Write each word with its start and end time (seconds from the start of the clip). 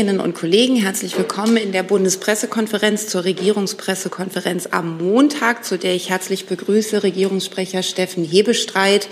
Kolleginnen 0.00 0.26
und 0.26 0.34
Kollegen, 0.34 0.74
herzlich 0.74 1.16
willkommen 1.16 1.56
in 1.56 1.70
der 1.70 1.84
Bundespressekonferenz 1.84 3.06
zur 3.06 3.22
Regierungspressekonferenz 3.22 4.66
am 4.72 4.98
Montag, 4.98 5.64
zu 5.64 5.78
der 5.78 5.94
ich 5.94 6.10
herzlich 6.10 6.46
begrüße 6.46 7.04
Regierungssprecher 7.04 7.84
Steffen 7.84 8.24
Hebestreit 8.24 9.06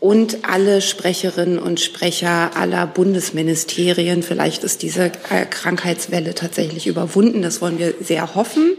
und 0.00 0.38
alle 0.42 0.82
Sprecherinnen 0.82 1.60
und 1.60 1.78
Sprecher 1.78 2.56
aller 2.56 2.84
Bundesministerien. 2.84 4.24
Vielleicht 4.24 4.64
ist 4.64 4.82
diese 4.82 5.12
äh, 5.30 5.46
Krankheitswelle 5.48 6.34
tatsächlich 6.34 6.88
überwunden. 6.88 7.40
Das 7.40 7.60
wollen 7.60 7.78
wir 7.78 7.94
sehr 8.00 8.34
hoffen. 8.34 8.72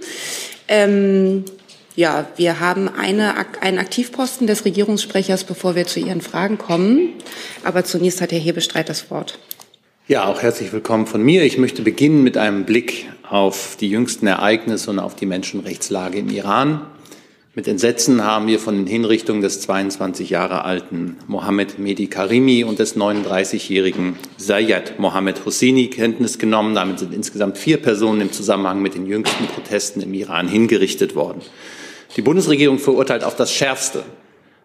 Ähm, 0.68 1.46
ja, 1.96 2.28
wir 2.36 2.60
haben 2.60 2.90
eine, 2.90 3.34
einen 3.62 3.80
Aktivposten 3.80 4.46
des 4.46 4.66
Regierungssprechers, 4.66 5.46
bevor 5.46 5.76
wir 5.76 5.88
zu 5.88 6.02
Ihren 6.02 6.20
Fragen 6.20 6.58
kommen. 6.58 7.14
Aber 7.64 7.86
zunächst 7.86 8.20
hat 8.20 8.34
Herr 8.34 8.40
Hebestreit 8.40 8.90
das 8.90 9.10
Wort. 9.10 9.40
Ja, 10.08 10.26
auch 10.26 10.44
herzlich 10.44 10.72
willkommen 10.72 11.08
von 11.08 11.24
mir. 11.24 11.42
Ich 11.42 11.58
möchte 11.58 11.82
beginnen 11.82 12.22
mit 12.22 12.38
einem 12.38 12.66
Blick 12.66 13.10
auf 13.28 13.76
die 13.80 13.90
jüngsten 13.90 14.28
Ereignisse 14.28 14.92
und 14.92 15.00
auf 15.00 15.16
die 15.16 15.26
Menschenrechtslage 15.26 16.20
im 16.20 16.30
Iran. 16.30 16.82
Mit 17.56 17.68
Entsetzen 17.68 18.24
haben 18.24 18.46
wir 18.46 18.60
von 18.60 18.76
den 18.76 18.86
Hinrichtungen 18.86 19.42
des 19.42 19.62
22 19.62 20.30
Jahre 20.30 20.64
alten 20.64 21.18
Mohammed 21.26 21.80
Mehdi 21.80 22.06
Karimi 22.06 22.64
und 22.64 22.78
des 22.78 22.96
39-jährigen 22.96 24.16
Zayed 24.38 25.00
Mohammed 25.00 25.44
Hosseini 25.44 25.88
Kenntnis 25.88 26.38
genommen. 26.38 26.76
Damit 26.76 27.00
sind 27.00 27.12
insgesamt 27.12 27.58
vier 27.58 27.78
Personen 27.78 28.22
im 28.22 28.32
Zusammenhang 28.32 28.84
mit 28.84 28.94
den 28.94 29.08
jüngsten 29.08 29.48
Protesten 29.48 30.02
im 30.02 30.14
Iran 30.14 30.48
hingerichtet 30.48 31.16
worden. 31.16 31.42
Die 32.16 32.22
Bundesregierung 32.22 32.78
verurteilt 32.78 33.24
auf 33.24 33.36
das 33.36 33.52
Schärfste, 33.52 34.04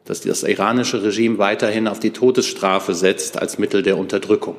dass 0.05 0.21
das 0.21 0.43
iranische 0.43 1.03
Regime 1.03 1.39
weiterhin 1.39 1.89
auf 1.89 1.99
die 1.99 2.11
Todesstrafe 2.11 2.93
setzt 2.93 3.39
als 3.39 3.59
Mittel 3.59 3.83
der 3.83 3.97
Unterdrückung. 3.97 4.57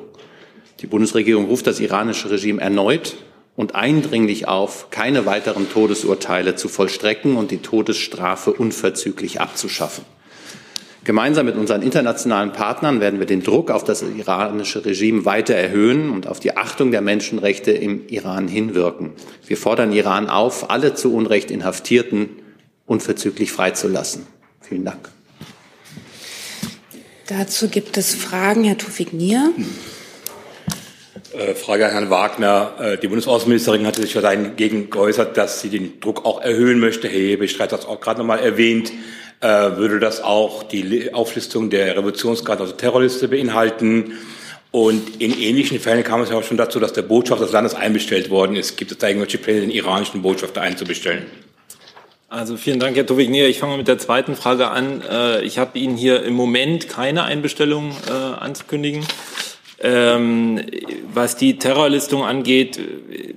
Die 0.82 0.88
Bundesregierung 0.88 1.46
ruft 1.46 1.68
das 1.68 1.78
iranische 1.78 2.28
Regime 2.30 2.60
erneut 2.60 3.14
und 3.54 3.76
eindringlich 3.76 4.48
auf, 4.48 4.90
keine 4.90 5.26
weiteren 5.26 5.70
Todesurteile 5.70 6.56
zu 6.56 6.68
vollstrecken 6.68 7.36
und 7.36 7.52
die 7.52 7.58
Todesstrafe 7.58 8.52
unverzüglich 8.52 9.40
abzuschaffen. 9.40 10.04
Gemeinsam 11.04 11.46
mit 11.46 11.56
unseren 11.56 11.82
internationalen 11.82 12.52
Partnern 12.52 13.00
werden 13.00 13.20
wir 13.20 13.26
den 13.26 13.42
Druck 13.42 13.70
auf 13.70 13.84
das 13.84 14.02
iranische 14.02 14.84
Regime 14.84 15.24
weiter 15.24 15.54
erhöhen 15.54 16.10
und 16.10 16.26
auf 16.26 16.40
die 16.40 16.56
Achtung 16.56 16.90
der 16.90 17.00
Menschenrechte 17.00 17.70
im 17.72 18.06
Iran 18.08 18.48
hinwirken. 18.48 19.10
Wir 19.46 19.56
fordern 19.56 19.92
Iran 19.92 20.28
auf, 20.28 20.70
alle 20.70 20.94
zu 20.94 21.14
Unrecht 21.14 21.50
Inhaftierten 21.50 22.28
unverzüglich 22.86 23.52
freizulassen. 23.52 24.26
Vielen 24.60 24.84
Dank. 24.84 25.10
Dazu 27.28 27.68
gibt 27.68 27.96
es 27.98 28.14
Fragen. 28.14 28.64
Herr 28.64 28.78
Tufik 28.78 29.12
Nier. 29.12 29.52
Äh, 31.32 31.54
Frage 31.54 31.86
an 31.86 31.92
Herrn 31.92 32.10
Wagner. 32.10 32.74
Äh, 32.78 32.98
die 32.98 33.08
Bundesaußenministerin 33.08 33.86
hatte 33.86 34.02
sich 34.02 34.12
ja 34.12 34.20
dagegen 34.20 34.90
geäußert, 34.90 35.36
dass 35.36 35.62
sie 35.62 35.70
den 35.70 35.98
Druck 36.00 36.26
auch 36.26 36.42
erhöhen 36.42 36.78
möchte. 36.78 37.08
Herr 37.08 37.18
Hebestreit 37.18 37.72
hat 37.72 37.80
das 37.80 37.86
auch 37.86 38.00
gerade 38.00 38.20
noch 38.20 38.26
mal 38.26 38.38
erwähnt. 38.38 38.92
Äh, 39.40 39.46
würde 39.76 39.98
das 39.98 40.22
auch 40.22 40.62
die 40.62 41.14
Auflistung 41.14 41.70
der 41.70 41.96
Revolutionsgarde, 41.96 42.62
also 42.62 42.74
Terrorliste, 42.74 43.28
beinhalten? 43.28 44.18
Und 44.72 45.20
in 45.20 45.38
ähnlichen 45.38 45.80
Fällen 45.80 46.04
kam 46.04 46.20
es 46.20 46.30
ja 46.30 46.36
auch 46.36 46.42
schon 46.42 46.56
dazu, 46.58 46.80
dass 46.80 46.92
der 46.92 47.02
Botschafter 47.02 47.44
des 47.44 47.52
Landes 47.52 47.74
einbestellt 47.74 48.28
worden 48.28 48.56
ist. 48.56 48.76
Gibt 48.76 48.90
es 48.90 48.98
da 48.98 49.08
irgendwelche 49.08 49.38
Pläne, 49.38 49.62
den 49.62 49.70
iranischen 49.70 50.22
Botschafter 50.22 50.60
einzubestellen? 50.60 51.26
Also 52.28 52.56
vielen 52.56 52.80
Dank, 52.80 52.96
Herr 52.96 53.06
Tovignier. 53.06 53.48
Ich 53.48 53.58
fange 53.58 53.76
mit 53.76 53.88
der 53.88 53.98
zweiten 53.98 54.34
Frage 54.34 54.68
an. 54.68 55.02
Ich 55.42 55.58
habe 55.58 55.78
Ihnen 55.78 55.98
hier 55.98 56.22
im 56.22 56.32
Moment 56.32 56.88
keine 56.88 57.24
Einbestellung 57.24 57.94
anzukündigen. 58.08 59.04
Ähm, 59.82 60.60
was 61.12 61.36
die 61.36 61.58
Terrorlistung 61.58 62.24
angeht, 62.24 62.78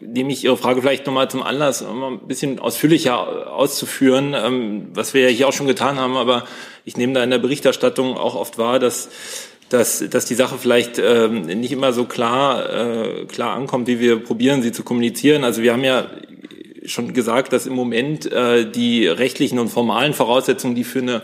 nehme 0.01 0.31
ich 0.31 0.43
Ihre 0.43 0.57
Frage 0.57 0.81
vielleicht 0.81 1.05
nochmal 1.07 1.29
zum 1.29 1.41
Anlass, 1.41 1.81
um 1.81 2.03
ein 2.03 2.19
bisschen 2.19 2.59
ausführlicher 2.59 3.51
auszuführen, 3.51 4.35
ähm, 4.37 4.87
was 4.93 5.13
wir 5.13 5.21
ja 5.21 5.27
hier 5.29 5.47
auch 5.47 5.53
schon 5.53 5.67
getan 5.67 5.97
haben. 5.97 6.15
Aber 6.15 6.45
ich 6.85 6.97
nehme 6.97 7.13
da 7.13 7.23
in 7.23 7.31
der 7.31 7.39
Berichterstattung 7.39 8.15
auch 8.15 8.35
oft 8.35 8.57
wahr, 8.57 8.79
dass 8.79 9.09
dass, 9.69 10.07
dass 10.09 10.25
die 10.25 10.35
Sache 10.35 10.57
vielleicht 10.59 10.99
ähm, 10.99 11.41
nicht 11.41 11.71
immer 11.71 11.91
so 11.91 12.05
klar, 12.05 12.69
äh, 12.69 13.25
klar 13.25 13.55
ankommt, 13.55 13.87
wie 13.87 13.99
wir 13.99 14.19
probieren, 14.19 14.61
sie 14.61 14.71
zu 14.71 14.83
kommunizieren. 14.83 15.43
Also 15.43 15.63
wir 15.63 15.73
haben 15.73 15.83
ja 15.83 16.05
schon 16.85 17.13
gesagt, 17.13 17.51
dass 17.51 17.65
im 17.65 17.73
Moment 17.73 18.31
äh, 18.31 18.69
die 18.69 19.07
rechtlichen 19.07 19.57
und 19.57 19.69
formalen 19.69 20.13
Voraussetzungen, 20.13 20.75
die 20.75 20.83
für 20.83 20.99
eine 20.99 21.23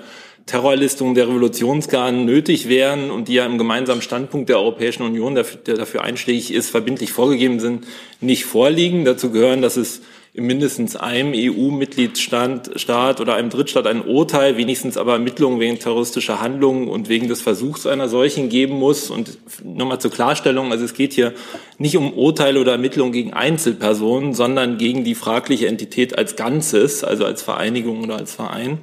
Terrorlistungen 0.52 1.16
der 1.16 1.30
Revolutionsgarden 1.30 2.26
nötig 2.26 2.68
wären 2.68 3.10
und 3.10 3.30
die 3.30 3.36
ja 3.36 3.46
im 3.46 3.58
gemeinsamen 3.58 4.02
Standpunkt 4.02 4.50
der 4.50 4.60
Europäischen 4.60 5.04
Union, 5.04 5.34
der 5.34 5.46
dafür 5.64 6.04
einschlägig 6.04 6.54
ist, 6.54 6.70
verbindlich 6.70 7.14
vorgegeben 7.14 7.62
sind, 7.62 7.88
nicht 8.20 8.44
vorliegen. 8.44 9.06
Dazu 9.06 9.32
gehören, 9.32 9.62
dass 9.62 9.78
es 9.78 10.02
in 10.34 10.46
mindestens 10.46 10.98
einem 10.98 11.32
EU-Mitgliedsstaat 11.34 13.22
oder 13.22 13.36
einem 13.36 13.50
Drittstaat 13.50 13.88
ein 13.88 14.06
Urteil, 14.06 14.58
wenigstens 14.58 14.98
aber 14.98 15.14
Ermittlungen 15.14 15.62
wegen 15.62 15.80
terroristischer 15.80 16.42
Handlungen 16.42 16.90
und 16.90 17.08
wegen 17.08 17.30
des 17.30 17.42
Versuchs 17.42 17.88
einer 17.88 18.10
solchen 18.10 18.50
geben 18.50 18.78
muss. 18.78 19.10
Und 19.10 19.38
nochmal 19.64 20.02
zur 20.02 20.12
Klarstellung, 20.12 20.74
also 20.74 20.84
es 20.84 20.94
geht 20.94 21.14
hier 21.14 21.34
nicht 21.78 21.96
um 21.96 22.12
Urteile 22.12 22.60
oder 22.60 22.74
Ermittlungen 22.74 23.14
gegen 23.14 23.32
Einzelpersonen, 23.32 24.34
sondern 24.34 24.78
gegen 24.78 25.06
die 25.06 25.16
fragliche 25.16 25.68
Entität 25.68 26.18
als 26.18 26.36
Ganzes, 26.36 27.06
also 27.06 27.24
als 27.24 27.42
Vereinigung 27.42 28.04
oder 28.04 28.18
als 28.18 28.36
Verein. 28.36 28.80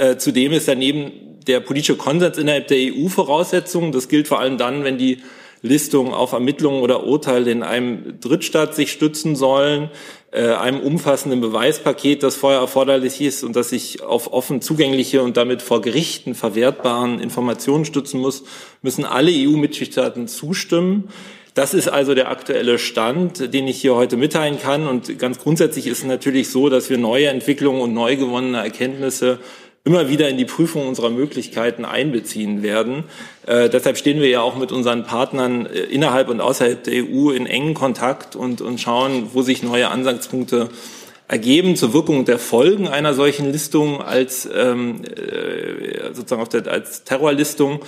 Äh, 0.00 0.16
zudem 0.16 0.52
ist 0.52 0.66
daneben 0.66 1.12
der 1.46 1.60
politische 1.60 1.96
Konsens 1.96 2.38
innerhalb 2.38 2.68
der 2.68 2.78
EU 2.78 3.08
Voraussetzung. 3.08 3.92
Das 3.92 4.08
gilt 4.08 4.28
vor 4.28 4.40
allem 4.40 4.56
dann, 4.56 4.82
wenn 4.82 4.96
die 4.96 5.18
Listungen 5.60 6.14
auf 6.14 6.32
Ermittlungen 6.32 6.80
oder 6.80 7.04
Urteile 7.04 7.50
in 7.50 7.62
einem 7.62 8.18
Drittstaat 8.18 8.74
sich 8.74 8.92
stützen 8.92 9.36
sollen, 9.36 9.90
äh, 10.30 10.52
einem 10.54 10.80
umfassenden 10.80 11.42
Beweispaket, 11.42 12.22
das 12.22 12.36
vorher 12.36 12.60
erforderlich 12.60 13.20
ist 13.20 13.44
und 13.44 13.56
das 13.56 13.68
sich 13.68 14.02
auf 14.02 14.32
offen 14.32 14.62
zugängliche 14.62 15.22
und 15.22 15.36
damit 15.36 15.60
vor 15.60 15.82
Gerichten 15.82 16.34
verwertbaren 16.34 17.20
Informationen 17.20 17.84
stützen 17.84 18.20
muss, 18.20 18.44
müssen 18.80 19.04
alle 19.04 19.30
EU-Mitgliedstaaten 19.30 20.28
zustimmen. 20.28 21.10
Das 21.52 21.74
ist 21.74 21.88
also 21.88 22.14
der 22.14 22.30
aktuelle 22.30 22.78
Stand, 22.78 23.52
den 23.52 23.68
ich 23.68 23.82
hier 23.82 23.96
heute 23.96 24.16
mitteilen 24.16 24.58
kann. 24.58 24.86
Und 24.86 25.18
ganz 25.18 25.40
grundsätzlich 25.40 25.88
ist 25.88 25.98
es 25.98 26.04
natürlich 26.04 26.48
so, 26.48 26.70
dass 26.70 26.88
wir 26.88 26.96
neue 26.96 27.26
Entwicklungen 27.26 27.82
und 27.82 27.92
neu 27.92 28.16
gewonnene 28.16 28.58
Erkenntnisse 28.58 29.40
immer 29.84 30.08
wieder 30.08 30.28
in 30.28 30.36
die 30.36 30.44
Prüfung 30.44 30.86
unserer 30.86 31.10
Möglichkeiten 31.10 31.84
einbeziehen 31.84 32.62
werden. 32.62 33.04
Äh, 33.46 33.70
deshalb 33.70 33.96
stehen 33.96 34.20
wir 34.20 34.28
ja 34.28 34.42
auch 34.42 34.56
mit 34.56 34.72
unseren 34.72 35.04
Partnern 35.04 35.66
äh, 35.66 35.80
innerhalb 35.80 36.28
und 36.28 36.40
außerhalb 36.40 36.84
der 36.84 37.04
EU 37.04 37.30
in 37.30 37.46
engen 37.46 37.74
Kontakt 37.74 38.36
und, 38.36 38.60
und 38.60 38.80
schauen, 38.80 39.30
wo 39.32 39.42
sich 39.42 39.62
neue 39.62 39.88
Ansatzpunkte 39.88 40.68
ergeben 41.28 41.76
zur 41.76 41.94
Wirkung 41.94 42.24
der 42.24 42.40
Folgen 42.40 42.88
einer 42.88 43.14
solchen 43.14 43.52
Listung 43.52 44.02
als 44.02 44.48
ähm, 44.52 45.02
äh, 45.04 46.12
sozusagen 46.12 46.42
auf 46.42 46.48
der, 46.48 46.66
als 46.66 47.04
Terrorlistung 47.04 47.80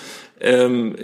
ähm, 0.42 0.96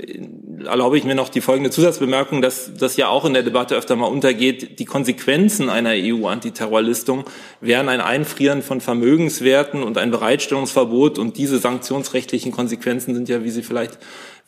erlaube 0.65 0.99
ich 0.99 1.05
mir 1.05 1.15
noch 1.15 1.29
die 1.29 1.41
folgende 1.41 1.71
Zusatzbemerkung, 1.71 2.43
dass 2.43 2.73
das 2.75 2.97
ja 2.97 3.09
auch 3.09 3.25
in 3.25 3.35
der 3.35 3.43
Debatte 3.43 3.77
öfter 3.77 3.97
mal 3.97 4.07
untergeht. 4.07 4.79
Die 4.79 4.85
Konsequenzen 4.85 5.71
einer 5.71 5.93
EU-Antiterrorlistung 5.93 7.25
wären 7.61 7.89
ein 7.89 8.01
Einfrieren 8.01 8.63
von 8.63 8.81
Vermögenswerten 8.81 9.83
und 9.83 9.99
ein 9.99 10.11
Bereitstellungsverbot. 10.11 11.19
Und 11.19 11.37
diese 11.37 11.59
sanktionsrechtlichen 11.59 12.53
Konsequenzen 12.53 13.15
sind 13.15 13.29
ja, 13.29 13.45
wie 13.45 13.51
Sie 13.51 13.63
vielleicht 13.63 13.99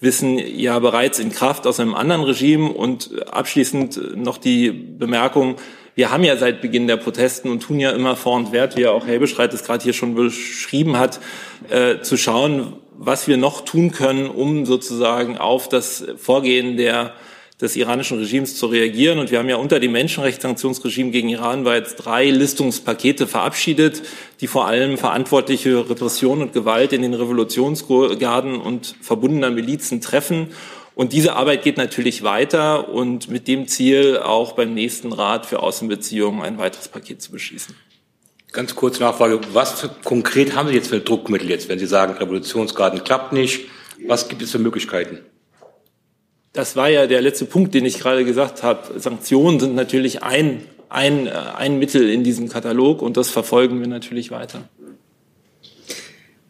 wissen, 0.01 0.39
ja 0.39 0.79
bereits 0.79 1.19
in 1.19 1.31
Kraft 1.31 1.67
aus 1.67 1.79
einem 1.79 1.95
anderen 1.95 2.23
Regime. 2.23 2.71
Und 2.71 3.29
abschließend 3.31 4.17
noch 4.17 4.39
die 4.39 4.71
Bemerkung, 4.71 5.57
wir 5.95 6.11
haben 6.11 6.25
ja 6.25 6.37
seit 6.37 6.61
Beginn 6.61 6.87
der 6.87 6.97
Protesten 6.97 7.51
und 7.51 7.61
tun 7.61 7.81
ja 7.81 7.91
immer 7.91 8.17
vor 8.17 8.37
und 8.37 8.53
wert, 8.53 8.77
wie 8.77 8.83
ja 8.83 8.91
auch 8.91 9.07
Herr 9.07 9.19
Beschreit 9.19 9.53
es 9.53 9.65
gerade 9.65 9.83
hier 9.83 9.93
schon 9.93 10.15
beschrieben 10.15 10.99
hat, 10.99 11.21
äh, 11.69 12.01
zu 12.01 12.17
schauen, 12.17 12.75
was 12.97 13.29
wir 13.29 13.37
noch 13.37 13.63
tun 13.65 13.93
können, 13.93 14.27
um 14.29 14.67
sozusagen 14.67 15.39
auf 15.39 15.69
das 15.69 16.05
Vorgehen 16.17 16.77
der 16.77 17.15
des 17.61 17.77
iranischen 17.77 18.19
Regimes 18.19 18.57
zu 18.57 18.67
reagieren. 18.67 19.19
Und 19.19 19.31
wir 19.31 19.39
haben 19.39 19.49
ja 19.49 19.57
unter 19.57 19.81
dem 19.81 19.93
Menschenrechtssanktionsregime 19.93 21.11
gegen 21.11 21.29
Iran 21.29 21.65
bereits 21.65 21.95
drei 21.95 22.31
Listungspakete 22.31 23.27
verabschiedet, 23.27 24.03
die 24.41 24.47
vor 24.47 24.67
allem 24.67 24.97
verantwortliche 24.97 25.91
Repression 25.91 26.41
und 26.41 26.53
Gewalt 26.53 26.93
in 26.93 27.03
den 27.03 27.15
Revolutionsgarden 27.15 28.61
und 28.61 28.95
verbundener 29.03 29.51
Milizen 29.51 30.01
treffen. 30.01 30.49
Und 31.01 31.15
diese 31.15 31.35
Arbeit 31.35 31.63
geht 31.63 31.79
natürlich 31.79 32.25
weiter 32.25 32.91
und 32.91 33.31
mit 33.31 33.49
dem 33.49 33.67
Ziel, 33.67 34.19
auch 34.19 34.53
beim 34.53 34.75
nächsten 34.75 35.15
Rat 35.15 35.47
für 35.47 35.61
Außenbeziehungen 35.63 36.43
ein 36.43 36.59
weiteres 36.59 36.89
Paket 36.89 37.23
zu 37.23 37.33
beschließen. 37.33 37.75
Ganz 38.53 38.75
kurz 38.75 39.01
Nachfrage. 39.01 39.41
Was 39.55 39.89
konkret 40.05 40.55
haben 40.55 40.69
Sie 40.69 40.75
jetzt 40.75 40.89
für 40.89 41.01
Druckmittel 41.01 41.49
jetzt, 41.49 41.71
wenn 41.71 41.79
Sie 41.79 41.87
sagen, 41.87 42.13
Revolutionsgarten 42.19 43.03
klappt 43.03 43.33
nicht? 43.33 43.63
Was 44.07 44.29
gibt 44.29 44.43
es 44.43 44.51
für 44.51 44.59
Möglichkeiten? 44.59 45.21
Das 46.53 46.77
war 46.77 46.91
ja 46.91 47.07
der 47.07 47.23
letzte 47.23 47.47
Punkt, 47.47 47.73
den 47.73 47.87
ich 47.87 47.99
gerade 47.99 48.27
gesagt 48.27 48.63
habe. 48.63 49.01
Sanktionen 49.01 49.59
sind 49.59 49.75
natürlich 49.75 50.23
ein, 50.23 50.65
ein, 50.91 51.27
äh, 51.27 51.31
ein 51.31 51.79
Mittel 51.79 52.11
in 52.11 52.25
diesem 52.25 52.51
Katalog 52.51 53.01
und 53.01 53.17
das 53.17 53.31
verfolgen 53.31 53.81
wir 53.81 53.89
natürlich 53.89 54.31
weiter. 54.31 54.69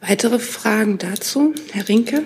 Weitere 0.01 0.41
Fragen 0.41 0.99
dazu? 0.99 1.55
Herr 1.71 1.89
Rinke? 1.89 2.25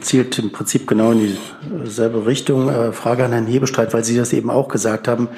Zielt 0.00 0.38
im 0.38 0.52
Prinzip 0.52 0.86
genau 0.86 1.12
in 1.12 1.36
dieselbe 1.84 2.26
Richtung. 2.26 2.68
Äh, 2.68 2.92
Frage 2.92 3.24
an 3.24 3.32
Herrn 3.32 3.46
Hebestreit, 3.46 3.92
weil 3.92 4.04
Sie 4.04 4.16
das 4.16 4.32
eben 4.32 4.50
auch 4.50 4.68
gesagt 4.68 5.08
haben. 5.08 5.28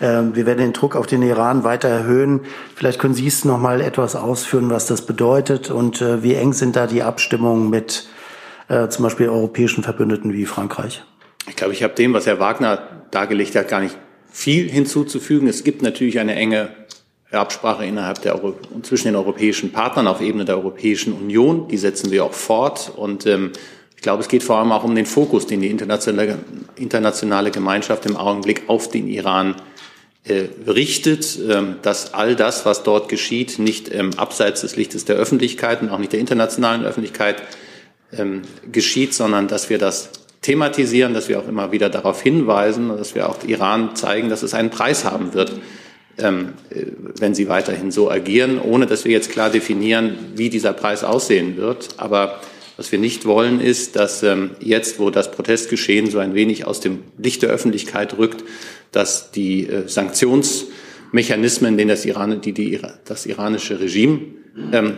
Ähm, 0.00 0.34
wir 0.34 0.46
werden 0.46 0.58
den 0.58 0.72
Druck 0.72 0.96
auf 0.96 1.06
den 1.06 1.22
Iran 1.22 1.64
weiter 1.64 1.88
erhöhen. 1.88 2.40
Vielleicht 2.74 2.98
können 2.98 3.14
Sie 3.14 3.26
es 3.26 3.44
noch 3.44 3.58
mal 3.58 3.80
etwas 3.80 4.16
ausführen, 4.16 4.70
was 4.70 4.86
das 4.86 5.06
bedeutet 5.06 5.70
und 5.70 6.00
äh, 6.00 6.22
wie 6.22 6.34
eng 6.34 6.52
sind 6.52 6.76
da 6.76 6.86
die 6.86 7.02
Abstimmungen 7.02 7.70
mit 7.70 8.08
äh, 8.68 8.88
zum 8.88 9.04
Beispiel 9.04 9.28
europäischen 9.28 9.82
Verbündeten 9.82 10.32
wie 10.32 10.46
Frankreich? 10.46 11.02
Ich 11.48 11.56
glaube, 11.56 11.72
ich 11.72 11.82
habe 11.82 11.94
dem, 11.94 12.14
was 12.14 12.26
Herr 12.26 12.38
Wagner 12.38 13.06
dargelegt 13.10 13.54
hat, 13.56 13.68
gar 13.68 13.80
nicht 13.80 13.96
viel 14.30 14.68
hinzuzufügen. 14.68 15.48
Es 15.48 15.64
gibt 15.64 15.82
natürlich 15.82 16.18
eine 16.18 16.34
enge 16.34 16.68
Absprache 17.40 17.84
innerhalb 17.84 18.20
der 18.22 18.34
Euro 18.34 18.54
und 18.70 18.86
zwischen 18.86 19.08
den 19.08 19.16
europäischen 19.16 19.72
Partnern 19.72 20.06
auf 20.06 20.20
Ebene 20.20 20.44
der 20.44 20.56
Europäischen 20.56 21.12
Union. 21.12 21.68
Die 21.68 21.78
setzen 21.78 22.10
wir 22.10 22.24
auch 22.24 22.34
fort. 22.34 22.92
Und 22.94 23.26
ähm, 23.26 23.52
ich 23.96 24.02
glaube, 24.02 24.22
es 24.22 24.28
geht 24.28 24.42
vor 24.42 24.58
allem 24.58 24.72
auch 24.72 24.84
um 24.84 24.94
den 24.94 25.06
Fokus, 25.06 25.46
den 25.46 25.60
die 25.60 25.68
internationale, 25.68 26.38
internationale 26.76 27.50
Gemeinschaft 27.50 28.04
im 28.06 28.16
Augenblick 28.16 28.64
auf 28.68 28.88
den 28.88 29.08
Iran 29.08 29.54
äh, 30.24 30.44
richtet, 30.66 31.38
ähm, 31.48 31.76
dass 31.82 32.14
all 32.14 32.36
das, 32.36 32.66
was 32.66 32.82
dort 32.82 33.08
geschieht, 33.08 33.58
nicht 33.58 33.92
ähm, 33.92 34.10
abseits 34.16 34.60
des 34.60 34.76
Lichtes 34.76 35.04
der 35.04 35.16
Öffentlichkeit 35.16 35.82
und 35.82 35.90
auch 35.90 35.98
nicht 35.98 36.12
der 36.12 36.20
internationalen 36.20 36.84
Öffentlichkeit 36.84 37.42
ähm, 38.16 38.42
geschieht, 38.70 39.14
sondern 39.14 39.48
dass 39.48 39.70
wir 39.70 39.78
das 39.78 40.10
thematisieren, 40.42 41.14
dass 41.14 41.28
wir 41.28 41.38
auch 41.38 41.48
immer 41.48 41.72
wieder 41.72 41.88
darauf 41.88 42.20
hinweisen 42.20 42.88
dass 42.88 43.14
wir 43.14 43.28
auch 43.28 43.42
Iran 43.46 43.96
zeigen, 43.96 44.28
dass 44.28 44.42
es 44.42 44.54
einen 44.54 44.70
Preis 44.70 45.04
haben 45.04 45.34
wird, 45.34 45.52
wenn 46.16 47.34
sie 47.34 47.48
weiterhin 47.48 47.90
so 47.90 48.10
agieren, 48.10 48.60
ohne 48.60 48.86
dass 48.86 49.04
wir 49.04 49.12
jetzt 49.12 49.30
klar 49.30 49.50
definieren, 49.50 50.16
wie 50.34 50.50
dieser 50.50 50.72
Preis 50.72 51.04
aussehen 51.04 51.56
wird. 51.56 51.88
Aber 51.96 52.40
was 52.76 52.92
wir 52.92 52.98
nicht 52.98 53.26
wollen, 53.26 53.60
ist, 53.60 53.96
dass 53.96 54.22
ähm, 54.22 54.52
jetzt, 54.60 54.98
wo 54.98 55.10
das 55.10 55.30
Protestgeschehen 55.30 56.10
so 56.10 56.18
ein 56.18 56.34
wenig 56.34 56.66
aus 56.66 56.80
dem 56.80 57.00
Licht 57.18 57.42
der 57.42 57.50
Öffentlichkeit 57.50 58.18
rückt, 58.18 58.44
dass 58.92 59.30
die 59.30 59.66
äh, 59.66 59.88
Sanktionsmechanismen, 59.88 61.76
den 61.76 61.88
das, 61.88 62.04
Iran, 62.04 62.40
die, 62.40 62.52
die, 62.52 62.80
das 63.04 63.26
iranische 63.26 63.80
Regime 63.80 64.20
ähm, 64.72 64.96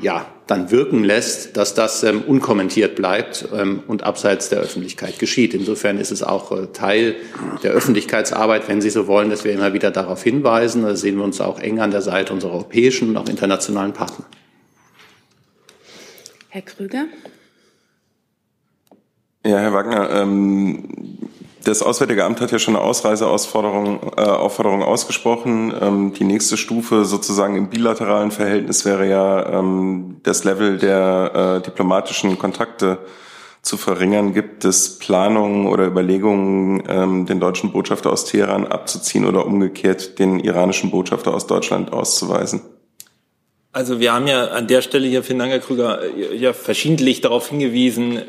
ja, 0.00 0.26
dann 0.46 0.70
wirken 0.70 1.02
lässt, 1.02 1.56
dass 1.56 1.74
das 1.74 2.04
ähm, 2.04 2.22
unkommentiert 2.22 2.94
bleibt 2.94 3.48
ähm, 3.52 3.82
und 3.86 4.04
abseits 4.04 4.48
der 4.48 4.60
Öffentlichkeit 4.60 5.18
geschieht. 5.18 5.54
Insofern 5.54 5.98
ist 5.98 6.12
es 6.12 6.22
auch 6.22 6.52
äh, 6.52 6.66
Teil 6.72 7.16
der 7.62 7.72
Öffentlichkeitsarbeit, 7.72 8.68
wenn 8.68 8.80
Sie 8.80 8.90
so 8.90 9.06
wollen, 9.08 9.28
dass 9.30 9.44
wir 9.44 9.52
immer 9.52 9.72
wieder 9.72 9.90
darauf 9.90 10.22
hinweisen. 10.22 10.82
Da 10.82 10.94
sehen 10.94 11.16
wir 11.16 11.24
uns 11.24 11.40
auch 11.40 11.58
eng 11.58 11.80
an 11.80 11.90
der 11.90 12.02
Seite 12.02 12.32
unserer 12.32 12.52
europäischen 12.52 13.10
und 13.10 13.16
auch 13.16 13.28
internationalen 13.28 13.92
Partner. 13.92 14.24
Herr 16.48 16.62
Krüger. 16.62 17.06
Ja, 19.44 19.58
Herr 19.58 19.72
Wagner, 19.72 20.10
ähm, 20.10 21.25
das 21.66 21.82
Auswärtige 21.82 22.24
Amt 22.24 22.40
hat 22.40 22.52
ja 22.52 22.58
schon 22.58 22.76
eine 22.76 22.84
Ausreiseaufforderung 22.84 24.12
äh, 24.16 24.20
Aufforderung 24.20 24.82
ausgesprochen. 24.82 25.74
Ähm, 25.80 26.12
die 26.12 26.24
nächste 26.24 26.56
Stufe 26.56 27.04
sozusagen 27.04 27.56
im 27.56 27.68
bilateralen 27.68 28.30
Verhältnis 28.30 28.84
wäre 28.84 29.08
ja 29.08 29.58
ähm, 29.58 30.18
das 30.22 30.44
Level 30.44 30.78
der 30.78 31.58
äh, 31.58 31.64
diplomatischen 31.64 32.38
Kontakte 32.38 32.98
zu 33.62 33.76
verringern. 33.76 34.32
Gibt 34.32 34.64
es 34.64 34.98
Planungen 34.98 35.66
oder 35.66 35.86
Überlegungen, 35.86 36.84
ähm, 36.88 37.26
den 37.26 37.40
deutschen 37.40 37.72
Botschafter 37.72 38.12
aus 38.12 38.24
Teheran 38.24 38.66
abzuziehen 38.66 39.26
oder 39.26 39.44
umgekehrt 39.44 40.20
den 40.20 40.38
iranischen 40.38 40.90
Botschafter 40.92 41.34
aus 41.34 41.48
Deutschland 41.48 41.92
auszuweisen? 41.92 42.60
Also 43.72 43.98
wir 44.00 44.14
haben 44.14 44.26
ja 44.26 44.46
an 44.46 44.68
der 44.68 44.82
Stelle 44.82 45.06
hier, 45.06 45.22
vielen 45.22 45.40
Dank, 45.40 45.50
Herr 45.50 45.58
Krüger, 45.58 46.00
ja 46.32 46.52
verschiedentlich 46.52 47.20
darauf 47.20 47.48
hingewiesen, 47.50 48.22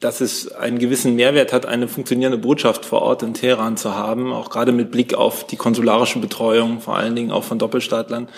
dass 0.00 0.20
es 0.20 0.52
einen 0.52 0.78
gewissen 0.78 1.16
Mehrwert 1.16 1.52
hat, 1.52 1.64
eine 1.64 1.88
funktionierende 1.88 2.38
Botschaft 2.38 2.84
vor 2.84 3.02
Ort 3.02 3.22
in 3.22 3.32
Teheran 3.32 3.76
zu 3.76 3.94
haben, 3.94 4.32
auch 4.32 4.50
gerade 4.50 4.72
mit 4.72 4.90
Blick 4.90 5.14
auf 5.14 5.46
die 5.46 5.56
konsularische 5.56 6.18
Betreuung, 6.18 6.80
vor 6.80 6.96
allen 6.96 7.16
Dingen 7.16 7.30
auch 7.30 7.44
von 7.44 7.58
Doppelstaatlern 7.58 8.28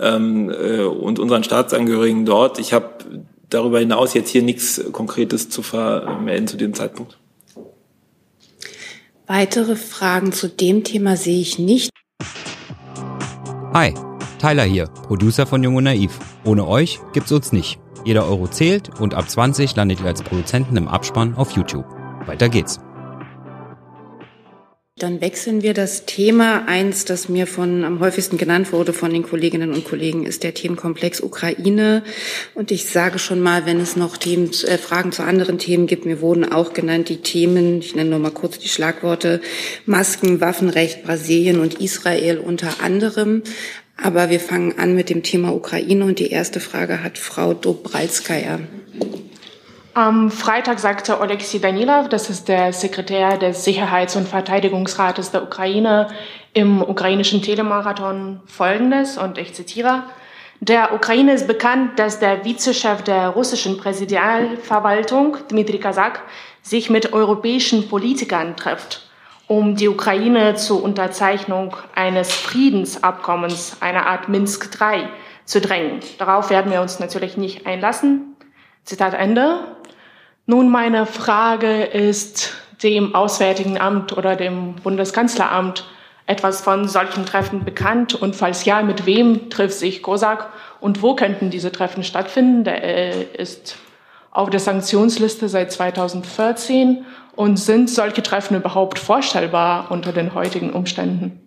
ähm, 0.00 0.50
äh, 0.50 0.82
und 0.82 1.20
unseren 1.20 1.44
Staatsangehörigen 1.44 2.24
dort. 2.24 2.58
Ich 2.58 2.72
habe 2.72 2.90
darüber 3.48 3.78
hinaus 3.78 4.14
jetzt 4.14 4.30
hier 4.30 4.42
nichts 4.42 4.82
Konkretes 4.90 5.48
zu 5.50 5.62
vermelden 5.62 6.48
zu 6.48 6.56
dem 6.56 6.74
Zeitpunkt. 6.74 7.16
Weitere 9.26 9.76
Fragen 9.76 10.32
zu 10.32 10.48
dem 10.48 10.84
Thema 10.84 11.16
sehe 11.16 11.40
ich 11.40 11.58
nicht. 11.58 11.90
Hi, 13.72 13.94
Tyler 14.40 14.64
hier, 14.64 14.86
Producer 14.86 15.46
von 15.46 15.62
Jung 15.62 15.76
und 15.76 15.84
Naiv. 15.84 16.18
Ohne 16.44 16.66
euch 16.66 17.00
gibt's 17.12 17.32
uns 17.32 17.52
nicht. 17.52 17.78
Jeder 18.04 18.26
Euro 18.26 18.46
zählt 18.48 19.00
und 19.00 19.14
ab 19.14 19.28
20 19.28 19.74
landet 19.76 20.00
ihr 20.00 20.06
als 20.06 20.22
Produzenten 20.22 20.76
im 20.76 20.88
Abspann 20.88 21.34
auf 21.34 21.52
YouTube. 21.52 21.86
Weiter 22.26 22.48
geht's. 22.48 22.80
Dann 24.96 25.20
wechseln 25.20 25.62
wir 25.62 25.74
das 25.74 26.06
Thema. 26.06 26.68
Eins, 26.68 27.04
das 27.04 27.28
mir 27.28 27.48
von 27.48 27.82
am 27.82 27.98
häufigsten 27.98 28.38
genannt 28.38 28.72
wurde 28.72 28.92
von 28.92 29.12
den 29.12 29.24
Kolleginnen 29.24 29.72
und 29.72 29.84
Kollegen, 29.84 30.24
ist 30.24 30.44
der 30.44 30.54
Themenkomplex 30.54 31.20
Ukraine. 31.20 32.04
Und 32.54 32.70
ich 32.70 32.86
sage 32.88 33.18
schon 33.18 33.40
mal, 33.40 33.66
wenn 33.66 33.80
es 33.80 33.96
noch 33.96 34.16
Themen, 34.16 34.52
äh, 34.68 34.78
Fragen 34.78 35.10
zu 35.10 35.24
anderen 35.24 35.58
Themen 35.58 35.88
gibt, 35.88 36.06
mir 36.06 36.20
wurden 36.20 36.44
auch 36.44 36.74
genannt 36.74 37.08
die 37.08 37.22
Themen, 37.22 37.80
ich 37.80 37.96
nenne 37.96 38.10
nur 38.10 38.20
mal 38.20 38.30
kurz 38.30 38.60
die 38.60 38.68
Schlagworte, 38.68 39.40
Masken, 39.84 40.40
Waffenrecht, 40.40 41.02
Brasilien 41.02 41.58
und 41.58 41.80
Israel 41.80 42.38
unter 42.38 42.80
anderem. 42.80 43.42
Aber 43.96 44.28
wir 44.28 44.40
fangen 44.40 44.78
an 44.78 44.94
mit 44.94 45.08
dem 45.08 45.22
Thema 45.22 45.54
Ukraine 45.54 46.04
und 46.04 46.18
die 46.18 46.30
erste 46.30 46.60
Frage 46.60 47.02
hat 47.02 47.16
Frau 47.18 47.54
Dobralskaya. 47.54 48.60
Am 49.94 50.32
Freitag 50.32 50.80
sagte 50.80 51.20
Oleksiy 51.20 51.60
Danilov, 51.60 52.08
das 52.08 52.28
ist 52.28 52.48
der 52.48 52.72
Sekretär 52.72 53.38
des 53.38 53.64
Sicherheits- 53.64 54.16
und 54.16 54.26
Verteidigungsrates 54.26 55.30
der 55.30 55.44
Ukraine, 55.44 56.08
im 56.52 56.82
ukrainischen 56.82 57.42
Telemarathon 57.42 58.40
Folgendes, 58.46 59.16
und 59.18 59.38
ich 59.38 59.54
zitiere, 59.54 60.02
der 60.60 60.94
Ukraine 60.94 61.32
ist 61.34 61.46
bekannt, 61.46 61.98
dass 61.98 62.18
der 62.18 62.44
Vizechef 62.44 63.02
der 63.02 63.28
russischen 63.28 63.76
Präsidialverwaltung, 63.76 65.36
Dmitri 65.48 65.78
Kazak, 65.78 66.22
sich 66.62 66.90
mit 66.90 67.12
europäischen 67.12 67.88
Politikern 67.88 68.56
trifft 68.56 69.04
um 69.46 69.76
die 69.76 69.88
Ukraine 69.88 70.54
zur 70.54 70.82
Unterzeichnung 70.82 71.76
eines 71.94 72.32
Friedensabkommens, 72.32 73.78
einer 73.80 74.06
Art 74.06 74.28
Minsk 74.28 74.70
III, 74.80 75.08
zu 75.44 75.60
drängen. 75.60 76.00
Darauf 76.18 76.50
werden 76.50 76.72
wir 76.72 76.80
uns 76.80 77.00
natürlich 77.00 77.36
nicht 77.36 77.66
einlassen. 77.66 78.36
Zitat 78.84 79.14
Ende. 79.14 79.60
Nun, 80.46 80.70
meine 80.70 81.06
Frage 81.06 81.82
ist 81.82 82.54
dem 82.82 83.14
Auswärtigen 83.14 83.78
Amt 83.78 84.16
oder 84.16 84.36
dem 84.36 84.76
Bundeskanzleramt 84.76 85.84
etwas 86.26 86.62
von 86.62 86.88
solchen 86.88 87.26
Treffen 87.26 87.64
bekannt? 87.64 88.14
Und 88.14 88.36
falls 88.36 88.64
ja, 88.64 88.82
mit 88.82 89.06
wem 89.06 89.50
trifft 89.50 89.78
sich 89.78 90.02
COSAC? 90.02 90.48
Und 90.80 91.02
wo 91.02 91.14
könnten 91.14 91.50
diese 91.50 91.72
Treffen 91.72 92.02
stattfinden? 92.02 92.64
Der 92.64 92.82
äh, 92.82 93.22
ist 93.36 93.76
auf 94.30 94.50
der 94.50 94.60
Sanktionsliste 94.60 95.48
seit 95.48 95.72
2014 95.72 97.04
und 97.36 97.58
sind 97.58 97.90
solche 97.90 98.22
Treffen 98.22 98.56
überhaupt 98.56 98.98
vorstellbar 98.98 99.90
unter 99.90 100.12
den 100.12 100.34
heutigen 100.34 100.70
Umständen? 100.70 101.40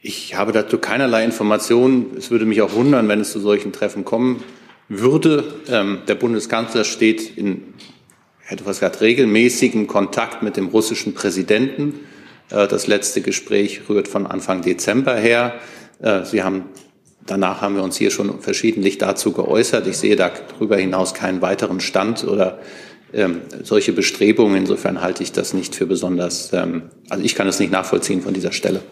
Ich 0.00 0.36
habe 0.36 0.52
dazu 0.52 0.78
keinerlei 0.78 1.24
Informationen. 1.24 2.16
Es 2.16 2.30
würde 2.30 2.46
mich 2.46 2.62
auch 2.62 2.72
wundern, 2.72 3.08
wenn 3.08 3.20
es 3.20 3.32
zu 3.32 3.40
solchen 3.40 3.72
Treffen 3.72 4.04
kommen 4.04 4.42
würde. 4.88 5.44
Ähm, 5.68 6.00
der 6.06 6.14
Bundeskanzler 6.14 6.84
steht 6.84 7.36
in 7.36 7.74
etwas 8.48 8.78
gesagt, 8.78 9.00
regelmäßigen 9.00 9.86
Kontakt 9.86 10.42
mit 10.42 10.56
dem 10.56 10.68
russischen 10.68 11.14
Präsidenten. 11.14 12.06
Äh, 12.50 12.68
das 12.68 12.86
letzte 12.86 13.20
Gespräch 13.20 13.82
rührt 13.88 14.08
von 14.08 14.26
Anfang 14.26 14.62
Dezember 14.62 15.16
her. 15.16 15.54
Äh, 16.00 16.24
Sie 16.24 16.42
haben 16.42 16.64
Danach 17.28 17.60
haben 17.60 17.76
wir 17.76 17.82
uns 17.82 17.98
hier 17.98 18.10
schon 18.10 18.40
verschiedentlich 18.40 18.96
dazu 18.96 19.32
geäußert. 19.32 19.86
Ich 19.86 19.98
sehe 19.98 20.16
darüber 20.16 20.78
hinaus 20.78 21.12
keinen 21.12 21.42
weiteren 21.42 21.80
Stand 21.80 22.24
oder 22.24 22.58
ähm, 23.12 23.42
solche 23.62 23.92
Bestrebungen. 23.92 24.56
Insofern 24.56 25.00
halte 25.00 25.22
ich 25.22 25.32
das 25.32 25.54
nicht 25.54 25.74
für 25.74 25.86
besonders, 25.86 26.52
ähm, 26.52 26.90
also 27.08 27.24
ich 27.24 27.34
kann 27.34 27.48
es 27.48 27.58
nicht 27.58 27.72
nachvollziehen 27.72 28.22
von 28.22 28.34
dieser 28.34 28.52
Stelle. 28.52 28.82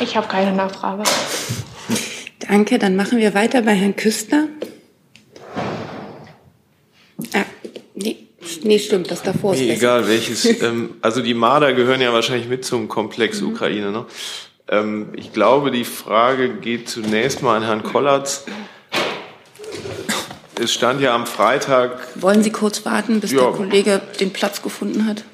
Ich 0.00 0.16
habe 0.16 0.28
keine 0.28 0.54
Nachfrage. 0.54 1.02
Danke, 2.40 2.78
dann 2.78 2.96
machen 2.96 3.18
wir 3.18 3.34
weiter 3.34 3.62
bei 3.62 3.74
Herrn 3.74 3.96
Küster. 3.96 4.48
Ah, 7.34 7.44
nee. 7.94 8.16
Nee, 8.62 8.78
stimmt, 8.78 9.10
das 9.10 9.22
davor 9.22 9.54
ist 9.54 9.60
nee, 9.60 9.72
Egal 9.72 10.08
welches. 10.08 10.44
ähm, 10.62 10.96
also 11.02 11.20
die 11.20 11.34
Marder 11.34 11.72
gehören 11.72 12.00
ja 12.00 12.12
wahrscheinlich 12.12 12.48
mit 12.48 12.64
zum 12.64 12.88
Komplex 12.88 13.40
mhm. 13.40 13.48
Ukraine. 13.48 13.90
Ne? 13.90 14.06
Ähm, 14.68 15.08
ich 15.16 15.32
glaube, 15.32 15.70
die 15.70 15.84
Frage 15.84 16.54
geht 16.54 16.88
zunächst 16.88 17.42
mal 17.42 17.56
an 17.56 17.64
Herrn 17.64 17.82
Kollatz 17.82 18.44
es 20.58 20.72
stand 20.72 21.00
ja 21.00 21.14
am 21.14 21.26
Freitag. 21.26 22.00
Wollen 22.20 22.42
Sie 22.42 22.50
kurz 22.50 22.84
warten, 22.84 23.20
bis 23.20 23.32
ja. 23.32 23.40
der 23.40 23.52
Kollege 23.52 24.00
den 24.20 24.32
Platz 24.32 24.62
gefunden 24.62 25.06
hat? 25.06 25.24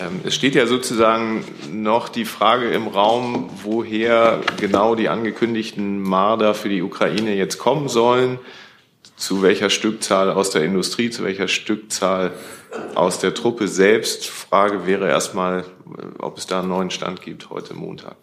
Ähm, 0.00 0.20
es 0.24 0.34
steht 0.34 0.54
ja 0.54 0.66
sozusagen 0.66 1.44
noch 1.72 2.08
die 2.08 2.24
Frage 2.24 2.68
im 2.70 2.88
Raum, 2.88 3.50
woher 3.62 4.40
genau 4.58 4.94
die 4.94 5.08
angekündigten 5.08 6.00
Marder 6.00 6.54
für 6.54 6.68
die 6.68 6.82
Ukraine 6.82 7.34
jetzt 7.34 7.58
kommen 7.58 7.88
sollen, 7.88 8.38
zu 9.16 9.42
welcher 9.42 9.70
Stückzahl 9.70 10.30
aus 10.30 10.50
der 10.50 10.64
Industrie, 10.64 11.10
zu 11.10 11.24
welcher 11.24 11.48
Stückzahl 11.48 12.32
aus 12.94 13.18
der 13.18 13.34
Truppe 13.34 13.66
selbst. 13.66 14.26
Frage 14.26 14.86
wäre 14.86 15.08
erstmal, 15.08 15.64
ob 16.18 16.38
es 16.38 16.46
da 16.46 16.60
einen 16.60 16.68
neuen 16.68 16.90
Stand 16.90 17.22
gibt 17.22 17.50
heute 17.50 17.74
Montag. 17.74 18.16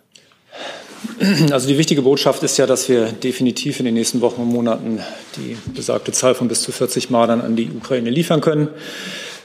Also 1.51 1.67
die 1.67 1.77
wichtige 1.77 2.01
Botschaft 2.01 2.43
ist 2.43 2.57
ja, 2.57 2.65
dass 2.65 2.89
wir 2.89 3.12
definitiv 3.12 3.79
in 3.79 3.85
den 3.85 3.93
nächsten 3.93 4.21
Wochen 4.21 4.41
und 4.41 4.50
Monaten 4.50 5.00
die 5.38 5.57
besagte 5.74 6.12
Zahl 6.12 6.35
von 6.35 6.47
bis 6.47 6.62
zu 6.62 6.71
40 6.71 7.09
Mardern 7.09 7.41
an 7.41 7.55
die 7.55 7.69
Ukraine 7.69 8.09
liefern 8.09 8.41
können. 8.41 8.69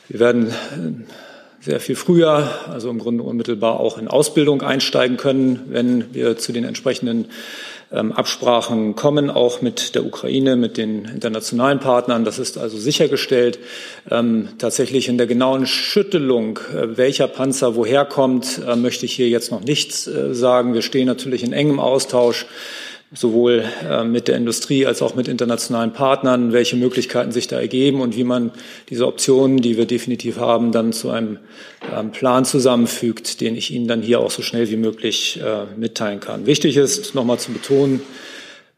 Wir 0.09 0.21
werden 0.21 0.53
sehr 1.61 1.81
viel 1.81 1.97
früher, 1.97 2.51
also 2.69 2.89
im 2.91 2.99
Grunde 2.99 3.23
unmittelbar 3.23 3.79
auch 3.79 3.99
in 3.99 4.09
Ausbildung 4.09 4.63
einsteigen 4.63 5.17
können, 5.17 5.65
wenn 5.69 6.15
wir 6.15 6.39
zu 6.39 6.53
den 6.53 6.65
entsprechenden 6.65 7.27
Absprachen 7.93 8.95
kommen, 8.95 9.31
auch 9.31 9.63
mit 9.63 9.97
der 9.97 10.07
Ukraine, 10.07 10.55
mit 10.55 10.77
den 10.77 11.07
internationalen 11.07 11.81
Partnern. 11.81 12.25
Das 12.25 12.39
ist 12.39 12.57
also 12.57 12.79
sichergestellt. 12.79 13.59
Ähm, 14.09 14.51
tatsächlich 14.59 15.09
in 15.09 15.19
der 15.19 15.27
genauen 15.27 15.67
Schüttelung, 15.67 16.61
äh, 16.73 16.97
welcher 16.97 17.27
Panzer 17.27 17.75
woher 17.75 18.05
kommt, 18.05 18.61
äh, 18.65 18.77
möchte 18.77 19.07
ich 19.07 19.13
hier 19.15 19.29
jetzt 19.29 19.51
noch 19.51 19.63
nichts 19.63 20.07
äh, 20.07 20.35
sagen. 20.35 20.73
Wir 20.73 20.83
stehen 20.83 21.07
natürlich 21.07 21.43
in 21.43 21.53
engem 21.53 21.81
Austausch 21.81 22.47
sowohl 23.13 23.65
äh, 23.89 24.05
mit 24.05 24.29
der 24.29 24.37
Industrie 24.37 24.87
als 24.87 25.03
auch 25.03 25.15
mit 25.15 25.27
internationalen 25.27 25.93
Partnern, 25.93 26.53
welche 26.53 26.77
Möglichkeiten 26.77 27.33
sich 27.33 27.49
da 27.49 27.59
ergeben 27.59 28.01
und 28.01 28.17
wie 28.17 28.25
man 28.25 28.53
diese 28.89 29.07
Optionen, 29.07 29.59
die 29.59 29.77
wir 29.77 29.87
definitiv 29.87 30.39
haben, 30.39 30.71
dann 30.71 30.93
zu 30.93 31.11
einem 31.11 31.39
ähm, 31.93 32.13
Plan 32.13 32.45
zusammenfügt, 32.45 33.41
den 33.41 33.57
ich 33.57 33.73
Ihnen 33.73 33.89
dann 33.89 34.03
hier 34.03 34.21
auch 34.21 34.31
so 34.31 34.43
schnell 34.43 34.71
wie 34.71 34.77
möglich 34.77 35.41
äh, 35.43 35.67
mitteilen 35.77 36.21
kann. 36.21 36.47
Wichtig 36.47 36.77
ist, 36.77 37.15
nochmal 37.15 37.39
zu 37.41 37.53
betonen, 37.53 38.01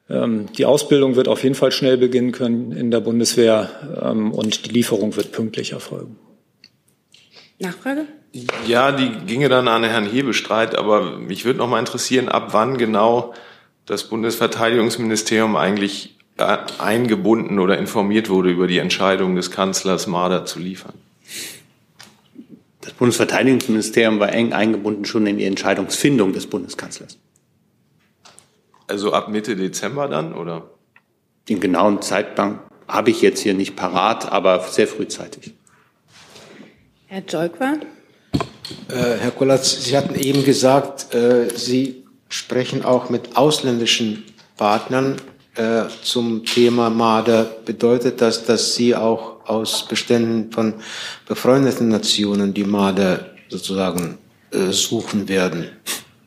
ähm, 0.08 0.46
die 0.56 0.64
Ausbildung 0.64 1.14
wird 1.14 1.28
auf 1.28 1.42
jeden 1.42 1.54
Fall 1.54 1.72
schnell 1.72 1.98
beginnen 1.98 2.32
können 2.32 2.72
in 2.72 2.90
der 2.90 3.00
Bundeswehr 3.00 3.68
ähm, 4.02 4.32
und 4.32 4.66
die 4.66 4.70
Lieferung 4.70 5.14
wird 5.16 5.32
pünktlich 5.32 5.72
erfolgen. 5.72 6.18
Nachfrage? 7.58 8.06
Ja, 8.66 8.92
die 8.92 9.10
ginge 9.26 9.50
dann 9.50 9.68
an 9.68 9.84
Herrn 9.84 10.06
Hebestreit, 10.06 10.74
aber 10.74 11.18
mich 11.18 11.44
würde 11.44 11.58
noch 11.58 11.68
mal 11.68 11.78
interessieren, 11.78 12.30
ab 12.30 12.48
wann 12.52 12.78
genau 12.78 13.34
das 13.86 14.04
Bundesverteidigungsministerium 14.04 15.56
eigentlich 15.56 16.16
äh, 16.38 16.58
eingebunden 16.78 17.58
oder 17.58 17.78
informiert 17.78 18.28
wurde 18.28 18.50
über 18.50 18.66
die 18.66 18.78
Entscheidung 18.78 19.36
des 19.36 19.50
Kanzlers 19.50 20.06
Marder 20.06 20.44
zu 20.44 20.58
liefern? 20.58 20.94
Das 22.80 22.92
Bundesverteidigungsministerium 22.94 24.18
war 24.18 24.32
eng 24.32 24.52
eingebunden 24.52 25.04
schon 25.04 25.26
in 25.26 25.38
die 25.38 25.44
Entscheidungsfindung 25.44 26.32
des 26.32 26.46
Bundeskanzlers. 26.46 27.16
Also 28.88 29.12
ab 29.12 29.28
Mitte 29.28 29.56
Dezember 29.56 30.08
dann, 30.08 30.34
oder? 30.34 30.70
Den 31.48 31.60
genauen 31.60 32.02
Zeitplan 32.02 32.58
habe 32.88 33.10
ich 33.10 33.22
jetzt 33.22 33.40
hier 33.40 33.54
nicht 33.54 33.76
parat, 33.76 34.30
aber 34.30 34.60
sehr 34.60 34.88
frühzeitig. 34.88 35.54
Herr 37.06 37.22
Jolkwa? 37.22 37.74
Äh, 38.88 39.16
Herr 39.20 39.30
Kollatz, 39.30 39.84
Sie 39.84 39.96
hatten 39.96 40.14
eben 40.14 40.44
gesagt, 40.44 41.14
äh, 41.14 41.48
Sie 41.56 42.01
sprechen 42.32 42.82
auch 42.84 43.10
mit 43.10 43.36
ausländischen 43.36 44.24
Partnern 44.56 45.16
äh, 45.54 45.82
zum 46.02 46.46
Thema 46.46 46.88
Marder. 46.88 47.44
Bedeutet 47.44 48.22
das, 48.22 48.46
dass 48.46 48.74
Sie 48.74 48.96
auch 48.96 49.46
aus 49.46 49.86
Beständen 49.86 50.50
von 50.50 50.74
befreundeten 51.28 51.88
Nationen 51.88 52.54
die 52.54 52.64
Marder 52.64 53.26
sozusagen 53.50 54.16
äh, 54.50 54.72
suchen 54.72 55.28
werden? 55.28 55.68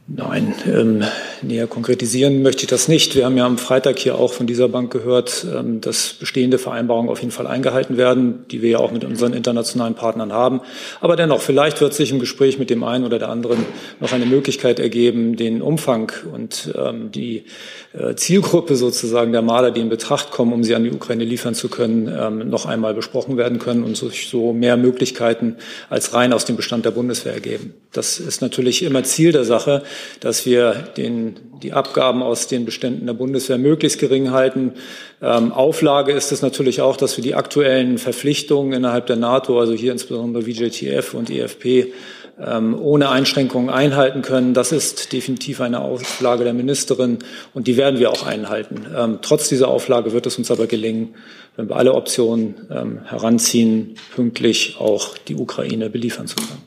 Nein, 0.07 0.53
ähm, 0.67 1.03
näher 1.47 1.67
konkretisieren 1.67 2.41
möchte 2.41 2.63
ich 2.63 2.67
das 2.67 2.87
nicht. 2.87 3.15
Wir 3.15 3.25
haben 3.25 3.37
ja 3.37 3.45
am 3.45 3.57
Freitag 3.57 3.99
hier 3.99 4.17
auch 4.17 4.33
von 4.33 4.47
dieser 4.47 4.67
Bank 4.67 4.91
gehört, 4.91 5.45
ähm, 5.53 5.81
dass 5.81 6.13
bestehende 6.13 6.57
Vereinbarungen 6.57 7.09
auf 7.09 7.19
jeden 7.19 7.31
Fall 7.31 7.47
eingehalten 7.47 7.97
werden, 7.97 8.45
die 8.51 8.61
wir 8.61 8.71
ja 8.71 8.77
auch 8.79 8.91
mit 8.91 9.03
unseren 9.03 9.33
internationalen 9.33 9.95
Partnern 9.95 10.33
haben. 10.33 10.61
Aber 10.99 11.15
dennoch, 11.15 11.41
vielleicht 11.41 11.81
wird 11.81 11.93
sich 11.93 12.11
im 12.11 12.19
Gespräch 12.19 12.59
mit 12.59 12.69
dem 12.69 12.83
einen 12.83 13.05
oder 13.05 13.19
der 13.19 13.29
anderen 13.29 13.65
noch 13.99 14.11
eine 14.11 14.25
Möglichkeit 14.25 14.79
ergeben, 14.79 15.35
den 15.35 15.61
Umfang 15.61 16.11
und 16.33 16.73
ähm, 16.75 17.11
die 17.11 17.45
äh, 17.93 18.15
Zielgruppe 18.15 18.75
sozusagen 18.75 19.31
der 19.31 19.41
Maler, 19.41 19.71
die 19.71 19.81
in 19.81 19.89
Betracht 19.89 20.31
kommen, 20.31 20.53
um 20.53 20.63
sie 20.63 20.75
an 20.75 20.83
die 20.83 20.91
Ukraine 20.91 21.23
liefern 21.23 21.55
zu 21.55 21.69
können, 21.69 22.07
ähm, 22.07 22.49
noch 22.49 22.65
einmal 22.65 22.93
besprochen 22.93 23.37
werden 23.37 23.59
können 23.59 23.83
und 23.83 23.95
sich 23.95 24.27
so 24.27 24.53
mehr 24.53 24.77
Möglichkeiten 24.77 25.57
als 25.89 26.13
rein 26.13 26.33
aus 26.33 26.45
dem 26.45 26.55
Bestand 26.55 26.85
der 26.85 26.91
Bundeswehr 26.91 27.33
ergeben. 27.33 27.73
Das 27.93 28.19
ist 28.19 28.41
natürlich 28.41 28.83
immer 28.83 29.03
Ziel 29.03 29.31
der 29.31 29.45
Sache 29.45 29.83
dass 30.19 30.45
wir 30.45 30.73
den, 30.97 31.34
die 31.61 31.73
Abgaben 31.73 32.21
aus 32.21 32.47
den 32.47 32.65
Beständen 32.65 33.05
der 33.05 33.13
Bundeswehr 33.13 33.57
möglichst 33.57 33.99
gering 33.99 34.31
halten. 34.31 34.73
Ähm, 35.21 35.51
Auflage 35.51 36.11
ist 36.11 36.31
es 36.31 36.41
natürlich 36.41 36.81
auch, 36.81 36.97
dass 36.97 37.17
wir 37.17 37.23
die 37.23 37.35
aktuellen 37.35 37.97
Verpflichtungen 37.97 38.73
innerhalb 38.73 39.07
der 39.07 39.15
NATO, 39.15 39.59
also 39.59 39.73
hier 39.73 39.91
insbesondere 39.91 40.43
VJTF 40.43 41.13
und 41.13 41.29
EFP, 41.29 41.93
ähm, 42.39 42.77
ohne 42.79 43.09
Einschränkungen 43.09 43.69
einhalten 43.69 44.21
können. 44.21 44.53
Das 44.53 44.71
ist 44.71 45.13
definitiv 45.13 45.61
eine 45.61 45.79
Auflage 45.79 46.43
der 46.43 46.53
Ministerin 46.53 47.19
und 47.53 47.67
die 47.67 47.77
werden 47.77 47.99
wir 47.99 48.11
auch 48.11 48.25
einhalten. 48.25 48.85
Ähm, 48.95 49.19
trotz 49.21 49.47
dieser 49.49 49.69
Auflage 49.69 50.11
wird 50.11 50.25
es 50.25 50.37
uns 50.37 50.51
aber 50.51 50.67
gelingen, 50.67 51.15
wenn 51.55 51.69
wir 51.69 51.77
alle 51.77 51.93
Optionen 51.93 52.55
ähm, 52.69 52.99
heranziehen, 53.05 53.95
pünktlich 54.13 54.75
auch 54.79 55.17
die 55.17 55.35
Ukraine 55.35 55.89
beliefern 55.89 56.27
zu 56.27 56.35
können. 56.35 56.61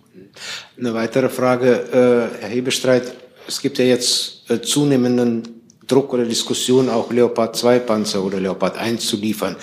Eine 0.79 0.95
weitere 0.95 1.29
Frage, 1.29 1.73
äh, 1.93 2.41
Herr 2.41 2.49
Hebestreit. 2.49 3.13
Es 3.49 3.62
gibt 3.62 3.78
ja 3.78 3.87
jetzt 3.87 4.49
äh, 4.50 4.61
zunehmenden 4.61 5.43
Druck 5.87 6.12
oder 6.12 6.26
Diskussion, 6.26 6.90
auch 6.90 7.11
Leopard 7.11 7.57
2 7.57 7.78
Panzer 7.78 8.23
oder 8.23 8.38
Leopard 8.38 8.76
1 8.76 9.07
zu 9.07 9.17
liefern. 9.17 9.57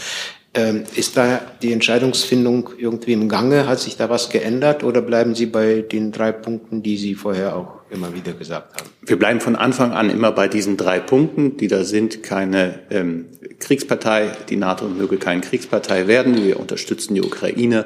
Ähm, 0.55 0.85
ist 0.95 1.17
da 1.17 1.39
die 1.61 1.71
Entscheidungsfindung 1.71 2.71
irgendwie 2.79 3.13
im 3.13 3.29
Gange? 3.29 3.67
Hat 3.67 3.79
sich 3.79 3.95
da 3.95 4.09
was 4.09 4.29
geändert 4.29 4.83
oder 4.83 5.01
bleiben 5.01 5.35
Sie 5.35 5.45
bei 5.45 5.81
den 5.81 6.11
drei 6.11 6.31
Punkten, 6.31 6.81
die 6.81 6.97
Sie 6.97 7.13
vorher 7.13 7.55
auch 7.55 7.81
immer 7.91 8.15
wieder 8.15 8.33
gesagt 8.33 8.79
haben? 8.79 8.89
Wir 9.05 9.19
bleiben 9.19 9.39
von 9.39 9.55
Anfang 9.55 9.91
an 9.91 10.09
immer 10.09 10.31
bei 10.31 10.47
diesen 10.47 10.77
drei 10.77 10.99
Punkten, 10.99 11.57
die 11.57 11.67
da 11.67 11.83
sind. 11.83 12.23
Keine 12.23 12.79
ähm, 12.89 13.25
Kriegspartei, 13.59 14.31
die 14.49 14.55
NATO 14.55 14.87
möge 14.87 15.17
keine 15.17 15.41
Kriegspartei 15.41 16.07
werden. 16.07 16.43
Wir 16.43 16.59
unterstützen 16.59 17.13
die 17.13 17.21
Ukraine 17.21 17.85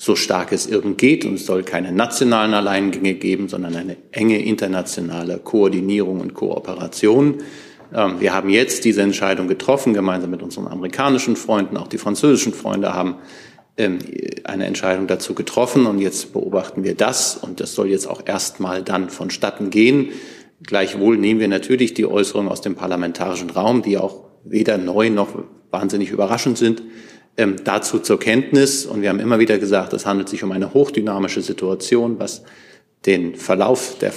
so 0.00 0.16
stark 0.16 0.50
es 0.50 0.66
irgend 0.66 0.96
geht. 0.96 1.26
Und 1.26 1.34
es 1.34 1.44
soll 1.44 1.62
keine 1.62 1.92
nationalen 1.92 2.54
Alleingänge 2.54 3.14
geben, 3.14 3.48
sondern 3.48 3.76
eine 3.76 3.98
enge 4.12 4.42
internationale 4.42 5.38
Koordinierung 5.38 6.20
und 6.20 6.32
Kooperation. 6.32 7.42
Ähm, 7.94 8.18
wir 8.18 8.32
haben 8.32 8.48
jetzt 8.48 8.86
diese 8.86 9.02
Entscheidung 9.02 9.46
getroffen, 9.46 9.92
gemeinsam 9.92 10.30
mit 10.30 10.42
unseren 10.42 10.68
amerikanischen 10.68 11.36
Freunden. 11.36 11.76
Auch 11.76 11.86
die 11.86 11.98
französischen 11.98 12.54
Freunde 12.54 12.94
haben 12.94 13.16
ähm, 13.76 13.98
eine 14.44 14.64
Entscheidung 14.64 15.06
dazu 15.06 15.34
getroffen. 15.34 15.84
Und 15.84 15.98
jetzt 15.98 16.32
beobachten 16.32 16.82
wir 16.82 16.94
das. 16.94 17.36
Und 17.36 17.60
das 17.60 17.74
soll 17.74 17.88
jetzt 17.88 18.06
auch 18.06 18.22
erstmal 18.24 18.82
dann 18.82 19.10
vonstatten 19.10 19.68
gehen. 19.68 20.08
Gleichwohl 20.62 21.18
nehmen 21.18 21.40
wir 21.40 21.48
natürlich 21.48 21.92
die 21.92 22.06
Äußerungen 22.06 22.50
aus 22.50 22.62
dem 22.62 22.74
parlamentarischen 22.74 23.50
Raum, 23.50 23.82
die 23.82 23.98
auch 23.98 24.24
weder 24.44 24.78
neu 24.78 25.10
noch 25.10 25.28
wahnsinnig 25.70 26.08
überraschend 26.08 26.56
sind, 26.56 26.82
ähm, 27.36 27.56
dazu 27.64 27.98
zur 27.98 28.18
Kenntnis. 28.18 28.86
Und 28.86 29.02
wir 29.02 29.08
haben 29.08 29.20
immer 29.20 29.38
wieder 29.38 29.58
gesagt, 29.58 29.92
es 29.92 30.06
handelt 30.06 30.28
sich 30.28 30.42
um 30.42 30.52
eine 30.52 30.74
hochdynamische 30.74 31.42
Situation, 31.42 32.18
was 32.18 32.42
den 33.06 33.34
Verlauf 33.34 33.96
der, 33.98 34.12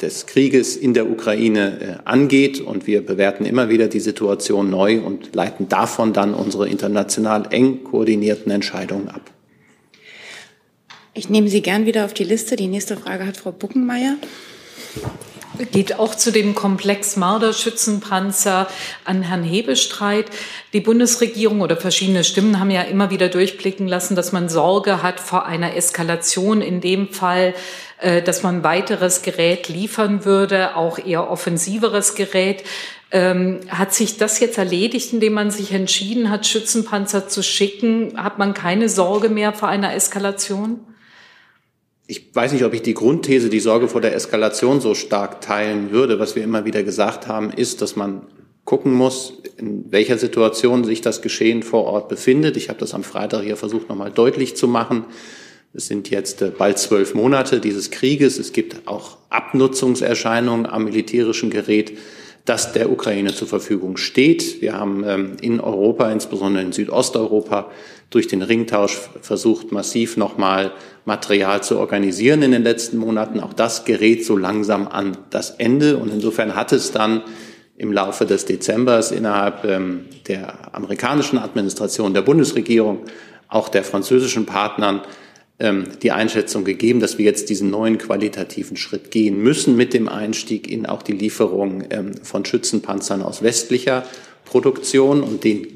des 0.00 0.26
Krieges 0.26 0.76
in 0.76 0.94
der 0.94 1.10
Ukraine 1.10 2.00
äh, 2.04 2.08
angeht. 2.08 2.60
Und 2.60 2.86
wir 2.86 3.04
bewerten 3.04 3.44
immer 3.44 3.68
wieder 3.68 3.88
die 3.88 4.00
Situation 4.00 4.70
neu 4.70 5.00
und 5.00 5.34
leiten 5.34 5.68
davon 5.68 6.12
dann 6.12 6.32
unsere 6.32 6.68
international 6.68 7.48
eng 7.50 7.84
koordinierten 7.84 8.50
Entscheidungen 8.50 9.08
ab. 9.08 9.30
Ich 11.12 11.30
nehme 11.30 11.48
Sie 11.48 11.62
gern 11.62 11.86
wieder 11.86 12.04
auf 12.04 12.14
die 12.14 12.24
Liste. 12.24 12.56
Die 12.56 12.68
nächste 12.68 12.96
Frage 12.96 13.26
hat 13.26 13.36
Frau 13.36 13.52
Buckenmeier 13.52 14.16
geht 15.64 15.98
auch 15.98 16.14
zu 16.14 16.32
dem 16.32 16.54
Komplex 16.54 17.16
Marder-Schützenpanzer 17.16 18.68
an 19.04 19.22
Herrn 19.22 19.42
Hebestreit. 19.42 20.26
Die 20.72 20.80
Bundesregierung 20.80 21.60
oder 21.60 21.76
verschiedene 21.76 22.24
Stimmen 22.24 22.60
haben 22.60 22.70
ja 22.70 22.82
immer 22.82 23.10
wieder 23.10 23.28
durchblicken 23.28 23.88
lassen, 23.88 24.16
dass 24.16 24.32
man 24.32 24.48
Sorge 24.48 25.02
hat 25.02 25.20
vor 25.20 25.46
einer 25.46 25.74
Eskalation. 25.74 26.60
In 26.60 26.80
dem 26.80 27.08
Fall, 27.08 27.54
äh, 28.00 28.22
dass 28.22 28.42
man 28.42 28.62
weiteres 28.62 29.22
Gerät 29.22 29.68
liefern 29.68 30.24
würde, 30.24 30.76
auch 30.76 30.98
eher 30.98 31.30
offensiveres 31.30 32.14
Gerät. 32.14 32.62
Ähm, 33.12 33.60
hat 33.68 33.94
sich 33.94 34.18
das 34.18 34.40
jetzt 34.40 34.58
erledigt, 34.58 35.12
indem 35.12 35.34
man 35.34 35.50
sich 35.50 35.72
entschieden 35.72 36.28
hat, 36.28 36.46
Schützenpanzer 36.46 37.28
zu 37.28 37.42
schicken? 37.42 38.22
Hat 38.22 38.38
man 38.38 38.52
keine 38.52 38.88
Sorge 38.88 39.28
mehr 39.28 39.52
vor 39.52 39.68
einer 39.68 39.94
Eskalation? 39.94 40.80
Ich 42.06 42.34
weiß 42.34 42.52
nicht, 42.52 42.64
ob 42.64 42.72
ich 42.72 42.82
die 42.82 42.94
Grundthese, 42.94 43.48
die 43.48 43.60
Sorge 43.60 43.88
vor 43.88 44.00
der 44.00 44.14
Eskalation 44.14 44.80
so 44.80 44.94
stark 44.94 45.40
teilen 45.40 45.90
würde. 45.90 46.18
Was 46.18 46.36
wir 46.36 46.44
immer 46.44 46.64
wieder 46.64 46.82
gesagt 46.82 47.26
haben, 47.26 47.50
ist, 47.50 47.82
dass 47.82 47.96
man 47.96 48.22
gucken 48.64 48.92
muss, 48.92 49.34
in 49.56 49.90
welcher 49.90 50.18
Situation 50.18 50.84
sich 50.84 51.00
das 51.00 51.22
Geschehen 51.22 51.62
vor 51.62 51.84
Ort 51.84 52.08
befindet. 52.08 52.56
Ich 52.56 52.68
habe 52.68 52.78
das 52.78 52.94
am 52.94 53.02
Freitag 53.02 53.42
hier 53.42 53.56
versucht, 53.56 53.88
nochmal 53.88 54.10
deutlich 54.10 54.56
zu 54.56 54.68
machen. 54.68 55.04
Es 55.72 55.88
sind 55.88 56.10
jetzt 56.10 56.42
äh, 56.42 56.52
bald 56.56 56.78
zwölf 56.78 57.14
Monate 57.14 57.60
dieses 57.60 57.90
Krieges. 57.90 58.38
Es 58.38 58.52
gibt 58.52 58.86
auch 58.86 59.18
Abnutzungserscheinungen 59.30 60.66
am 60.66 60.84
militärischen 60.84 61.50
Gerät, 61.50 61.92
das 62.44 62.72
der 62.72 62.90
Ukraine 62.90 63.34
zur 63.34 63.48
Verfügung 63.48 63.96
steht. 63.96 64.62
Wir 64.62 64.74
haben 64.74 65.04
ähm, 65.06 65.36
in 65.40 65.60
Europa, 65.60 66.10
insbesondere 66.10 66.64
in 66.64 66.72
Südosteuropa, 66.72 67.70
durch 68.10 68.28
den 68.28 68.42
Ringtausch 68.42 68.98
versucht, 69.20 69.72
massiv 69.72 70.16
nochmal 70.16 70.72
Material 71.06 71.62
zu 71.62 71.78
organisieren 71.78 72.42
in 72.42 72.50
den 72.50 72.64
letzten 72.64 72.98
Monaten. 72.98 73.40
Auch 73.40 73.52
das 73.52 73.84
gerät 73.84 74.24
so 74.24 74.36
langsam 74.36 74.88
an 74.88 75.16
das 75.30 75.50
Ende. 75.50 75.96
Und 75.96 76.12
insofern 76.12 76.54
hat 76.54 76.72
es 76.72 76.92
dann 76.92 77.22
im 77.76 77.92
Laufe 77.92 78.26
des 78.26 78.44
Dezembers 78.44 79.12
innerhalb 79.12 79.64
ähm, 79.64 80.06
der 80.26 80.74
amerikanischen 80.74 81.38
Administration, 81.38 82.12
der 82.12 82.22
Bundesregierung, 82.22 83.04
auch 83.48 83.68
der 83.68 83.84
französischen 83.84 84.46
Partnern 84.46 85.02
ähm, 85.60 85.84
die 86.02 86.10
Einschätzung 86.10 86.64
gegeben, 86.64 86.98
dass 86.98 87.18
wir 87.18 87.24
jetzt 87.24 87.50
diesen 87.50 87.70
neuen 87.70 87.98
qualitativen 87.98 88.76
Schritt 88.76 89.12
gehen 89.12 89.40
müssen 89.40 89.76
mit 89.76 89.94
dem 89.94 90.08
Einstieg 90.08 90.68
in 90.68 90.86
auch 90.86 91.02
die 91.02 91.12
Lieferung 91.12 91.84
ähm, 91.90 92.14
von 92.22 92.44
Schützenpanzern 92.44 93.22
aus 93.22 93.42
westlicher 93.42 94.04
Produktion. 94.44 95.22
Und 95.22 95.44
den 95.44 95.68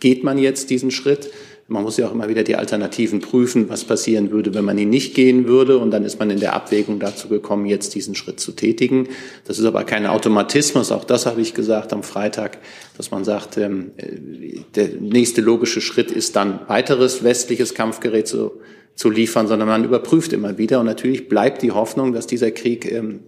geht 0.00 0.22
man 0.22 0.36
jetzt 0.36 0.68
diesen 0.68 0.90
Schritt. 0.90 1.30
Man 1.68 1.82
muss 1.82 1.96
ja 1.96 2.06
auch 2.06 2.12
immer 2.12 2.28
wieder 2.28 2.44
die 2.44 2.54
Alternativen 2.54 3.20
prüfen, 3.20 3.68
was 3.68 3.84
passieren 3.84 4.30
würde, 4.30 4.54
wenn 4.54 4.64
man 4.64 4.78
ihn 4.78 4.88
nicht 4.88 5.14
gehen 5.14 5.48
würde. 5.48 5.78
Und 5.78 5.90
dann 5.90 6.04
ist 6.04 6.20
man 6.20 6.30
in 6.30 6.38
der 6.38 6.54
Abwägung 6.54 7.00
dazu 7.00 7.28
gekommen, 7.28 7.66
jetzt 7.66 7.96
diesen 7.96 8.14
Schritt 8.14 8.38
zu 8.38 8.52
tätigen. 8.52 9.08
Das 9.44 9.58
ist 9.58 9.64
aber 9.64 9.82
kein 9.82 10.06
Automatismus. 10.06 10.92
Auch 10.92 11.02
das 11.02 11.26
habe 11.26 11.40
ich 11.40 11.54
gesagt 11.54 11.92
am 11.92 12.04
Freitag, 12.04 12.58
dass 12.96 13.10
man 13.10 13.24
sagt, 13.24 13.56
ähm, 13.56 13.90
äh, 13.96 14.60
der 14.76 14.90
nächste 15.00 15.40
logische 15.40 15.80
Schritt 15.80 16.12
ist 16.12 16.36
dann 16.36 16.60
weiteres 16.68 17.24
westliches 17.24 17.74
Kampfgerät 17.74 18.28
zu, 18.28 18.52
zu 18.94 19.10
liefern, 19.10 19.48
sondern 19.48 19.66
man 19.66 19.82
überprüft 19.82 20.32
immer 20.32 20.58
wieder. 20.58 20.78
Und 20.78 20.86
natürlich 20.86 21.28
bleibt 21.28 21.62
die 21.62 21.72
Hoffnung, 21.72 22.12
dass 22.12 22.28
dieser 22.28 22.52
Krieg 22.52 22.90
ähm, 22.90 23.20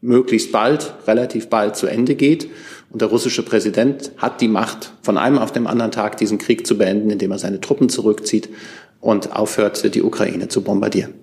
möglichst 0.00 0.52
bald, 0.52 0.94
relativ 1.06 1.48
bald 1.48 1.76
zu 1.76 1.86
Ende 1.86 2.14
geht 2.14 2.48
und 2.90 3.00
der 3.02 3.08
russische 3.08 3.42
Präsident 3.42 4.12
hat 4.16 4.40
die 4.40 4.48
Macht, 4.48 4.92
von 5.02 5.18
einem 5.18 5.38
auf 5.38 5.52
den 5.52 5.66
anderen 5.66 5.92
Tag 5.92 6.16
diesen 6.16 6.38
Krieg 6.38 6.66
zu 6.66 6.78
beenden, 6.78 7.10
indem 7.10 7.30
er 7.30 7.38
seine 7.38 7.60
Truppen 7.60 7.88
zurückzieht 7.88 8.48
und 9.00 9.34
aufhört, 9.34 9.94
die 9.94 10.02
Ukraine 10.02 10.48
zu 10.48 10.62
bombardieren. 10.62 11.14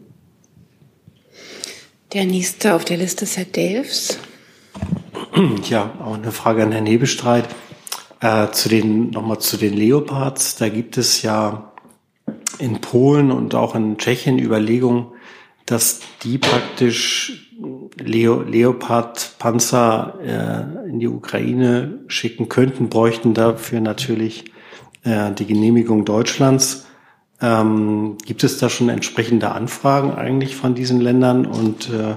Der 2.14 2.26
nächste 2.26 2.74
auf 2.74 2.86
der 2.86 2.98
Liste 2.98 3.26
ist 3.26 3.38
Herr 3.38 3.46
Delfs. 3.46 4.18
Ja, 5.70 5.94
auch 6.04 6.16
eine 6.16 6.32
Frage 6.32 6.64
an 6.64 6.72
Herrn 6.72 6.88
Hebestreit. 6.88 7.48
Äh, 8.20 8.50
zu 8.52 8.70
den, 8.70 9.12
nochmal 9.12 9.40
zu 9.40 9.58
den 9.58 9.74
Leopards. 9.74 10.56
Da 10.56 10.70
gibt 10.70 10.98
es 10.98 11.22
ja 11.22 11.72
in 12.58 12.82
Polen 12.82 13.32
und 13.32 13.54
auch 13.54 13.76
in 13.76 13.98
Tschechien 14.00 14.40
Überlegungen, 14.40 15.08
dass 15.68 16.00
die 16.24 16.40
praktisch 16.40 17.47
Leo, 17.98 18.42
Leopard-Panzer 18.42 20.20
äh, 20.24 20.90
in 20.90 21.00
die 21.00 21.08
Ukraine 21.08 22.00
schicken 22.08 22.50
könnten, 22.50 22.90
bräuchten 22.90 23.34
dafür 23.34 23.82
natürlich 23.82 24.46
äh, 25.04 25.32
die 25.32 25.46
Genehmigung 25.46 26.06
Deutschlands. 26.06 26.86
Ähm, 27.42 28.18
gibt 28.26 28.44
es 28.44 28.58
da 28.58 28.70
schon 28.70 28.90
entsprechende 28.90 29.52
Anfragen 29.52 30.12
eigentlich 30.12 30.56
von 30.56 30.76
diesen 30.76 31.02
Ländern? 31.02 31.46
Und 31.46 31.90
äh, 31.90 32.16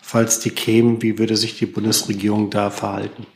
falls 0.00 0.40
die 0.40 0.50
kämen, 0.50 1.02
wie 1.02 1.18
würde 1.18 1.36
sich 1.36 1.58
die 1.58 1.66
Bundesregierung 1.66 2.50
da 2.50 2.70
verhalten? 2.70 3.26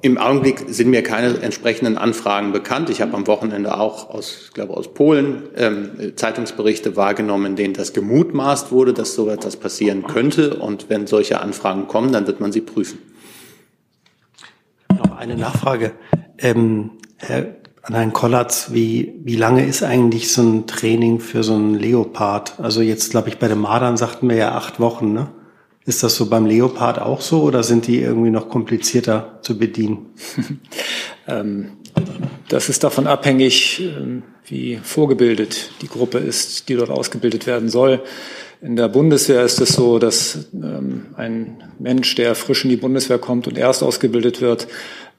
Im 0.00 0.16
Augenblick 0.16 0.64
sind 0.68 0.90
mir 0.90 1.02
keine 1.02 1.40
entsprechenden 1.40 1.98
Anfragen 1.98 2.52
bekannt. 2.52 2.88
Ich 2.88 3.00
habe 3.00 3.14
am 3.14 3.26
Wochenende 3.26 3.80
auch 3.80 4.10
aus, 4.10 4.50
glaube, 4.54 4.76
aus 4.76 4.94
Polen 4.94 5.42
ähm, 5.56 6.12
Zeitungsberichte 6.14 6.94
wahrgenommen, 6.94 7.46
in 7.46 7.56
denen 7.56 7.74
das 7.74 7.92
gemutmaßt 7.92 8.70
wurde, 8.70 8.92
dass 8.92 9.14
so 9.14 9.28
etwas 9.28 9.56
passieren 9.56 10.04
könnte. 10.06 10.54
Und 10.54 10.88
wenn 10.88 11.08
solche 11.08 11.40
Anfragen 11.40 11.88
kommen, 11.88 12.12
dann 12.12 12.28
wird 12.28 12.38
man 12.38 12.52
sie 12.52 12.60
prüfen. 12.60 12.98
Noch 14.96 15.16
eine 15.16 15.34
Nachfrage. 15.34 15.92
Ähm, 16.38 16.90
Herr, 17.16 17.56
an 17.82 17.94
Herrn 17.94 18.12
Kollatz, 18.12 18.68
wie, 18.70 19.14
wie 19.24 19.36
lange 19.36 19.66
ist 19.66 19.82
eigentlich 19.82 20.30
so 20.32 20.42
ein 20.42 20.68
Training 20.68 21.18
für 21.18 21.42
so 21.42 21.54
einen 21.54 21.74
Leopard? 21.74 22.60
Also 22.60 22.82
jetzt, 22.82 23.10
glaube 23.10 23.30
ich, 23.30 23.38
bei 23.38 23.48
den 23.48 23.58
Mardern 23.58 23.96
sagten 23.96 24.28
wir 24.28 24.36
ja 24.36 24.52
acht 24.52 24.78
Wochen, 24.78 25.12
ne? 25.12 25.28
Ist 25.88 26.02
das 26.02 26.16
so 26.16 26.26
beim 26.26 26.44
Leopard 26.44 27.00
auch 27.00 27.22
so 27.22 27.40
oder 27.40 27.62
sind 27.62 27.86
die 27.86 28.02
irgendwie 28.02 28.28
noch 28.28 28.50
komplizierter 28.50 29.38
zu 29.42 29.58
bedienen? 29.58 30.06
Ähm, 31.30 31.72
das 32.48 32.70
ist 32.70 32.84
davon 32.84 33.06
abhängig, 33.06 33.82
ähm, 33.82 34.22
wie 34.46 34.78
vorgebildet 34.82 35.72
die 35.82 35.88
Gruppe 35.88 36.16
ist, 36.16 36.70
die 36.70 36.74
dort 36.74 36.88
ausgebildet 36.88 37.46
werden 37.46 37.68
soll. 37.68 38.00
In 38.62 38.76
der 38.76 38.88
Bundeswehr 38.88 39.42
ist 39.42 39.60
es 39.60 39.74
so, 39.74 39.98
dass 39.98 40.48
ähm, 40.54 41.08
ein 41.18 41.62
Mensch, 41.78 42.14
der 42.14 42.34
frisch 42.34 42.64
in 42.64 42.70
die 42.70 42.78
Bundeswehr 42.78 43.18
kommt 43.18 43.46
und 43.46 43.58
erst 43.58 43.82
ausgebildet 43.82 44.40
wird, 44.40 44.68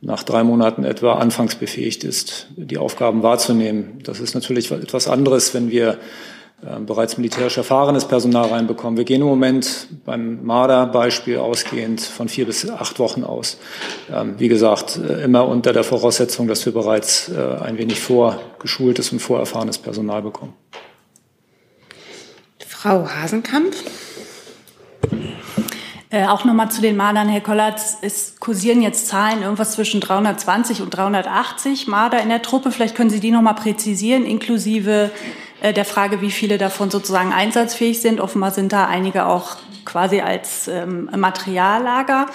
nach 0.01 0.23
drei 0.23 0.43
Monaten 0.43 0.83
etwa 0.83 1.13
anfangs 1.13 1.53
befähigt 1.53 2.03
ist, 2.03 2.47
die 2.55 2.79
Aufgaben 2.79 3.21
wahrzunehmen. 3.21 3.99
Das 4.01 4.19
ist 4.19 4.33
natürlich 4.33 4.71
etwas 4.71 5.07
anderes, 5.07 5.53
wenn 5.53 5.69
wir 5.69 5.99
bereits 6.85 7.17
militärisch 7.17 7.57
erfahrenes 7.57 8.05
Personal 8.05 8.49
reinbekommen. 8.49 8.97
Wir 8.97 9.05
gehen 9.05 9.21
im 9.21 9.27
Moment 9.27 9.87
beim 10.05 10.43
Marder-Beispiel 10.45 11.37
ausgehend 11.37 12.01
von 12.01 12.27
vier 12.27 12.45
bis 12.45 12.69
acht 12.69 12.99
Wochen 12.99 13.23
aus. 13.23 13.57
Ähm, 14.13 14.35
wie 14.37 14.49
gesagt, 14.49 14.97
äh, 14.97 15.23
immer 15.23 15.47
unter 15.47 15.71
der 15.71 15.83
Voraussetzung, 15.83 16.47
dass 16.47 16.65
wir 16.65 16.73
bereits 16.73 17.29
äh, 17.29 17.57
ein 17.63 17.77
wenig 17.77 17.99
vorgeschultes 17.99 19.11
und 19.11 19.19
vorerfahrenes 19.19 19.77
Personal 19.77 20.21
bekommen. 20.21 20.53
Frau 22.67 23.07
Hasenkamp. 23.07 23.73
Äh, 26.11 26.25
auch 26.25 26.43
nochmal 26.43 26.71
zu 26.71 26.81
den 26.81 26.97
Mardern, 26.97 27.29
Herr 27.29 27.41
Kollatz, 27.41 27.97
es 28.01 28.39
kursieren 28.39 28.81
jetzt 28.81 29.07
Zahlen 29.07 29.43
irgendwas 29.43 29.73
zwischen 29.73 30.01
320 30.01 30.81
und 30.81 30.89
380 30.89 31.87
Marder 31.87 32.21
in 32.21 32.29
der 32.29 32.41
Truppe. 32.41 32.71
Vielleicht 32.71 32.95
können 32.95 33.11
Sie 33.11 33.19
die 33.19 33.31
nochmal 33.31 33.53
präzisieren, 33.55 34.25
inklusive 34.25 34.91
äh, 34.91 35.09
der 35.61 35.85
Frage, 35.85 36.21
wie 36.21 36.31
viele 36.31 36.57
davon 36.57 36.89
sozusagen 36.89 37.33
einsatzfähig 37.33 38.01
sind. 38.01 38.19
Offenbar 38.19 38.51
sind 38.51 38.71
da 38.71 38.87
einige 38.87 39.25
auch 39.25 39.57
quasi 39.85 40.21
als 40.21 40.67
ähm, 40.67 41.09
Materiallager. 41.15 42.27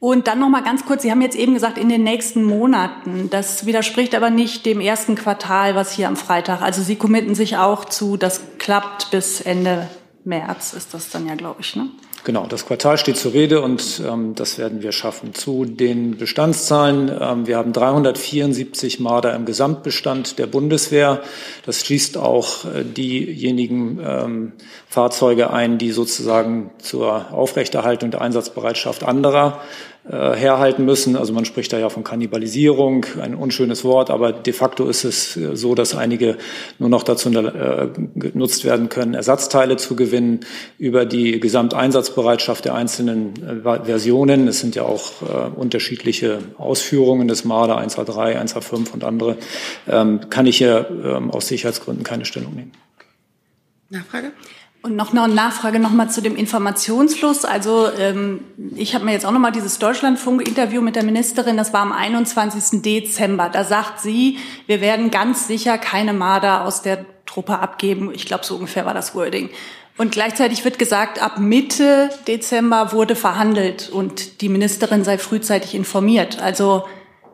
Und 0.00 0.28
dann 0.28 0.38
noch 0.38 0.48
mal 0.48 0.62
ganz 0.62 0.86
kurz, 0.86 1.02
Sie 1.02 1.10
haben 1.10 1.20
jetzt 1.20 1.36
eben 1.36 1.52
gesagt, 1.52 1.76
in 1.76 1.90
den 1.90 2.02
nächsten 2.02 2.42
Monaten. 2.42 3.28
Das 3.28 3.66
widerspricht 3.66 4.14
aber 4.14 4.30
nicht 4.30 4.64
dem 4.64 4.80
ersten 4.80 5.14
Quartal, 5.14 5.74
was 5.74 5.92
hier 5.92 6.08
am 6.08 6.16
Freitag. 6.16 6.62
Also 6.62 6.82
Sie 6.82 6.96
committen 6.96 7.34
sich 7.34 7.58
auch 7.58 7.84
zu, 7.84 8.16
das 8.16 8.40
klappt 8.58 9.10
bis 9.10 9.42
Ende 9.42 9.90
März, 10.24 10.72
ist 10.72 10.94
das 10.94 11.10
dann 11.10 11.26
ja, 11.26 11.34
glaube 11.34 11.60
ich, 11.60 11.76
ne? 11.76 11.90
Genau, 12.22 12.46
das 12.46 12.66
Quartal 12.66 12.98
steht 12.98 13.16
zur 13.16 13.32
Rede 13.32 13.62
und 13.62 14.02
ähm, 14.06 14.34
das 14.34 14.58
werden 14.58 14.82
wir 14.82 14.92
schaffen. 14.92 15.32
Zu 15.32 15.64
den 15.64 16.18
Bestandszahlen. 16.18 17.10
Ähm, 17.18 17.46
wir 17.46 17.56
haben 17.56 17.72
374 17.72 19.00
Marder 19.00 19.34
im 19.34 19.46
Gesamtbestand 19.46 20.38
der 20.38 20.46
Bundeswehr. 20.46 21.22
Das 21.64 21.80
schließt 21.80 22.18
auch 22.18 22.66
äh, 22.66 22.84
diejenigen 22.84 23.98
ähm, 24.04 24.52
Fahrzeuge 24.86 25.50
ein, 25.50 25.78
die 25.78 25.92
sozusagen 25.92 26.70
zur 26.78 27.32
Aufrechterhaltung 27.32 28.10
der 28.10 28.20
Einsatzbereitschaft 28.20 29.02
anderer 29.02 29.62
herhalten 30.08 30.84
müssen. 30.84 31.14
Also 31.14 31.32
man 31.32 31.44
spricht 31.44 31.72
da 31.72 31.78
ja 31.78 31.88
von 31.88 32.04
Kannibalisierung, 32.04 33.06
ein 33.20 33.34
unschönes 33.34 33.84
Wort, 33.84 34.10
aber 34.10 34.32
de 34.32 34.52
facto 34.52 34.88
ist 34.88 35.04
es 35.04 35.36
äh, 35.36 35.56
so, 35.56 35.74
dass 35.74 35.94
einige 35.94 36.36
nur 36.78 36.88
noch 36.88 37.02
dazu 37.02 37.30
äh, 37.30 37.88
genutzt 38.14 38.64
werden 38.64 38.88
können, 38.88 39.14
Ersatzteile 39.14 39.76
zu 39.76 39.96
gewinnen 39.96 40.40
über 40.78 41.04
die 41.04 41.38
Gesamteinsatzbereitschaft 41.38 42.64
der 42.64 42.74
einzelnen 42.74 43.34
äh, 43.64 43.84
Versionen. 43.84 44.48
Es 44.48 44.60
sind 44.60 44.74
ja 44.74 44.84
auch 44.84 45.22
äh, 45.22 45.50
unterschiedliche 45.54 46.38
Ausführungen 46.56 47.28
des 47.28 47.44
Marder 47.44 47.78
1A3, 47.78 48.40
1A5 48.42 48.92
und 48.92 49.04
andere. 49.04 49.36
Ähm, 49.88 50.20
kann 50.30 50.46
ich 50.46 50.58
hier 50.58 50.88
ähm, 51.04 51.30
aus 51.30 51.48
Sicherheitsgründen 51.48 52.04
keine 52.04 52.24
Stellung 52.24 52.54
nehmen. 52.54 52.72
Nachfrage? 53.90 54.32
Und 54.82 54.96
noch 54.96 55.12
eine 55.12 55.32
Nachfrage 55.32 55.78
noch 55.78 55.90
mal 55.90 56.08
zu 56.08 56.22
dem 56.22 56.36
Informationsfluss. 56.36 57.44
Also 57.44 57.88
ähm, 57.98 58.44
ich 58.76 58.94
habe 58.94 59.04
mir 59.04 59.12
jetzt 59.12 59.26
auch 59.26 59.30
noch 59.30 59.38
mal 59.38 59.50
dieses 59.50 59.78
Deutschlandfunk-Interview 59.78 60.80
mit 60.80 60.96
der 60.96 61.04
Ministerin. 61.04 61.58
Das 61.58 61.74
war 61.74 61.82
am 61.82 61.92
21. 61.92 62.80
Dezember. 62.80 63.50
Da 63.50 63.64
sagt 63.64 64.00
sie, 64.00 64.38
wir 64.66 64.80
werden 64.80 65.10
ganz 65.10 65.46
sicher 65.46 65.76
keine 65.76 66.14
Marder 66.14 66.64
aus 66.64 66.80
der 66.80 67.04
Truppe 67.26 67.58
abgeben. 67.58 68.10
Ich 68.14 68.24
glaube, 68.24 68.46
so 68.46 68.54
ungefähr 68.54 68.86
war 68.86 68.94
das 68.94 69.14
Wording. 69.14 69.50
Und 69.98 70.12
gleichzeitig 70.12 70.64
wird 70.64 70.78
gesagt, 70.78 71.22
ab 71.22 71.38
Mitte 71.38 72.08
Dezember 72.26 72.92
wurde 72.92 73.16
verhandelt 73.16 73.90
und 73.90 74.40
die 74.40 74.48
Ministerin 74.48 75.04
sei 75.04 75.18
frühzeitig 75.18 75.74
informiert. 75.74 76.40
Also 76.40 76.84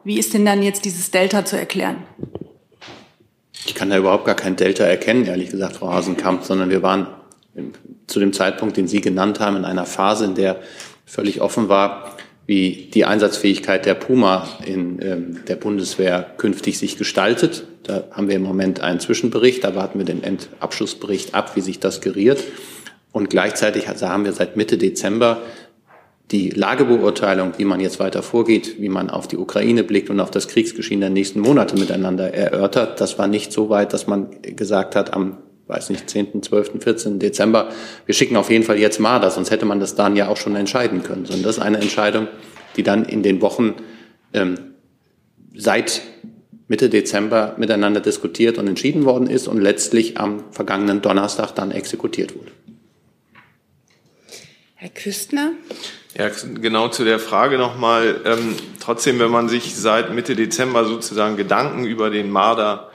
wie 0.02 0.18
ist 0.18 0.35
denn 0.35 0.44
dann 0.44 0.64
jetzt 0.64 0.85
dieses 0.85 1.12
Delta 1.12 1.44
zu 1.44 1.56
erklären? 1.56 2.02
Ich 3.66 3.76
kann 3.76 3.90
da 3.90 3.96
überhaupt 3.96 4.24
gar 4.24 4.35
kein 4.35 4.56
Delta 4.56 4.85
erkennen, 4.85 5.26
ehrlich 5.26 5.50
gesagt, 5.50 5.76
Frau 5.76 5.92
Hasenkamp, 5.92 6.42
sondern 6.42 6.70
wir 6.70 6.82
waren 6.82 7.06
zu 8.07 8.21
dem 8.21 8.33
Zeitpunkt, 8.33 8.77
den 8.77 8.88
Sie 8.88 9.01
genannt 9.01 9.40
haben, 9.40 9.57
in 9.57 9.64
einer 9.64 9.87
Phase, 9.87 10.25
in 10.25 10.35
der 10.35 10.61
völlig 11.05 11.40
offen 11.40 11.69
war, 11.69 12.16
wie 12.47 12.88
die 12.92 13.05
Einsatzfähigkeit 13.05 13.87
der 13.87 13.95
Puma 13.95 14.49
in 14.64 15.01
ähm, 15.03 15.40
der 15.49 15.57
Bundeswehr 15.57 16.25
künftig 16.37 16.79
sich 16.79 16.97
gestaltet. 16.97 17.64
Da 17.83 18.05
haben 18.12 18.29
wir 18.29 18.37
im 18.37 18.42
Moment 18.42 18.81
einen 18.81 19.01
Zwischenbericht, 19.01 19.64
da 19.64 19.75
warten 19.75 19.99
wir 19.99 20.07
den 20.07 20.23
Endabschlussbericht 20.23 21.35
ab, 21.35 21.57
wie 21.57 21.61
sich 21.61 21.81
das 21.81 22.01
geriert. 22.01 22.42
Und 23.12 23.31
gleichzeitig 23.31 23.88
haben 23.88 24.25
wir 24.25 24.33
seit 24.33 24.57
Mitte 24.57 24.79
Dezember 24.79 25.42
die 26.31 26.51
Lagebeurteilung, 26.51 27.53
wie 27.57 27.64
man 27.64 27.81
jetzt 27.81 28.01
weiter 28.01 28.23
vorgeht, 28.23 28.81
wie 28.81 28.88
man 28.88 29.11
auf 29.11 29.29
die 29.29 29.37
Ukraine 29.37 29.85
blickt 29.85 30.11
und 30.11 30.21
auf 30.21 30.31
das 30.31 30.49
Kriegsgeschehen 30.49 31.01
der 31.01 31.11
nächsten 31.11 31.40
Monate 31.40 31.77
miteinander 31.77 32.35
erörtert. 32.35 33.01
Das 33.01 33.19
war 33.19 33.29
nicht 33.29 33.53
so 33.53 33.71
weit, 33.71 33.92
dass 33.92 34.07
man 34.07 34.31
gesagt 34.42 34.97
hat, 34.97 35.14
am 35.14 35.38
weiß 35.66 35.90
nicht, 35.90 36.09
10., 36.09 36.42
12., 36.42 36.83
14. 36.83 37.18
Dezember, 37.18 37.70
wir 38.05 38.14
schicken 38.14 38.37
auf 38.37 38.50
jeden 38.50 38.64
Fall 38.64 38.79
jetzt 38.79 39.00
Marder, 39.00 39.31
sonst 39.31 39.50
hätte 39.50 39.66
man 39.66 39.81
das 39.81 39.94
dann 39.94 40.16
ja 40.16 40.29
auch 40.29 40.37
schon 40.37 40.55
entscheiden 40.55 41.02
können. 41.02 41.26
Sondern 41.26 41.44
das 41.44 41.57
ist 41.57 41.62
eine 41.62 41.79
Entscheidung, 41.79 42.29
die 42.76 42.83
dann 42.83 43.05
in 43.05 43.22
den 43.22 43.40
Wochen 43.40 43.74
ähm, 44.33 44.57
seit 45.55 46.02
Mitte 46.68 46.88
Dezember 46.88 47.55
miteinander 47.59 48.00
diskutiert 48.00 48.59
und 48.59 48.66
entschieden 48.66 49.05
worden 49.05 49.29
ist 49.29 49.46
und 49.46 49.61
letztlich 49.61 50.18
am 50.18 50.44
vergangenen 50.52 51.00
Donnerstag 51.00 51.52
dann 51.52 51.70
exekutiert 51.70 52.35
wurde. 52.35 52.50
Herr 54.74 54.90
Küstner? 54.90 55.52
Ja, 56.16 56.31
genau 56.61 56.88
zu 56.88 57.05
der 57.05 57.18
Frage 57.18 57.57
nochmal. 57.57 58.20
Ähm, 58.24 58.55
trotzdem, 58.81 59.18
wenn 59.18 59.31
man 59.31 59.48
sich 59.48 59.74
seit 59.74 60.12
Mitte 60.12 60.35
Dezember 60.35 60.85
sozusagen 60.85 61.37
Gedanken 61.37 61.85
über 61.85 62.11
den 62.11 62.31
Marder 62.31 62.90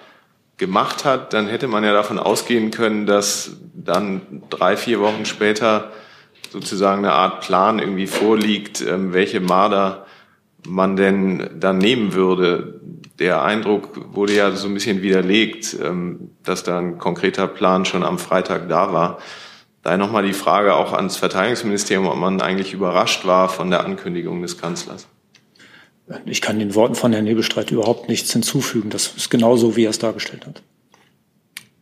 gemacht 0.62 1.06
hat, 1.06 1.34
dann 1.34 1.48
hätte 1.48 1.68
man 1.68 1.84
ja 1.84 1.92
davon 1.92 2.20
ausgehen 2.20 2.70
können, 2.70 3.08
dass 3.08 3.58
dann 3.74 4.44
drei, 4.52 4.78
vier 4.78 5.00
Wochen 5.00 5.26
später 5.26 5.92
sozusagen 6.52 7.04
eine 7.04 7.14
Art 7.14 7.42
Plan 7.42 7.80
irgendwie 7.80 8.06
vorliegt, 8.06 8.80
ähm, 8.80 9.12
welche 9.12 9.40
Marder 9.40 10.06
man 10.68 10.96
denn 10.96 11.50
dann 11.60 11.80
nehmen 11.80 12.14
würde. 12.14 12.80
Der 13.18 13.42
Eindruck 13.42 14.14
wurde 14.14 14.36
ja 14.36 14.52
so 14.52 14.68
ein 14.68 14.76
bisschen 14.76 15.02
widerlegt, 15.02 15.76
ähm, 15.84 16.30
dass 16.44 16.62
da 16.62 16.78
ein 16.78 17.00
konkreter 17.00 17.48
Plan 17.48 17.84
schon 17.86 18.04
am 18.04 18.20
Freitag 18.20 18.70
da 18.70 18.94
war. 18.94 19.18
Daher 19.82 19.98
nochmal 19.98 20.24
die 20.24 20.34
Frage 20.34 20.76
auch 20.76 20.94
ans 20.94 21.18
Verteidigungsministerium, 21.18 22.06
ob 22.06 22.18
man 22.18 22.40
eigentlich 22.40 22.72
überrascht 22.72 23.26
war 23.26 23.50
von 23.50 23.72
der 23.72 23.84
Ankündigung 23.84 24.44
des 24.44 24.60
Kanzlers. 24.60 25.08
Ich 26.26 26.42
kann 26.42 26.60
den 26.60 26.76
Worten 26.76 26.96
von 26.96 27.14
Herrn 27.14 27.26
Nebelstreit 27.26 27.72
überhaupt 27.72 28.10
nichts 28.10 28.32
hinzufügen. 28.34 28.90
Das 28.90 29.14
ist 29.16 29.30
genauso, 29.30 29.76
wie 29.76 29.86
er 29.86 29.90
es 29.92 30.00
dargestellt 30.00 30.46
hat. 30.46 30.62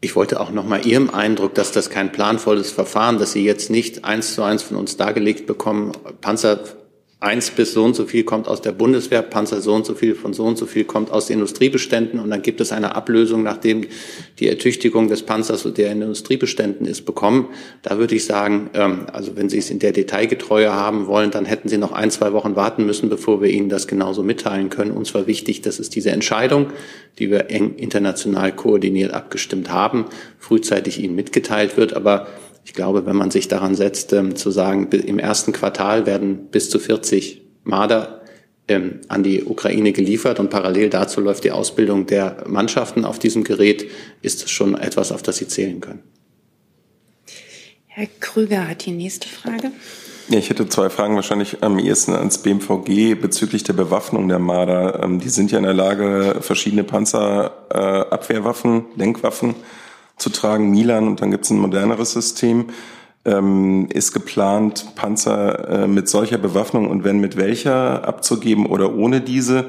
Ich 0.02 0.16
wollte 0.16 0.40
auch 0.40 0.52
noch 0.52 0.66
mal 0.66 0.86
Ihrem 0.86 1.10
Eindruck, 1.10 1.56
dass 1.56 1.72
das 1.72 1.90
kein 1.90 2.12
planvolles 2.12 2.72
Verfahren, 2.72 3.18
dass 3.18 3.34
Sie 3.34 3.44
jetzt 3.44 3.70
nicht 3.70 4.06
eins 4.06 4.34
zu 4.34 4.44
eins 4.44 4.64
von 4.64 4.78
uns 4.78 4.96
dargelegt 4.96 5.46
bekommen, 5.46 5.92
Panzer 6.22 6.60
eins 7.22 7.52
bis 7.52 7.74
so 7.74 7.84
und 7.84 7.98
so 7.98 8.06
viel 8.06 8.24
kommt 8.24 8.48
aus 8.48 8.62
der 8.62 8.72
Bundeswehr, 8.72 9.22
Panzer 9.22 9.60
so 9.60 9.74
und 9.74 9.86
so 9.86 9.94
viel 9.94 10.16
von 10.16 10.34
so 10.34 10.46
und 10.46 10.58
so 10.58 10.66
viel 10.66 10.86
kommt 10.86 11.12
aus 11.12 11.28
den 11.28 11.34
Industriebeständen 11.34 12.18
und 12.18 12.30
dann 12.30 12.42
gibt 12.42 12.62
es 12.62 12.72
eine 12.72 12.96
Ablösung, 12.96 13.44
nachdem 13.44 13.86
die 14.40 14.48
Ertüchtigung 14.48 15.10
des 15.10 15.24
Panzers, 15.24 15.68
der 15.74 15.92
in 15.92 16.02
Industriebeständen 16.02 16.88
ist, 16.88 17.02
bekommen. 17.06 17.50
Da 17.82 17.98
würde 17.98 18.16
ich 18.16 18.24
sagen, 18.24 18.70
ähm, 18.74 19.08
also 19.12 19.36
wenn 19.36 19.50
Sie 19.50 19.58
es 19.58 19.70
in 19.70 19.80
der 19.80 19.92
Detailgetreue 19.92 20.72
haben 20.72 21.08
wollen, 21.08 21.30
dann 21.30 21.44
hätten 21.44 21.68
Sie 21.68 21.78
noch 21.78 21.92
ein, 21.92 22.10
zwei 22.10 22.32
Wochen 22.32 22.56
warten 22.56 22.86
müssen, 22.86 23.10
bevor 23.10 23.42
wir 23.42 23.50
Ihnen 23.50 23.68
das 23.68 23.88
genauso 23.88 24.24
mitteilen 24.24 24.70
können. 24.70 24.92
Uns 24.92 25.14
war 25.14 25.28
wichtig, 25.28 25.62
dass 25.62 25.80
es 25.80 25.90
diese 25.90 26.12
Entscheidung, 26.12 26.68
die 27.18 27.30
wir 27.30 27.50
eng 27.50 27.76
international 27.76 28.54
koordiniert 28.54 29.14
abgestimmt 29.14 29.70
haben, 29.70 30.06
frühzeitig 30.40 31.04
Ihnen 31.04 31.16
mitgeteilt 31.16 31.76
wird. 31.76 31.94
Aber 31.94 32.28
ich 32.70 32.76
glaube, 32.76 33.08
wenn 33.08 33.16
man 33.16 33.32
sich 33.32 33.48
daran 33.48 33.74
setzt, 33.74 34.14
ähm, 34.14 34.36
zu 34.36 34.52
sagen, 34.52 34.92
im 34.92 35.18
ersten 35.18 35.54
Quartal 35.54 36.06
werden 36.06 36.50
bis 36.52 36.70
zu 36.70 36.78
40 36.78 37.42
Marder 37.64 38.22
ähm, 38.68 39.02
an 39.08 39.24
die 39.24 39.44
Ukraine 39.44 39.92
geliefert 39.92 40.40
und 40.40 40.52
parallel 40.52 40.92
dazu 40.92 41.20
läuft 41.20 41.46
die 41.46 41.52
Ausbildung 41.52 42.06
der 42.06 42.44
Mannschaften 42.46 43.06
auf 43.06 43.18
diesem 43.18 43.44
Gerät, 43.44 43.90
ist 44.22 44.44
es 44.44 44.52
schon 44.52 44.78
etwas, 44.78 45.12
auf 45.12 45.24
das 45.24 45.38
Sie 45.38 45.48
zählen 45.48 45.82
können. 45.82 46.04
Herr 47.88 48.06
Krüger 48.20 48.68
hat 48.68 48.86
die 48.86 48.92
nächste 48.92 49.28
Frage. 49.28 49.72
Ja, 50.28 50.38
ich 50.38 50.52
hätte 50.52 50.70
zwei 50.70 50.92
Fragen 50.92 51.16
wahrscheinlich 51.16 51.64
am 51.64 51.80
ehesten 51.80 52.14
ans 52.14 52.44
BMVG 52.44 53.16
bezüglich 53.20 53.64
der 53.64 53.74
Bewaffnung 53.74 54.28
der 54.28 54.38
Marder. 54.38 55.02
Ähm, 55.04 55.20
die 55.20 55.30
sind 55.30 55.52
ja 55.52 55.58
in 55.58 55.64
der 55.64 55.74
Lage, 55.74 56.38
verschiedene 56.42 56.84
Panzerabwehrwaffen, 56.84 58.86
Lenkwaffen 58.96 59.56
zu 60.20 60.30
tragen, 60.30 60.70
Milan, 60.70 61.08
und 61.08 61.22
dann 61.22 61.32
gibt 61.32 61.46
es 61.46 61.52
ein 61.52 61.60
moderneres 61.60 62.14
System. 62.14 62.68
Ähm, 63.26 63.88
ist 63.92 64.14
geplant, 64.14 64.96
Panzer 64.96 65.84
äh, 65.84 65.88
mit 65.88 66.08
solcher 66.08 66.38
Bewaffnung 66.38 66.90
und 66.90 67.04
wenn 67.04 67.20
mit 67.20 67.36
welcher 67.36 68.08
abzugeben 68.08 68.66
oder 68.66 68.96
ohne 68.96 69.22
diese? 69.22 69.66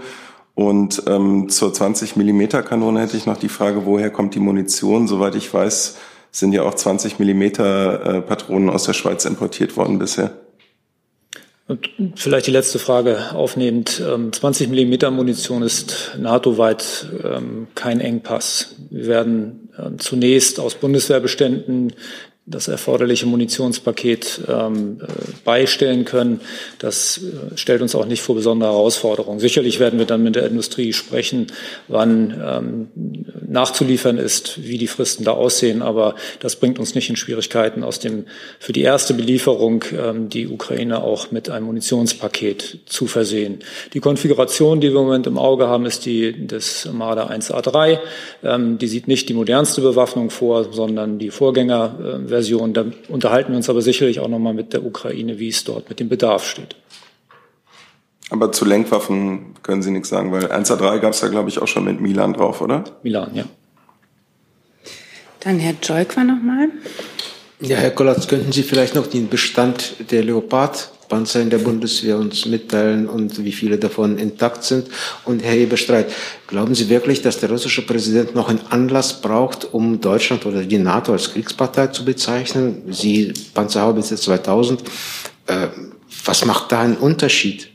Und 0.54 1.02
ähm, 1.06 1.48
zur 1.48 1.72
20 1.72 2.16
Millimeter 2.16 2.62
Kanone 2.62 3.00
hätte 3.00 3.16
ich 3.16 3.26
noch 3.26 3.38
die 3.38 3.48
Frage, 3.48 3.86
woher 3.86 4.10
kommt 4.10 4.34
die 4.34 4.40
Munition? 4.40 5.08
Soweit 5.08 5.34
ich 5.34 5.52
weiß, 5.52 5.96
sind 6.30 6.52
ja 6.52 6.62
auch 6.62 6.74
20 6.74 7.18
Millimeter 7.18 8.16
äh, 8.16 8.20
Patronen 8.20 8.70
aus 8.70 8.84
der 8.84 8.92
Schweiz 8.92 9.24
importiert 9.24 9.76
worden 9.76 9.98
bisher. 9.98 10.32
Und 11.70 11.88
vielleicht 12.16 12.48
die 12.48 12.50
letzte 12.50 12.80
Frage 12.80 13.32
aufnehmend. 13.32 14.02
20 14.32 14.66
ähm, 14.66 14.70
Millimeter 14.70 15.12
Munition 15.12 15.62
ist 15.62 16.16
NATO-weit 16.18 17.06
ähm, 17.22 17.68
kein 17.76 18.00
Engpass. 18.00 18.74
Wir 18.90 19.06
werden 19.06 19.69
zunächst 19.98 20.60
aus 20.60 20.74
Bundeswehrbeständen 20.74 21.92
das 22.46 22.68
erforderliche 22.68 23.26
Munitionspaket 23.26 24.42
ähm, 24.48 25.00
äh, 25.00 25.07
beistellen 25.44 26.05
können. 26.05 26.40
Das 26.79 27.18
äh, 27.18 27.57
stellt 27.57 27.83
uns 27.83 27.94
auch 27.94 28.07
nicht 28.07 28.22
vor 28.22 28.35
besondere 28.35 28.70
Herausforderungen. 28.70 29.40
Sicherlich 29.40 29.79
werden 29.79 29.98
wir 29.98 30.07
dann 30.07 30.22
mit 30.22 30.37
der 30.37 30.46
Industrie 30.46 30.92
sprechen, 30.92 31.48
wann 31.87 32.40
ähm, 32.44 33.24
nachzuliefern 33.46 34.18
ist, 34.18 34.62
wie 34.64 34.79
die 34.79 34.87
Fristen 34.87 35.24
da 35.24 35.33
aussehen. 35.33 35.83
Aber 35.83 36.14
das 36.40 36.57
bringt 36.57 36.79
uns 36.79 36.94
nicht 36.94 37.11
in 37.11 37.16
Schwierigkeiten, 37.16 37.85
aus 37.85 38.00
dem 38.00 38.24
für 38.59 38.72
die 38.72 38.83
erste 38.83 39.14
Belieferung 39.14 39.85
ähm, 39.96 40.29
die 40.29 40.48
Ukraine 40.48 41.05
auch 41.05 41.31
mit 41.31 41.50
einem 41.50 41.66
Munitionspaket 41.66 42.81
zu 42.87 43.07
versehen. 43.07 43.61
Die 43.92 44.00
Konfiguration, 44.00 44.81
die 44.81 44.88
wir 44.88 44.98
im 44.98 45.07
Moment 45.07 45.26
im 45.26 45.38
Auge 45.38 45.68
haben, 45.68 45.85
ist 45.87 46.07
die 46.07 46.46
des 46.46 46.88
Marder 46.90 47.31
1A3. 47.31 47.98
Ähm, 48.42 48.79
die 48.79 48.88
sieht 48.88 49.09
nicht 49.09 49.29
die 49.29 49.35
modernste 49.35 49.83
Bewaffnung 49.83 50.31
vor, 50.31 50.72
sondern 50.72 51.18
die 51.18 51.31
Vorgängerversion 51.31 52.29
Version. 52.30 52.72
Da 52.72 52.86
unterhalten 53.08 53.52
wir 53.52 53.56
uns 53.56 53.68
aber 53.68 53.82
sicherlich 53.82 54.20
auch 54.20 54.28
nochmal 54.28 54.54
mit 54.54 54.72
der 54.72 54.84
Ukraine, 54.84 55.38
wie 55.38 55.48
es 55.48 55.64
dort 55.64 55.88
mit 55.88 56.00
dem 56.00 56.08
Bedarf 56.08 56.46
steht. 56.46 56.76
Aber 58.30 58.52
zu 58.52 58.64
Lenkwaffen 58.64 59.54
können 59.62 59.82
Sie 59.82 59.90
nichts 59.90 60.08
sagen, 60.08 60.32
weil 60.32 60.46
1A3 60.46 61.00
gab 61.00 61.12
es 61.12 61.20
ja, 61.20 61.28
glaube 61.28 61.48
ich, 61.48 61.60
auch 61.60 61.68
schon 61.68 61.84
mit 61.84 62.00
Milan 62.00 62.32
drauf, 62.32 62.60
oder? 62.60 62.84
Milan, 63.02 63.30
ja. 63.34 63.44
Dann 65.40 65.58
Herr 65.58 65.74
Joikwa 65.82 66.24
nochmal. 66.24 66.68
Ja, 67.60 67.76
Herr 67.76 67.90
Kollatz, 67.90 68.28
könnten 68.28 68.52
Sie 68.52 68.62
vielleicht 68.62 68.94
noch 68.94 69.06
den 69.06 69.28
Bestand 69.28 70.10
der 70.10 70.22
Leopard 70.22 70.92
Panzer 71.11 71.42
in 71.42 71.51
der 71.51 71.59
Bundeswehr 71.59 72.16
uns 72.16 72.46
mitteilen 72.46 73.07
und 73.07 73.44
wie 73.44 73.53
viele 73.53 73.77
davon 73.77 74.16
intakt 74.16 74.64
sind. 74.64 74.88
Und 75.27 75.42
Herr 75.42 75.57
Eberstreit, 75.57 76.11
glauben 76.46 76.75
Sie 76.75 76.88
wirklich, 76.88 77.20
dass 77.20 77.38
der 77.38 77.51
russische 77.51 77.85
Präsident 77.85 78.35
noch 78.35 78.49
einen 78.49 78.62
Anlass 78.70 79.20
braucht, 79.20 79.75
um 79.75 80.01
Deutschland 80.01 80.46
oder 80.46 80.62
die 80.62 80.79
NATO 80.79 81.12
als 81.12 81.33
Kriegspartei 81.33 81.88
zu 81.88 82.05
bezeichnen? 82.05 82.85
Sie, 82.90 83.35
Panzerhaubitze 83.53 84.16
2000, 84.16 84.83
äh, 85.49 85.68
was 86.25 86.44
macht 86.46 86.73
da 86.73 86.81
einen 86.81 86.96
Unterschied 86.96 87.68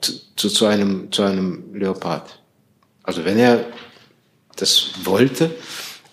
zu, 0.00 0.12
zu, 0.34 0.48
zu, 0.48 0.66
einem, 0.66 1.12
zu 1.12 1.22
einem 1.22 1.74
Leopard? 1.74 2.40
Also 3.04 3.24
wenn 3.24 3.38
er 3.38 3.66
das 4.56 4.92
wollte, 5.04 5.50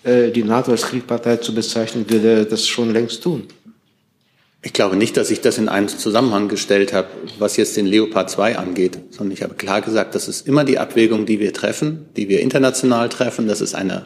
äh, 0.02 0.30
die 0.30 0.42
NATO 0.42 0.70
als 0.70 0.82
Kriegspartei 0.82 1.36
zu 1.38 1.54
bezeichnen, 1.54 2.08
würde 2.08 2.30
er 2.30 2.44
das 2.44 2.66
schon 2.66 2.92
längst 2.92 3.22
tun. 3.22 3.46
Ich 4.62 4.74
glaube 4.74 4.96
nicht, 4.96 5.16
dass 5.16 5.30
ich 5.30 5.40
das 5.40 5.56
in 5.56 5.70
einen 5.70 5.88
Zusammenhang 5.88 6.48
gestellt 6.48 6.92
habe, 6.92 7.08
was 7.38 7.56
jetzt 7.56 7.78
den 7.78 7.86
Leopard 7.86 8.28
2 8.28 8.58
angeht, 8.58 8.98
sondern 9.10 9.32
ich 9.32 9.42
habe 9.42 9.54
klar 9.54 9.80
gesagt, 9.80 10.14
das 10.14 10.28
ist 10.28 10.46
immer 10.46 10.64
die 10.64 10.78
Abwägung, 10.78 11.24
die 11.24 11.40
wir 11.40 11.54
treffen, 11.54 12.06
die 12.16 12.28
wir 12.28 12.40
international 12.40 13.08
treffen. 13.08 13.48
Das 13.48 13.62
ist 13.62 13.74
eine 13.74 14.04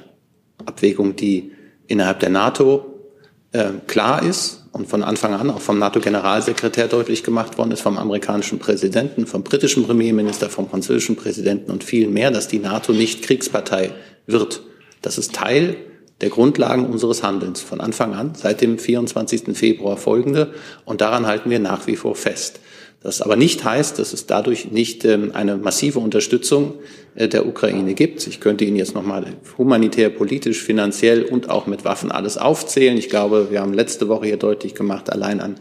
Abwägung, 0.65 1.17
die 1.17 1.53
innerhalb 1.89 2.21
der 2.21 2.31
NATO 2.31 3.01
äh, 3.51 3.71
klar 3.89 4.23
ist 4.23 4.65
und 4.71 4.87
von 4.87 5.03
Anfang 5.03 5.35
an 5.35 5.51
auch 5.51 5.61
vom 5.61 5.81
NATO-Generalsekretär 5.81 6.87
deutlich 6.87 7.25
gemacht 7.25 7.59
worden 7.59 7.73
ist, 7.73 7.81
vom 7.81 7.99
amerikanischen 7.99 8.61
Präsidenten, 8.61 9.27
vom 9.27 9.43
britischen 9.43 9.85
Premierminister, 9.85 10.51
vom 10.51 10.69
französischen 10.69 11.17
Präsidenten 11.17 11.73
und 11.73 11.83
viel 11.83 12.09
mehr, 12.09 12.31
dass 12.31 12.47
die 12.47 12.61
NATO 12.61 12.93
nicht 12.93 13.23
Kriegspartei 13.23 13.91
wird. 14.27 14.63
Das 15.03 15.19
ist 15.19 15.35
Teil 15.35 15.77
der 16.21 16.31
Grundlagen 16.31 16.87
unseres 16.87 17.23
Handelns 17.23 17.61
von 17.61 17.81
Anfang 17.81 18.15
an, 18.15 18.35
seit 18.35 18.61
dem 18.61 18.79
24. 18.79 19.57
Februar 19.57 19.97
folgende. 19.97 20.53
Und 20.85 21.01
daran 21.01 21.27
halten 21.27 21.51
wir 21.51 21.59
nach 21.59 21.87
wie 21.87 21.97
vor 21.97 22.15
fest. 22.15 22.61
Das 23.05 23.21
aber 23.21 23.37
nicht 23.37 23.65
heißt, 23.65 23.99
dass 23.99 24.15
es 24.15 24.25
dadurch 24.25 24.71
nicht 24.71 25.05
ähm, 25.05 25.33
eine 25.35 25.59
massive 25.59 25.99
Unterstützung 25.99 26.73
äh, 27.15 27.29
der 27.29 27.47
Ukraine 27.47 27.93
gibt. 27.93 28.27
Ich 28.27 28.41
könnte 28.41 28.65
Ihnen 28.65 28.77
jetzt 28.77 28.95
nochmal 28.95 29.27
humanitär, 29.59 30.09
politisch, 30.09 30.63
finanziell 30.63 31.25
und 31.25 31.51
auch 31.51 31.67
mit 31.67 31.85
Waffen 31.85 32.11
alles 32.11 32.39
aufzählen. 32.39 32.97
Ich 32.97 33.11
glaube, 33.11 33.49
wir 33.51 33.61
haben 33.61 33.75
letzte 33.75 34.09
Woche 34.09 34.25
hier 34.25 34.39
deutlich 34.39 34.75
gemacht, 34.75 35.13
allein 35.13 35.41
an 35.41 35.57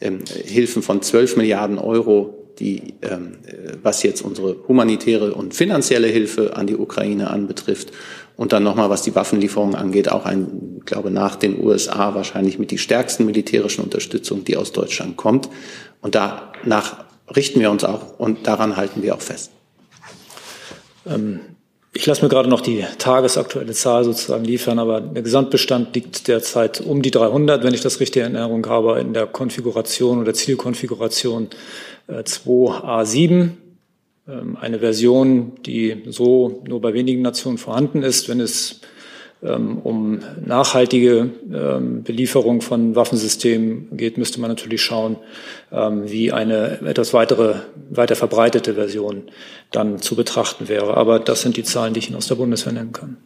ähm, 0.00 0.20
Hilfen 0.44 0.80
von 0.80 1.02
12 1.02 1.36
Milliarden 1.36 1.78
Euro, 1.78 2.52
die, 2.60 2.94
ähm, 3.02 3.38
was 3.82 4.04
jetzt 4.04 4.22
unsere 4.22 4.56
humanitäre 4.68 5.34
und 5.34 5.54
finanzielle 5.54 6.06
Hilfe 6.06 6.56
an 6.56 6.68
die 6.68 6.76
Ukraine 6.76 7.30
anbetrifft. 7.30 7.90
Und 8.36 8.52
dann 8.52 8.62
nochmal, 8.62 8.90
was 8.90 9.02
die 9.02 9.14
Waffenlieferungen 9.14 9.74
angeht, 9.74 10.10
auch 10.10 10.26
ein, 10.26 10.82
glaube, 10.84 11.10
nach 11.10 11.36
den 11.36 11.64
USA 11.64 12.14
wahrscheinlich 12.14 12.58
mit 12.58 12.70
die 12.70 12.78
stärksten 12.78 13.24
militärischen 13.24 13.82
Unterstützung, 13.82 14.44
die 14.44 14.56
aus 14.56 14.72
Deutschland 14.72 15.16
kommt. 15.16 15.48
Und 16.02 16.14
danach 16.14 17.04
richten 17.34 17.60
wir 17.60 17.70
uns 17.70 17.84
auch 17.84 18.18
und 18.18 18.46
daran 18.46 18.76
halten 18.76 19.02
wir 19.02 19.14
auch 19.14 19.22
fest. 19.22 19.50
Ähm, 21.06 21.40
ich 21.96 22.04
lasse 22.04 22.22
mir 22.22 22.28
gerade 22.28 22.50
noch 22.50 22.60
die 22.60 22.84
tagesaktuelle 22.98 23.72
Zahl 23.72 24.04
sozusagen 24.04 24.44
liefern, 24.44 24.78
aber 24.78 25.00
der 25.00 25.22
Gesamtbestand 25.22 25.94
liegt 25.94 26.28
derzeit 26.28 26.82
um 26.82 27.00
die 27.00 27.10
300, 27.10 27.64
wenn 27.64 27.72
ich 27.72 27.80
das 27.80 28.00
richtig 28.00 28.22
in 28.22 28.34
Erinnerung 28.34 28.66
habe, 28.66 29.00
in 29.00 29.14
der 29.14 29.26
Konfiguration 29.26 30.20
oder 30.20 30.34
Zielkonfiguration 30.34 31.48
2a7. 32.08 33.44
Äh, 33.44 33.48
eine 34.60 34.80
Version, 34.80 35.52
die 35.64 36.02
so 36.08 36.62
nur 36.66 36.80
bei 36.80 36.94
wenigen 36.94 37.22
Nationen 37.22 37.58
vorhanden 37.58 38.02
ist, 38.02 38.28
wenn 38.28 38.40
es 38.40 38.80
ähm, 39.42 39.78
um 39.78 40.20
nachhaltige 40.44 41.30
ähm, 41.52 42.02
Belieferung 42.02 42.60
von 42.60 42.96
Waffensystemen 42.96 43.96
geht, 43.96 44.18
müsste 44.18 44.40
man 44.40 44.50
natürlich 44.50 44.82
schauen, 44.82 45.16
ähm, 45.70 46.10
wie 46.10 46.32
eine 46.32 46.80
etwas 46.80 47.12
weitere, 47.12 47.56
weiter 47.90 48.16
verbreitete 48.16 48.74
Version 48.74 49.24
dann 49.70 50.00
zu 50.00 50.16
betrachten 50.16 50.68
wäre. 50.68 50.96
Aber 50.96 51.20
das 51.20 51.42
sind 51.42 51.56
die 51.56 51.64
Zahlen, 51.64 51.94
die 51.94 52.00
ich 52.00 52.08
Ihnen 52.08 52.16
aus 52.16 52.28
der 52.28 52.36
Bundeswehr 52.36 52.72
nennen 52.72 52.92
kann. 52.92 53.18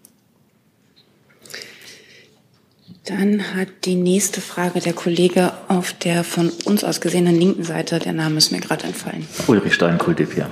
Dann 3.06 3.54
hat 3.56 3.68
die 3.84 3.94
nächste 3.94 4.40
Frage 4.40 4.80
der 4.80 4.92
Kollege 4.92 5.52
auf 5.68 5.92
der 5.94 6.22
von 6.22 6.50
uns 6.64 6.84
aus 6.84 7.00
gesehenen 7.00 7.38
linken 7.38 7.64
Seite, 7.64 7.98
der 7.98 8.12
Name 8.12 8.36
ist 8.36 8.52
mir 8.52 8.60
gerade 8.60 8.84
entfallen. 8.84 9.26
Ulrich 9.48 9.74
Steinkohl, 9.74 10.14
DPA. 10.14 10.50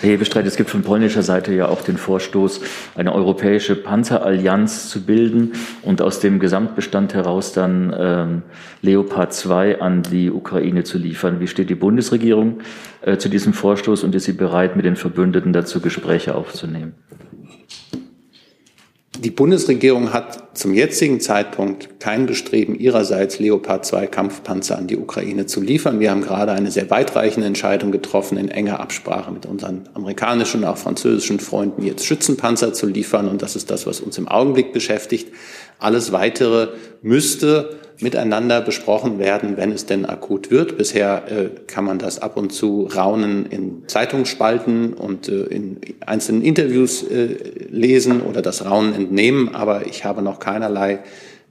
Herr 0.00 0.10
Hebestreit, 0.10 0.46
es 0.46 0.54
gibt 0.54 0.70
von 0.70 0.82
polnischer 0.82 1.24
Seite 1.24 1.52
ja 1.52 1.66
auch 1.66 1.82
den 1.82 1.96
Vorstoß, 1.96 2.60
eine 2.94 3.12
europäische 3.12 3.74
Panzerallianz 3.74 4.88
zu 4.90 5.04
bilden 5.04 5.54
und 5.82 6.00
aus 6.02 6.20
dem 6.20 6.38
Gesamtbestand 6.38 7.14
heraus 7.14 7.52
dann 7.52 7.92
ähm, 7.98 8.42
Leopard 8.80 9.32
2 9.32 9.80
an 9.80 10.04
die 10.04 10.30
Ukraine 10.30 10.84
zu 10.84 10.98
liefern. 10.98 11.40
Wie 11.40 11.48
steht 11.48 11.68
die 11.68 11.74
Bundesregierung 11.74 12.60
äh, 13.02 13.16
zu 13.16 13.28
diesem 13.28 13.52
Vorstoß 13.52 14.04
und 14.04 14.14
ist 14.14 14.26
sie 14.26 14.34
bereit, 14.34 14.76
mit 14.76 14.84
den 14.84 14.94
Verbündeten 14.94 15.52
dazu 15.52 15.80
Gespräche 15.80 16.36
aufzunehmen? 16.36 16.94
Die 19.18 19.32
Bundesregierung 19.32 20.12
hat 20.12 20.56
zum 20.56 20.74
jetzigen 20.74 21.18
Zeitpunkt 21.18 21.98
kein 21.98 22.26
Bestreben 22.26 22.78
ihrerseits, 22.78 23.40
Leopard 23.40 23.84
2 23.84 24.06
Kampfpanzer 24.06 24.78
an 24.78 24.86
die 24.86 24.96
Ukraine 24.96 25.46
zu 25.46 25.60
liefern. 25.60 25.98
Wir 25.98 26.12
haben 26.12 26.20
gerade 26.20 26.52
eine 26.52 26.70
sehr 26.70 26.88
weitreichende 26.88 27.48
Entscheidung 27.48 27.90
getroffen, 27.90 28.38
in 28.38 28.48
enger 28.48 28.78
Absprache 28.78 29.32
mit 29.32 29.44
unseren 29.44 29.88
amerikanischen 29.94 30.60
und 30.60 30.66
auch 30.66 30.76
französischen 30.76 31.40
Freunden, 31.40 31.84
jetzt 31.84 32.06
Schützenpanzer 32.06 32.72
zu 32.72 32.86
liefern. 32.86 33.26
Und 33.26 33.42
das 33.42 33.56
ist 33.56 33.72
das, 33.72 33.88
was 33.88 33.98
uns 33.98 34.18
im 34.18 34.28
Augenblick 34.28 34.72
beschäftigt. 34.72 35.32
Alles 35.78 36.12
Weitere 36.12 36.68
müsste 37.02 37.78
miteinander 38.00 38.60
besprochen 38.60 39.18
werden, 39.18 39.56
wenn 39.56 39.72
es 39.72 39.86
denn 39.86 40.06
akut 40.06 40.50
wird. 40.50 40.78
Bisher 40.78 41.24
äh, 41.30 41.48
kann 41.66 41.84
man 41.84 41.98
das 41.98 42.20
ab 42.20 42.36
und 42.36 42.52
zu 42.52 42.86
raunen 42.86 43.46
in 43.46 43.82
Zeitungsspalten 43.88 44.92
und 44.94 45.28
äh, 45.28 45.44
in 45.44 45.80
einzelnen 46.06 46.42
Interviews 46.42 47.02
äh, 47.02 47.36
lesen 47.70 48.20
oder 48.22 48.40
das 48.40 48.64
Raunen 48.64 48.94
entnehmen, 48.94 49.54
aber 49.54 49.86
ich 49.86 50.04
habe 50.04 50.22
noch 50.22 50.38
keinerlei 50.38 51.00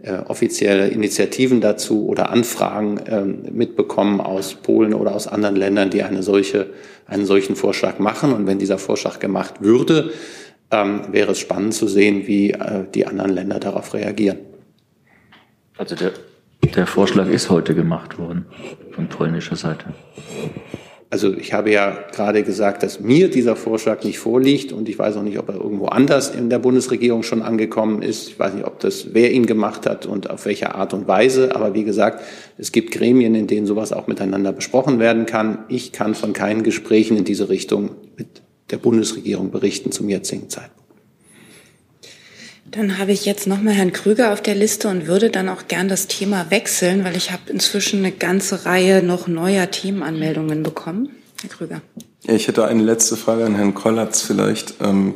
äh, 0.03 0.19
offizielle 0.27 0.89
Initiativen 0.89 1.59
dazu 1.59 2.07
oder 2.07 2.29
Anfragen 2.29 2.99
ähm, 3.09 3.39
mitbekommen 3.51 4.21
aus 4.21 4.53
Polen 4.53 4.93
oder 4.93 5.15
aus 5.15 5.27
anderen 5.27 5.55
Ländern, 5.55 5.89
die 5.89 6.03
eine 6.03 6.21
solche, 6.21 6.67
einen 7.07 7.25
solchen 7.25 7.55
Vorschlag 7.55 7.97
machen. 7.97 8.31
Und 8.31 8.45
wenn 8.45 8.59
dieser 8.59 8.77
Vorschlag 8.77 9.17
gemacht 9.17 9.55
würde, 9.61 10.11
ähm, 10.71 11.01
wäre 11.11 11.31
es 11.31 11.39
spannend 11.39 11.73
zu 11.73 11.87
sehen, 11.87 12.27
wie 12.27 12.51
äh, 12.51 12.85
die 12.93 13.05
anderen 13.05 13.31
Länder 13.31 13.59
darauf 13.59 13.93
reagieren. 13.93 14.39
Also 15.77 15.95
der 15.95 16.11
der 16.75 16.87
Vorschlag 16.87 17.29
ist 17.29 17.49
heute 17.49 17.75
gemacht 17.75 18.17
worden 18.17 18.45
von 18.91 19.07
polnischer 19.07 19.55
Seite. 19.55 19.93
Also 21.09 21.33
ich 21.33 21.53
habe 21.53 21.71
ja 21.71 21.97
gerade 22.13 22.43
gesagt, 22.43 22.83
dass 22.83 22.99
mir 22.99 23.29
dieser 23.29 23.55
Vorschlag 23.55 24.03
nicht 24.03 24.19
vorliegt 24.19 24.73
und 24.73 24.89
ich 24.89 24.99
weiß 24.99 25.15
auch 25.15 25.23
nicht, 25.23 25.39
ob 25.39 25.47
er 25.47 25.55
irgendwo 25.55 25.85
anders 25.85 26.35
in 26.35 26.49
der 26.49 26.59
Bundesregierung 26.59 27.23
schon 27.23 27.41
angekommen 27.41 28.01
ist. 28.01 28.27
Ich 28.27 28.37
weiß 28.37 28.55
nicht, 28.55 28.65
ob 28.65 28.79
das 28.81 29.13
wer 29.13 29.31
ihn 29.31 29.45
gemacht 29.45 29.85
hat 29.85 30.05
und 30.05 30.29
auf 30.29 30.45
welche 30.45 30.75
Art 30.75 30.93
und 30.93 31.07
Weise. 31.07 31.55
Aber 31.55 31.73
wie 31.73 31.85
gesagt, 31.85 32.21
es 32.57 32.73
gibt 32.73 32.91
Gremien, 32.91 33.35
in 33.35 33.47
denen 33.47 33.65
sowas 33.65 33.93
auch 33.93 34.07
miteinander 34.07 34.51
besprochen 34.51 34.99
werden 34.99 35.25
kann. 35.25 35.59
Ich 35.69 35.93
kann 35.93 36.13
von 36.13 36.33
keinen 36.33 36.63
Gesprächen 36.63 37.15
in 37.15 37.23
diese 37.23 37.47
Richtung 37.47 37.91
mit 38.17 38.41
der 38.69 38.77
Bundesregierung 38.77 39.51
berichten 39.51 39.91
zum 39.91 40.09
jetzigen 40.09 40.49
Zeitpunkt. 40.49 40.77
Dann 42.69 42.97
habe 42.97 43.13
ich 43.13 43.25
jetzt 43.25 43.47
nochmal 43.47 43.73
Herrn 43.73 43.93
Krüger 43.93 44.33
auf 44.33 44.41
der 44.41 44.55
Liste 44.55 44.89
und 44.89 45.07
würde 45.07 45.29
dann 45.29 45.47
auch 45.47 45.67
gern 45.69 45.87
das 45.87 46.07
Thema 46.07 46.51
wechseln, 46.51 47.05
weil 47.05 47.15
ich 47.15 47.31
habe 47.31 47.43
inzwischen 47.47 47.99
eine 47.99 48.11
ganze 48.11 48.65
Reihe 48.65 49.01
noch 49.01 49.27
neuer 49.27 49.71
Themenanmeldungen 49.71 50.63
bekommen. 50.63 51.09
Herr 51.41 51.49
Krüger. 51.49 51.81
Ich 52.23 52.47
hätte 52.49 52.65
eine 52.65 52.83
letzte 52.83 53.15
Frage 53.15 53.45
an 53.45 53.55
Herrn 53.55 53.73
Kollatz 53.73 54.21
vielleicht. 54.21 54.75
Ähm, 54.81 55.13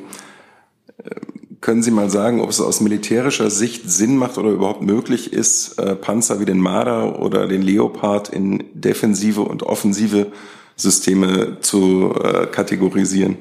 können 1.59 1.83
Sie 1.83 1.91
mal 1.91 2.09
sagen, 2.09 2.41
ob 2.41 2.49
es 2.49 2.61
aus 2.61 2.79
militärischer 2.79 3.49
Sicht 3.49 3.89
Sinn 3.89 4.15
macht 4.17 4.37
oder 4.37 4.49
überhaupt 4.49 4.81
möglich 4.81 5.33
ist, 5.33 5.77
äh, 5.77 5.95
Panzer 5.95 6.39
wie 6.39 6.45
den 6.45 6.59
Marder 6.59 7.19
oder 7.19 7.47
den 7.47 7.61
Leopard 7.61 8.29
in 8.29 8.63
defensive 8.73 9.41
und 9.41 9.61
offensive 9.61 10.31
Systeme 10.81 11.57
zu 11.61 12.13
äh, 12.15 12.47
kategorisieren? 12.47 13.37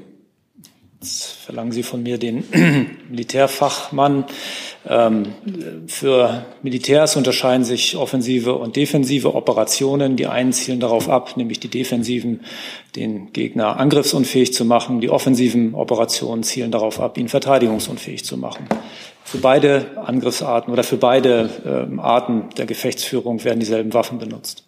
Jetzt 1.00 1.32
verlangen 1.46 1.72
Sie 1.72 1.82
von 1.82 2.02
mir 2.02 2.18
den 2.18 2.44
Militärfachmann. 3.08 4.26
Ähm, 4.86 5.32
für 5.86 6.44
Militärs 6.62 7.16
unterscheiden 7.16 7.64
sich 7.64 7.96
offensive 7.96 8.54
und 8.54 8.76
defensive 8.76 9.34
Operationen. 9.34 10.16
Die 10.16 10.26
einen 10.26 10.52
zielen 10.52 10.78
darauf 10.78 11.08
ab, 11.08 11.38
nämlich 11.38 11.58
die 11.58 11.68
defensiven, 11.68 12.42
den 12.96 13.32
Gegner 13.32 13.80
angriffsunfähig 13.80 14.52
zu 14.52 14.66
machen. 14.66 15.00
Die 15.00 15.08
offensiven 15.08 15.74
Operationen 15.74 16.42
zielen 16.42 16.70
darauf 16.70 17.00
ab, 17.00 17.16
ihn 17.16 17.28
verteidigungsunfähig 17.28 18.22
zu 18.22 18.36
machen. 18.36 18.66
Für 19.24 19.38
beide 19.38 19.96
Angriffsarten 20.04 20.70
oder 20.70 20.82
für 20.82 20.98
beide 20.98 21.48
ähm, 21.64 21.98
Arten 21.98 22.50
der 22.58 22.66
Gefechtsführung 22.66 23.42
werden 23.42 23.60
dieselben 23.60 23.94
Waffen 23.94 24.18
benutzt. 24.18 24.64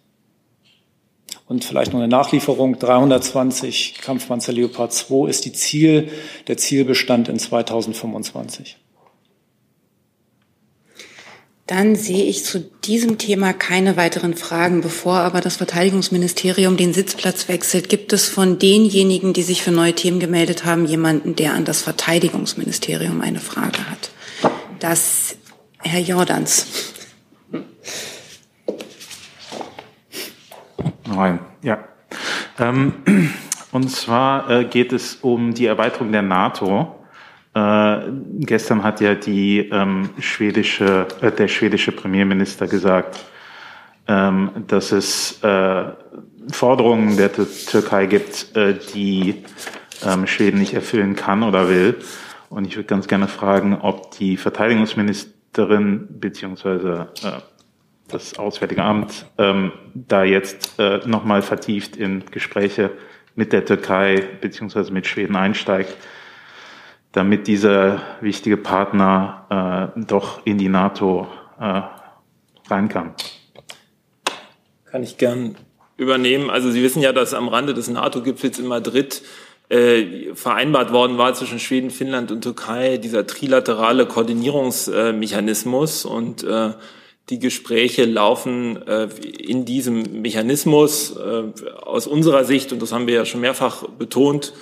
Und 1.47 1.65
vielleicht 1.65 1.93
noch 1.93 1.99
eine 1.99 2.07
Nachlieferung. 2.07 2.79
320 2.79 3.95
Kampfpanzer 4.01 4.53
Leopard 4.53 4.93
2 4.93 5.29
ist 5.29 5.45
die 5.45 5.53
Ziel, 5.53 6.09
der 6.47 6.57
Zielbestand 6.57 7.29
in 7.29 7.39
2025. 7.39 8.77
Dann 11.65 11.95
sehe 11.95 12.25
ich 12.25 12.43
zu 12.43 12.59
diesem 12.59 13.17
Thema 13.17 13.53
keine 13.53 13.95
weiteren 13.95 14.35
Fragen. 14.35 14.81
Bevor 14.81 15.19
aber 15.19 15.39
das 15.39 15.55
Verteidigungsministerium 15.55 16.75
den 16.75 16.93
Sitzplatz 16.93 17.47
wechselt, 17.47 17.87
gibt 17.87 18.11
es 18.11 18.27
von 18.27 18.59
denjenigen, 18.59 19.31
die 19.31 19.43
sich 19.43 19.63
für 19.63 19.71
neue 19.71 19.93
Themen 19.93 20.19
gemeldet 20.19 20.65
haben, 20.65 20.85
jemanden, 20.85 21.35
der 21.35 21.53
an 21.53 21.63
das 21.63 21.81
Verteidigungsministerium 21.81 23.21
eine 23.21 23.39
Frage 23.39 23.89
hat? 23.89 24.11
Das 24.79 25.37
Herr 25.79 26.01
Jordans. 26.01 26.92
Nein, 31.15 31.39
ja. 31.61 31.79
Ähm, 32.59 32.93
und 33.71 33.89
zwar 33.89 34.49
äh, 34.49 34.65
geht 34.65 34.93
es 34.93 35.15
um 35.15 35.53
die 35.53 35.65
Erweiterung 35.65 36.11
der 36.11 36.21
NATO. 36.21 36.95
Äh, 37.53 37.99
gestern 38.39 38.83
hat 38.83 38.99
ja 38.99 39.15
die 39.15 39.69
ähm, 39.71 40.09
schwedische, 40.19 41.07
äh, 41.21 41.31
der 41.31 41.47
schwedische 41.47 41.91
Premierminister 41.91 42.67
gesagt, 42.67 43.19
ähm, 44.07 44.49
dass 44.67 44.91
es 44.91 45.43
äh, 45.43 45.83
Forderungen 46.51 47.15
der 47.15 47.31
Türkei 47.31 48.07
gibt, 48.07 48.55
äh, 48.55 48.75
die 48.93 49.43
ähm, 50.05 50.27
Schweden 50.27 50.59
nicht 50.59 50.73
erfüllen 50.73 51.15
kann 51.15 51.43
oder 51.43 51.69
will. 51.69 51.95
Und 52.49 52.65
ich 52.67 52.75
würde 52.75 52.87
ganz 52.87 53.07
gerne 53.07 53.27
fragen, 53.27 53.77
ob 53.81 54.11
die 54.11 54.35
Verteidigungsministerin 54.37 56.07
beziehungsweise 56.19 57.09
äh, 57.23 57.52
das 58.13 58.37
Auswärtige 58.37 58.83
Amt 58.83 59.25
ähm, 59.37 59.71
da 59.93 60.23
jetzt 60.23 60.79
äh, 60.79 60.99
nochmal 61.05 61.41
vertieft 61.41 61.95
in 61.95 62.23
Gespräche 62.31 62.91
mit 63.35 63.53
der 63.53 63.65
Türkei 63.65 64.23
beziehungsweise 64.41 64.93
mit 64.93 65.07
Schweden 65.07 65.35
einsteigt, 65.35 65.95
damit 67.11 67.47
dieser 67.47 68.01
wichtige 68.21 68.57
Partner 68.57 69.93
äh, 69.95 69.99
doch 70.05 70.45
in 70.45 70.57
die 70.57 70.69
NATO 70.69 71.27
äh, 71.59 71.81
rein 72.69 72.89
kann. 72.89 73.13
Kann 74.85 75.03
ich 75.03 75.17
gern 75.17 75.55
übernehmen. 75.97 76.49
Also 76.49 76.71
Sie 76.71 76.83
wissen 76.83 77.01
ja, 77.01 77.13
dass 77.13 77.33
am 77.33 77.47
Rande 77.47 77.73
des 77.73 77.89
NATO-Gipfels 77.89 78.59
in 78.59 78.67
Madrid 78.67 79.23
äh, 79.69 80.35
vereinbart 80.35 80.91
worden 80.91 81.17
war 81.17 81.33
zwischen 81.33 81.59
Schweden, 81.59 81.89
Finnland 81.89 82.31
und 82.31 82.41
Türkei 82.41 82.97
dieser 82.97 83.25
trilaterale 83.25 84.05
Koordinierungsmechanismus 84.05 86.05
und 86.05 86.43
äh, 86.43 86.71
Die 87.29 87.39
Gespräche 87.39 88.05
laufen 88.05 88.85
äh, 88.85 89.07
in 89.37 89.65
diesem 89.65 90.21
Mechanismus. 90.21 91.15
Äh, 91.15 91.43
aus 91.81 92.05
unserer 92.05 92.43
Sicht, 92.43 92.73
und 92.73 92.81
das 92.81 92.91
haben 92.91 93.07
wir 93.07 93.15
ja 93.15 93.25
schon 93.25 93.41
mehrfach 93.41 93.87
betont, 93.87 94.53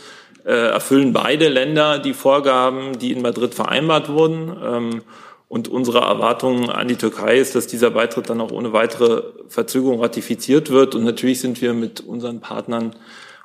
äh, 0.45 0.52
erfüllen 0.52 1.12
beide 1.12 1.50
Länder 1.50 2.00
die 2.00 2.13
Vorgaben, 2.13 3.00
die 3.00 3.12
in 3.12 3.21
Madrid 3.21 3.56
vereinbart 3.56 4.10
wurden. 4.10 4.56
Ähm, 4.63 5.02
und 5.47 5.67
unsere 5.67 6.00
Erwartung 6.00 6.69
an 6.69 6.88
die 6.88 6.95
Türkei 6.95 7.38
ist, 7.38 7.56
dass 7.56 7.67
dieser 7.67 7.91
Beitritt 7.91 8.30
dann 8.30 8.39
auch 8.39 8.52
ohne 8.52 8.71
weitere 8.71 9.24
Verzögerung 9.50 10.00
ratifiziert 10.00 10.69
wird. 10.69 10.95
Und 10.95 11.04
natürlich 11.04 11.41
sind 11.41 11.62
wir 11.62 11.74
mit 11.74 12.00
unseren 12.00 12.39
Partnern 12.39 12.95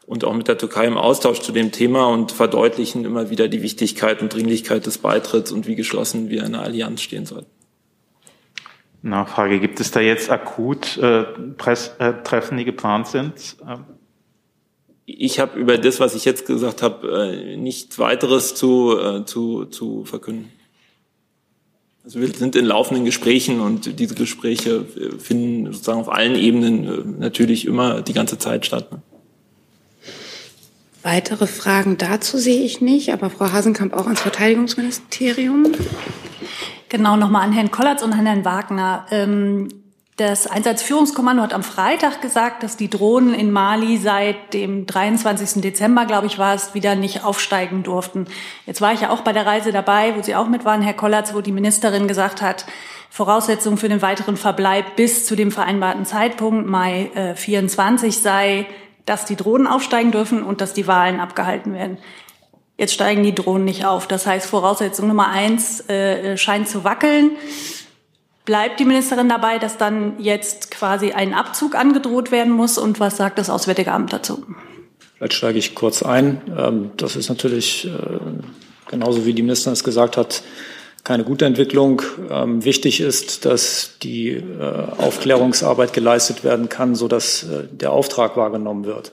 und 0.07 0.25
auch 0.25 0.35
mit 0.35 0.47
der 0.47 0.57
Türkei 0.57 0.87
im 0.87 0.99
Austausch 0.99 1.41
zu 1.41 1.51
dem 1.51 1.73
Thema 1.73 2.07
und 2.07 2.31
verdeutlichen 2.31 3.05
immer 3.05 3.29
wieder 3.31 3.49
die 3.49 3.63
Wichtigkeit 3.63 4.23
und 4.23 4.33
Dringlichkeit 4.33 4.87
des 4.87 4.99
Beitritts 4.99 5.51
und 5.51 5.67
wie 5.67 5.75
geschlossen 5.75 6.31
wir 6.31 6.45
in 6.45 6.53
der 6.53 6.63
Allianz 6.63 7.01
stehen 7.01 7.27
sollten. 7.27 7.56
Nachfrage, 9.09 9.61
gibt 9.61 9.81
es 9.81 9.91
da 9.91 10.01
jetzt 10.01 10.31
akut 10.31 10.97
äh, 10.99 11.25
Press, 11.57 11.93
äh, 11.99 12.13
Treffen, 12.25 12.59
die 12.59 12.65
geplant 12.65 13.09
sind? 13.09 13.57
Ähm. 13.67 13.85
Ich 15.07 15.39
habe 15.39 15.59
über 15.59 15.79
das, 15.79 16.01
was 16.01 16.15
ich 16.17 16.25
jetzt 16.25 16.47
gesagt 16.47 16.83
habe, 16.83 17.33
äh, 17.33 17.57
nichts 17.57 17.99
weiteres 17.99 18.55
zu, 18.55 18.99
äh, 18.99 19.25
zu, 19.25 19.67
zu 19.67 20.05
verkünden. 20.05 20.51
Also 22.07 22.21
wir 22.21 22.29
sind 22.29 22.55
in 22.55 22.65
laufenden 22.65 23.05
Gesprächen 23.05 23.61
und 23.61 23.99
diese 23.99 24.15
Gespräche 24.15 24.85
äh, 24.97 25.19
finden 25.19 25.73
sozusagen 25.73 26.01
auf 26.01 26.09
allen 26.09 26.35
Ebenen 26.35 26.85
äh, 26.85 27.21
natürlich 27.21 27.67
immer 27.67 28.03
die 28.03 28.13
ganze 28.13 28.39
Zeit 28.39 28.67
statt. 28.67 28.93
Ne? 28.93 29.03
Weitere 31.03 31.47
Fragen 31.47 31.99
dazu 31.99 32.39
sehe 32.39 32.63
ich 32.63 32.81
nicht, 32.81 33.13
aber 33.13 33.31
Frau 33.31 33.53
Hasenkamp 33.53 33.93
auch 33.93 34.07
ans 34.07 34.21
Verteidigungsministerium. 34.21 35.67
Genau, 36.89 37.17
nochmal 37.17 37.43
an 37.43 37.53
Herrn 37.53 37.71
Kollatz 37.71 38.03
und 38.03 38.13
an 38.13 38.27
Herrn 38.27 38.45
Wagner. 38.45 39.07
Ähm, 39.11 39.69
das 40.17 40.47
Einsatzführungskommando 40.47 41.43
hat 41.43 41.53
am 41.53 41.63
Freitag 41.63 42.23
gesagt, 42.23 42.63
dass 42.63 42.79
die 42.79 42.89
Drohnen 42.89 43.35
in 43.35 43.51
Mali 43.51 43.99
seit 43.99 44.55
dem 44.55 44.87
23. 44.87 45.61
Dezember, 45.61 46.07
glaube 46.07 46.27
ich, 46.27 46.39
war 46.39 46.55
es, 46.55 46.73
wieder 46.73 46.95
nicht 46.95 47.23
aufsteigen 47.23 47.83
durften. 47.83 48.27
Jetzt 48.65 48.81
war 48.81 48.95
ich 48.95 49.03
ja 49.03 49.11
auch 49.11 49.21
bei 49.21 49.35
der 49.35 49.45
Reise 49.45 49.73
dabei, 49.73 50.17
wo 50.17 50.23
Sie 50.23 50.35
auch 50.35 50.49
mit 50.49 50.65
waren, 50.65 50.81
Herr 50.81 50.95
Kollatz, 50.95 51.35
wo 51.35 51.43
die 51.43 51.53
Ministerin 51.53 52.09
gesagt 52.09 52.41
hat, 52.41 52.65
Voraussetzung 53.11 53.77
für 53.77 53.91
den 53.91 54.01
weiteren 54.01 54.39
Verbleib 54.39 54.97
bis 54.97 55.27
zu 55.27 55.37
dem 55.37 55.51
vereinbarten 55.51 56.07
Zeitpunkt, 56.07 56.67
Mai 56.67 57.11
äh, 57.15 57.35
24, 57.35 58.17
sei, 58.17 58.67
dass 59.05 59.27
die 59.27 59.37
Drohnen 59.37 59.67
aufsteigen 59.67 60.13
dürfen 60.13 60.43
und 60.43 60.61
dass 60.63 60.73
die 60.73 60.87
Wahlen 60.87 61.21
abgehalten 61.21 61.75
werden. 61.75 61.99
Jetzt 62.79 62.93
steigen 62.93 63.23
die 63.23 63.35
Drohnen 63.35 63.65
nicht 63.65 63.87
auf. 63.87 64.07
Das 64.07 64.27
heißt, 64.27 64.47
Voraussetzung 64.47 65.09
Nummer 65.09 65.29
eins 65.29 65.89
äh, 65.89 66.37
scheint 66.37 66.69
zu 66.69 66.85
wackeln. 66.85 67.33
Bleibt 68.45 68.79
die 68.79 68.85
Ministerin 68.85 69.29
dabei, 69.29 69.59
dass 69.59 69.77
dann 69.77 70.21
jetzt 70.21 70.71
quasi 70.71 71.13
ein 71.13 71.35
Abzug 71.35 71.75
angedroht 71.75 72.31
werden 72.31 72.53
muss? 72.53 72.79
Und 72.79 73.01
was 73.01 73.17
sagt 73.17 73.39
das 73.39 73.51
Auswärtige 73.51 73.93
Amt 73.93 74.13
dazu? 74.13 74.45
Vielleicht 75.17 75.33
steige 75.33 75.59
ich 75.59 75.75
kurz 75.75 76.03
ein. 76.03 76.43
Ähm, 76.57 76.91
das 76.97 77.17
ist 77.17 77.29
natürlich 77.29 77.87
äh, 77.87 77.91
genauso 78.91 79.25
wie 79.25 79.33
die 79.33 79.43
Ministerin 79.43 79.73
es 79.73 79.83
gesagt 79.83 80.17
hat, 80.17 80.43
keine 81.03 81.25
gute 81.25 81.47
Entwicklung. 81.47 82.03
Ähm, 82.31 82.65
wichtig 82.65 83.01
ist, 83.01 83.45
dass 83.45 83.93
die 84.03 84.31
äh, 84.31 84.43
Aufklärungsarbeit 84.99 85.93
geleistet 85.93 86.45
werden 86.45 86.69
kann, 86.69 86.95
sodass 86.95 87.45
äh, 87.45 87.65
der 87.71 87.93
Auftrag 87.93 88.37
wahrgenommen 88.37 88.85
wird. 88.85 89.13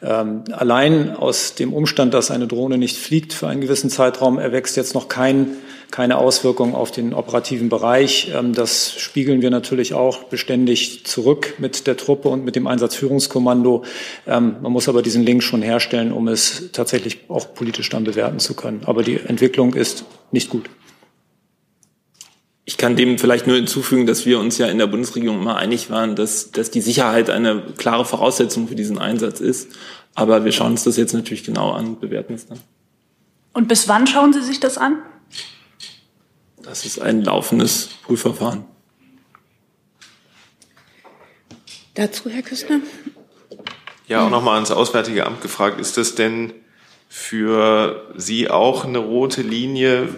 Ähm, 0.00 0.44
allein 0.52 1.16
aus 1.16 1.54
dem 1.54 1.72
Umstand, 1.72 2.14
dass 2.14 2.30
eine 2.30 2.46
Drohne 2.46 2.78
nicht 2.78 2.96
fliegt 2.96 3.32
für 3.32 3.48
einen 3.48 3.60
gewissen 3.60 3.90
Zeitraum, 3.90 4.38
erwächst 4.38 4.76
jetzt 4.76 4.94
noch 4.94 5.08
kein 5.08 5.56
keine 5.90 6.18
Auswirkung 6.18 6.74
auf 6.74 6.90
den 6.90 7.14
operativen 7.14 7.68
Bereich. 7.68 8.30
Ähm, 8.34 8.52
das 8.52 8.94
spiegeln 8.98 9.42
wir 9.42 9.50
natürlich 9.50 9.94
auch 9.94 10.24
beständig 10.24 11.04
zurück 11.04 11.54
mit 11.58 11.86
der 11.86 11.96
Truppe 11.96 12.28
und 12.28 12.44
mit 12.44 12.56
dem 12.56 12.66
Einsatzführungskommando. 12.66 13.84
Ähm, 14.26 14.56
man 14.60 14.72
muss 14.72 14.88
aber 14.88 15.02
diesen 15.02 15.24
Link 15.24 15.42
schon 15.42 15.62
herstellen, 15.62 16.12
um 16.12 16.28
es 16.28 16.70
tatsächlich 16.72 17.20
auch 17.28 17.54
politisch 17.54 17.88
dann 17.88 18.04
bewerten 18.04 18.38
zu 18.38 18.54
können. 18.54 18.82
Aber 18.84 19.02
die 19.02 19.18
Entwicklung 19.18 19.74
ist 19.74 20.04
nicht 20.30 20.50
gut. 20.50 20.68
Ich 22.68 22.76
kann 22.76 22.96
dem 22.96 23.18
vielleicht 23.18 23.46
nur 23.46 23.56
hinzufügen, 23.56 24.04
dass 24.04 24.26
wir 24.26 24.38
uns 24.38 24.58
ja 24.58 24.66
in 24.66 24.76
der 24.76 24.86
Bundesregierung 24.86 25.40
immer 25.40 25.56
einig 25.56 25.88
waren, 25.88 26.16
dass, 26.16 26.50
dass 26.50 26.70
die 26.70 26.82
Sicherheit 26.82 27.30
eine 27.30 27.62
klare 27.78 28.04
Voraussetzung 28.04 28.68
für 28.68 28.74
diesen 28.74 28.98
Einsatz 28.98 29.40
ist. 29.40 29.70
Aber 30.14 30.44
wir 30.44 30.52
schauen 30.52 30.72
uns 30.72 30.84
das 30.84 30.98
jetzt 30.98 31.14
natürlich 31.14 31.44
genau 31.44 31.72
an, 31.72 31.98
bewerten 31.98 32.34
es 32.34 32.46
dann. 32.46 32.60
Und 33.54 33.68
bis 33.68 33.88
wann 33.88 34.06
schauen 34.06 34.34
Sie 34.34 34.42
sich 34.42 34.60
das 34.60 34.76
an? 34.76 34.98
Das 36.62 36.84
ist 36.84 37.00
ein 37.00 37.22
laufendes 37.22 37.88
Prüfverfahren. 38.02 38.66
Dazu, 41.94 42.28
Herr 42.28 42.42
Küstner? 42.42 42.80
Ja, 44.08 44.26
auch 44.26 44.30
nochmal 44.30 44.56
ans 44.56 44.72
Auswärtige 44.72 45.24
Amt 45.24 45.40
gefragt. 45.40 45.80
Ist 45.80 45.96
das 45.96 46.16
denn 46.16 46.52
für 47.08 48.12
Sie 48.18 48.50
auch 48.50 48.84
eine 48.84 48.98
rote 48.98 49.40
Linie, 49.40 50.10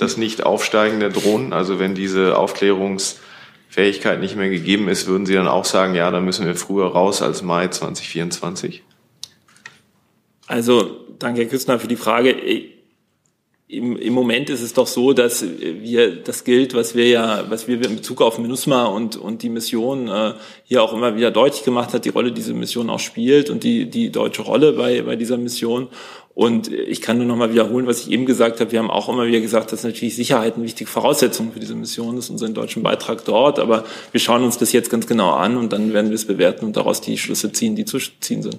das 0.00 0.16
Nicht-Aufsteigen 0.16 1.00
der 1.00 1.10
Drohnen? 1.10 1.52
Also 1.52 1.78
wenn 1.78 1.94
diese 1.94 2.36
Aufklärungsfähigkeit 2.36 4.20
nicht 4.20 4.36
mehr 4.36 4.48
gegeben 4.48 4.88
ist, 4.88 5.06
würden 5.06 5.26
Sie 5.26 5.34
dann 5.34 5.48
auch 5.48 5.64
sagen, 5.64 5.94
ja, 5.94 6.10
dann 6.10 6.24
müssen 6.24 6.46
wir 6.46 6.54
früher 6.54 6.86
raus 6.86 7.22
als 7.22 7.42
Mai 7.42 7.68
2024? 7.68 8.82
Also, 10.46 11.06
danke, 11.18 11.42
Herr 11.42 11.48
Küstner, 11.48 11.78
für 11.78 11.88
die 11.88 11.96
Frage 11.96 12.34
im, 13.70 13.96
im 13.96 14.12
Moment 14.12 14.50
ist 14.50 14.62
es 14.62 14.72
doch 14.72 14.88
so, 14.88 15.12
dass 15.12 15.44
wir 15.44 16.16
das 16.16 16.42
gilt, 16.42 16.74
was 16.74 16.96
wir 16.96 17.08
ja, 17.08 17.44
was 17.48 17.68
wir 17.68 17.76
in 17.76 17.96
Bezug 17.96 18.20
auf 18.20 18.38
MINUSMA 18.38 18.86
und, 18.86 19.16
und 19.16 19.42
die 19.42 19.48
Mission 19.48 20.08
äh, 20.08 20.34
hier 20.64 20.82
auch 20.82 20.92
immer 20.92 21.16
wieder 21.16 21.30
deutlich 21.30 21.62
gemacht 21.62 21.94
hat, 21.94 22.04
die 22.04 22.08
Rolle 22.08 22.32
diese 22.32 22.52
Mission 22.52 22.90
auch 22.90 22.98
spielt 22.98 23.48
und 23.48 23.62
die, 23.62 23.88
die 23.88 24.10
deutsche 24.10 24.42
Rolle 24.42 24.72
bei, 24.72 25.02
bei 25.02 25.14
dieser 25.14 25.36
Mission. 25.36 25.88
Und 26.40 26.72
ich 26.72 27.02
kann 27.02 27.18
nur 27.18 27.26
noch 27.26 27.36
mal 27.36 27.52
wiederholen, 27.52 27.86
was 27.86 28.00
ich 28.00 28.10
eben 28.10 28.24
gesagt 28.24 28.60
habe. 28.60 28.72
Wir 28.72 28.78
haben 28.78 28.90
auch 28.90 29.10
immer 29.10 29.26
wieder 29.26 29.40
gesagt, 29.40 29.72
dass 29.72 29.84
natürlich 29.84 30.16
Sicherheit 30.16 30.54
eine 30.54 30.64
wichtige 30.64 30.88
Voraussetzung 30.88 31.52
für 31.52 31.60
diese 31.60 31.74
Mission 31.74 32.16
ist, 32.16 32.30
unseren 32.30 32.54
deutschen 32.54 32.82
Beitrag 32.82 33.26
dort. 33.26 33.58
Aber 33.58 33.84
wir 34.10 34.20
schauen 34.20 34.42
uns 34.42 34.56
das 34.56 34.72
jetzt 34.72 34.88
ganz 34.88 35.06
genau 35.06 35.32
an 35.32 35.58
und 35.58 35.70
dann 35.70 35.92
werden 35.92 36.08
wir 36.08 36.14
es 36.14 36.24
bewerten 36.24 36.64
und 36.64 36.78
daraus 36.78 37.02
die 37.02 37.18
Schlüsse 37.18 37.52
ziehen, 37.52 37.76
die 37.76 37.84
zu 37.84 37.98
ziehen 38.20 38.42
sind. 38.42 38.56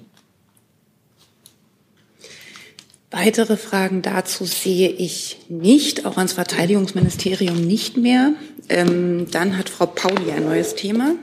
Weitere 3.10 3.56
Fragen 3.56 4.00
dazu 4.00 4.44
sehe 4.44 4.88
ich 4.88 5.38
nicht, 5.48 6.06
auch 6.06 6.18
ans 6.18 6.34
Verteidigungsministerium 6.34 7.66
nicht 7.66 7.96
mehr. 7.96 8.34
Ähm, 8.68 9.26
dann 9.32 9.58
hat 9.58 9.68
Frau 9.68 9.86
Pauli 9.86 10.30
ein 10.30 10.44
neues 10.44 10.76
Thema. 10.76 11.16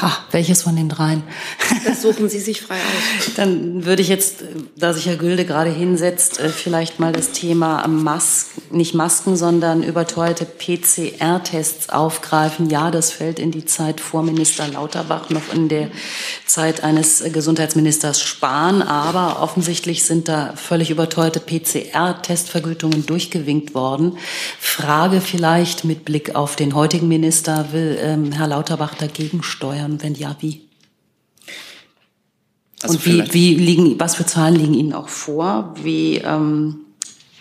Ha, 0.00 0.12
welches 0.32 0.62
von 0.62 0.76
den 0.76 0.88
dreien? 0.88 1.22
Das 1.84 2.02
suchen 2.02 2.28
Sie 2.28 2.40
sich 2.40 2.60
frei 2.60 2.76
aus. 2.76 3.34
Dann 3.36 3.84
würde 3.84 4.02
ich 4.02 4.08
jetzt, 4.08 4.44
da 4.76 4.92
sich 4.92 5.06
Herr 5.06 5.16
Gülde 5.16 5.44
gerade 5.44 5.70
hinsetzt, 5.70 6.40
äh, 6.40 6.48
vielleicht 6.48 6.98
mal 6.98 7.12
das 7.12 7.30
Thema 7.30 7.86
Masken, 7.86 8.76
nicht 8.76 8.94
Masken, 8.94 9.36
sondern 9.36 9.82
überteuerte 9.82 10.46
PCR-Tests 10.46 11.90
aufgreifen. 11.90 12.70
Ja, 12.70 12.90
das 12.90 13.12
fällt 13.12 13.38
in 13.38 13.50
die 13.50 13.64
Zeit 13.66 14.00
vor 14.00 14.22
Minister 14.22 14.66
Lauterbach, 14.66 15.30
noch 15.30 15.54
in 15.54 15.68
der 15.68 15.90
Zeit 16.46 16.82
eines 16.82 17.22
Gesundheitsministers 17.32 18.20
Spahn. 18.20 18.82
Aber 18.82 19.42
offensichtlich 19.42 20.04
sind 20.04 20.28
da 20.28 20.54
völlig 20.56 20.90
überteuerte 20.90 21.40
PCR-Testvergütungen 21.40 23.06
durchgewinkt 23.06 23.74
worden. 23.74 24.18
Frage 24.58 25.20
vielleicht 25.20 25.84
mit 25.84 26.04
Blick 26.04 26.34
auf 26.34 26.56
den 26.56 26.74
heutigen 26.74 27.08
Minister, 27.08 27.72
will 27.72 27.96
ähm, 28.00 28.32
Herr 28.32 28.48
Lauterbach 28.48 28.94
dagegen 29.14 29.42
steuern? 29.42 30.02
Wenn 30.02 30.14
ja, 30.14 30.36
wie? 30.40 30.62
Also 32.82 32.96
und 32.96 33.06
wie, 33.06 33.32
wie 33.32 33.54
liegen, 33.54 33.98
was 33.98 34.16
für 34.16 34.26
Zahlen 34.26 34.56
liegen 34.56 34.74
Ihnen 34.74 34.92
auch 34.92 35.08
vor? 35.08 35.74
Wie, 35.82 36.18
ähm, 36.18 36.80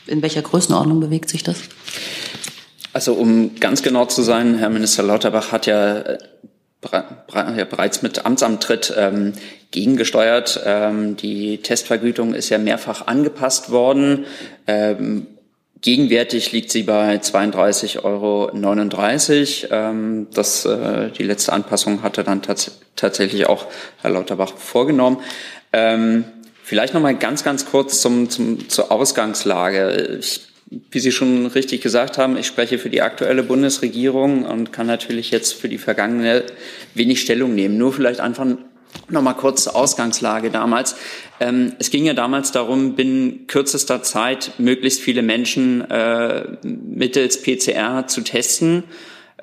in 0.07 0.21
welcher 0.21 0.41
Größenordnung 0.41 0.99
bewegt 0.99 1.29
sich 1.29 1.43
das? 1.43 1.57
Also 2.93 3.13
um 3.13 3.55
ganz 3.55 3.81
genau 3.81 4.05
zu 4.05 4.21
sein, 4.21 4.57
Herr 4.57 4.69
Minister 4.69 5.03
Lauterbach 5.03 5.51
hat 5.51 5.65
ja, 5.65 5.97
äh, 5.97 6.17
ja 6.91 7.65
bereits 7.65 8.03
mit 8.03 8.25
Amtsantritt 8.25 8.93
ähm, 8.95 9.33
gegengesteuert. 9.71 10.61
Ähm, 10.63 11.17
die 11.17 11.57
Testvergütung 11.57 12.35
ist 12.35 12.49
ja 12.49 12.57
mehrfach 12.57 13.07
angepasst 13.07 13.71
worden. 13.71 14.25
Ähm, 14.67 15.27
Gegenwärtig 15.83 16.53
liegt 16.53 16.71
sie 16.71 16.83
bei 16.83 17.17
32,39 17.17 18.03
Euro. 18.05 18.49
Ähm, 19.69 20.27
das, 20.33 20.63
äh, 20.63 21.09
die 21.11 21.23
letzte 21.23 21.51
Anpassung 21.51 22.03
hatte 22.03 22.23
dann 22.23 22.41
tats 22.41 22.79
tatsächlich 22.95 23.47
auch 23.47 23.65
Herr 24.01 24.11
Lauterbach 24.11 24.55
vorgenommen. 24.55 25.17
Ähm, 25.73 26.23
vielleicht 26.63 26.93
noch 26.93 27.01
mal 27.01 27.15
ganz, 27.17 27.43
ganz 27.43 27.65
kurz 27.65 27.99
zum, 27.99 28.29
zum, 28.29 28.69
zur 28.69 28.93
Ausgangslage. 28.93 30.19
Ich, 30.21 30.47
wie 30.89 30.99
Sie 30.99 31.11
schon 31.11 31.47
richtig 31.47 31.81
gesagt 31.81 32.17
haben, 32.17 32.37
ich 32.37 32.47
spreche 32.47 32.79
für 32.79 32.89
die 32.89 33.01
aktuelle 33.01 33.43
Bundesregierung 33.43 34.45
und 34.45 34.71
kann 34.71 34.87
natürlich 34.87 35.31
jetzt 35.31 35.51
für 35.51 35.67
die 35.67 35.77
vergangene 35.77 36.43
wenig 36.93 37.19
Stellung 37.19 37.55
nehmen. 37.55 37.77
Nur 37.77 37.91
vielleicht 37.91 38.21
einfach 38.21 38.45
Nochmal 39.09 39.35
kurz 39.35 39.63
zur 39.63 39.75
Ausgangslage 39.75 40.49
damals. 40.49 40.95
Ähm, 41.39 41.73
es 41.79 41.89
ging 41.89 42.05
ja 42.05 42.13
damals 42.13 42.51
darum, 42.51 42.95
binnen 42.95 43.47
kürzester 43.47 44.01
Zeit 44.01 44.53
möglichst 44.57 45.01
viele 45.01 45.21
Menschen 45.21 45.81
äh, 45.89 46.45
mittels 46.63 47.41
PCR 47.41 48.07
zu 48.07 48.21
testen. 48.21 48.83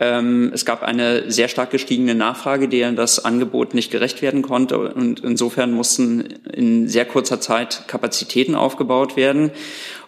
Ähm, 0.00 0.50
es 0.54 0.64
gab 0.64 0.82
eine 0.82 1.30
sehr 1.30 1.48
stark 1.48 1.70
gestiegene 1.70 2.14
Nachfrage, 2.14 2.68
der 2.68 2.92
das 2.92 3.22
Angebot 3.22 3.74
nicht 3.74 3.90
gerecht 3.90 4.22
werden 4.22 4.40
konnte. 4.40 4.78
Und 4.78 5.20
insofern 5.20 5.72
mussten 5.72 6.22
in 6.52 6.88
sehr 6.88 7.04
kurzer 7.04 7.40
Zeit 7.40 7.84
Kapazitäten 7.86 8.54
aufgebaut 8.54 9.16
werden. 9.16 9.50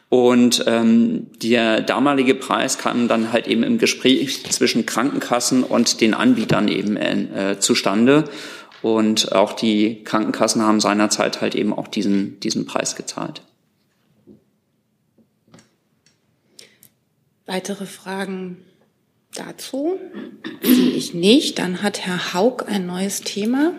Und 0.09 0.65
ähm, 0.67 1.29
der 1.43 1.81
damalige 1.81 2.35
Preis 2.35 2.79
kam 2.79 3.09
dann 3.09 3.33
halt 3.33 3.49
eben 3.49 3.63
im 3.63 3.79
Gespräch 3.79 4.45
zwischen 4.45 4.87
Krankenkassen 4.87 5.63
und 5.63 6.01
den 6.01 6.15
Anbietern 6.15 6.69
eben 6.69 6.97
äh, 6.97 7.59
zustande. 7.59 8.25
Und 8.83 9.33
auch 9.33 9.53
die 9.53 10.03
Krankenkassen 10.03 10.63
haben 10.63 10.81
seinerzeit 10.81 11.41
halt 11.41 11.55
eben 11.55 11.73
auch 11.73 11.89
diesen, 11.89 12.41
diesen 12.41 12.67
Preis 12.67 12.97
gezahlt. 12.97 13.43
Weitere 17.47 17.87
Fragen 17.87 18.59
dazu 19.35 19.99
sehe 20.63 20.91
ich 20.91 21.15
nicht. 21.15 21.59
Dann 21.59 21.83
hat 21.83 22.01
Herr 22.01 22.35
Haug 22.35 22.65
ein 22.67 22.87
neues 22.87 23.21
Thema. 23.21 23.73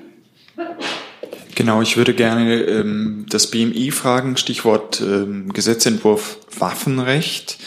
Genau, 1.56 1.82
ich 1.82 1.98
würde 1.98 2.14
gerne 2.14 2.62
ähm, 2.64 3.26
das 3.30 3.52
BMI 3.52 3.92
fragen, 3.92 4.38
Stichwort 4.38 5.02
ähm, 5.02 5.54
Gesetzentwurf 5.54 6.40
Waffenrecht. 6.58 7.58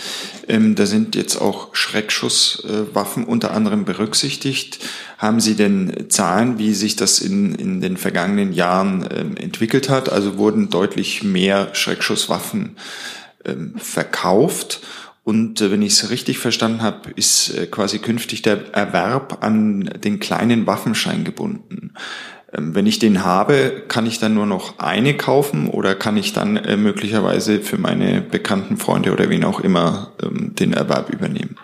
Ähm, 0.48 0.74
da 0.74 0.86
sind 0.86 1.14
jetzt 1.14 1.36
auch 1.36 1.74
Schreckschusswaffen 1.74 3.24
äh, 3.24 3.26
unter 3.26 3.52
anderem 3.52 3.84
berücksichtigt. 3.84 4.80
Haben 5.18 5.40
Sie 5.40 5.54
denn 5.54 6.06
Zahlen, 6.08 6.58
wie 6.58 6.74
sich 6.74 6.96
das 6.96 7.20
in, 7.20 7.54
in 7.54 7.80
den 7.80 7.96
vergangenen 7.96 8.52
Jahren 8.52 9.06
ähm, 9.14 9.36
entwickelt 9.36 9.88
hat? 9.88 10.10
Also 10.10 10.36
wurden 10.36 10.68
deutlich 10.68 11.22
mehr 11.22 11.74
Schreckschusswaffen 11.74 12.76
ähm, 13.44 13.74
verkauft? 13.76 14.80
Und 15.22 15.60
äh, 15.60 15.70
wenn 15.70 15.82
ich 15.82 15.94
es 15.94 16.10
richtig 16.10 16.38
verstanden 16.38 16.82
habe, 16.82 17.10
ist 17.10 17.50
äh, 17.50 17.66
quasi 17.66 17.98
künftig 17.98 18.42
der 18.42 18.74
Erwerb 18.74 19.44
an 19.44 19.90
den 20.04 20.20
kleinen 20.20 20.66
Waffenschein 20.66 21.24
gebunden. 21.24 21.94
Ähm, 22.52 22.74
wenn 22.74 22.86
ich 22.86 22.98
den 22.98 23.24
habe, 23.24 23.82
kann 23.88 24.06
ich 24.06 24.18
dann 24.18 24.34
nur 24.34 24.46
noch 24.46 24.78
eine 24.78 25.16
kaufen 25.16 25.68
oder 25.68 25.94
kann 25.94 26.16
ich 26.16 26.32
dann 26.32 26.56
äh, 26.56 26.76
möglicherweise 26.76 27.60
für 27.60 27.78
meine 27.78 28.20
bekannten 28.20 28.76
Freunde 28.76 29.12
oder 29.12 29.28
wen 29.30 29.44
auch 29.44 29.60
immer 29.60 30.12
ähm, 30.22 30.54
den 30.54 30.72
Erwerb 30.72 31.10
übernehmen? 31.10 31.56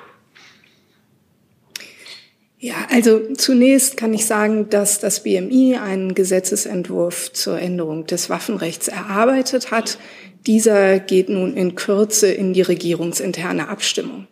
Ja, 2.58 2.86
also 2.90 3.20
zunächst 3.34 3.96
kann 3.96 4.14
ich 4.14 4.24
sagen, 4.24 4.70
dass 4.70 5.00
das 5.00 5.24
BMI 5.24 5.78
einen 5.82 6.14
Gesetzesentwurf 6.14 7.32
zur 7.32 7.58
Änderung 7.58 8.06
des 8.06 8.30
Waffenrechts 8.30 8.86
erarbeitet 8.86 9.72
hat. 9.72 9.98
Dieser 10.46 11.00
geht 11.00 11.28
nun 11.28 11.56
in 11.56 11.74
Kürze 11.74 12.30
in 12.30 12.52
die 12.52 12.62
regierungsinterne 12.62 13.68
Abstimmung. 13.68 14.28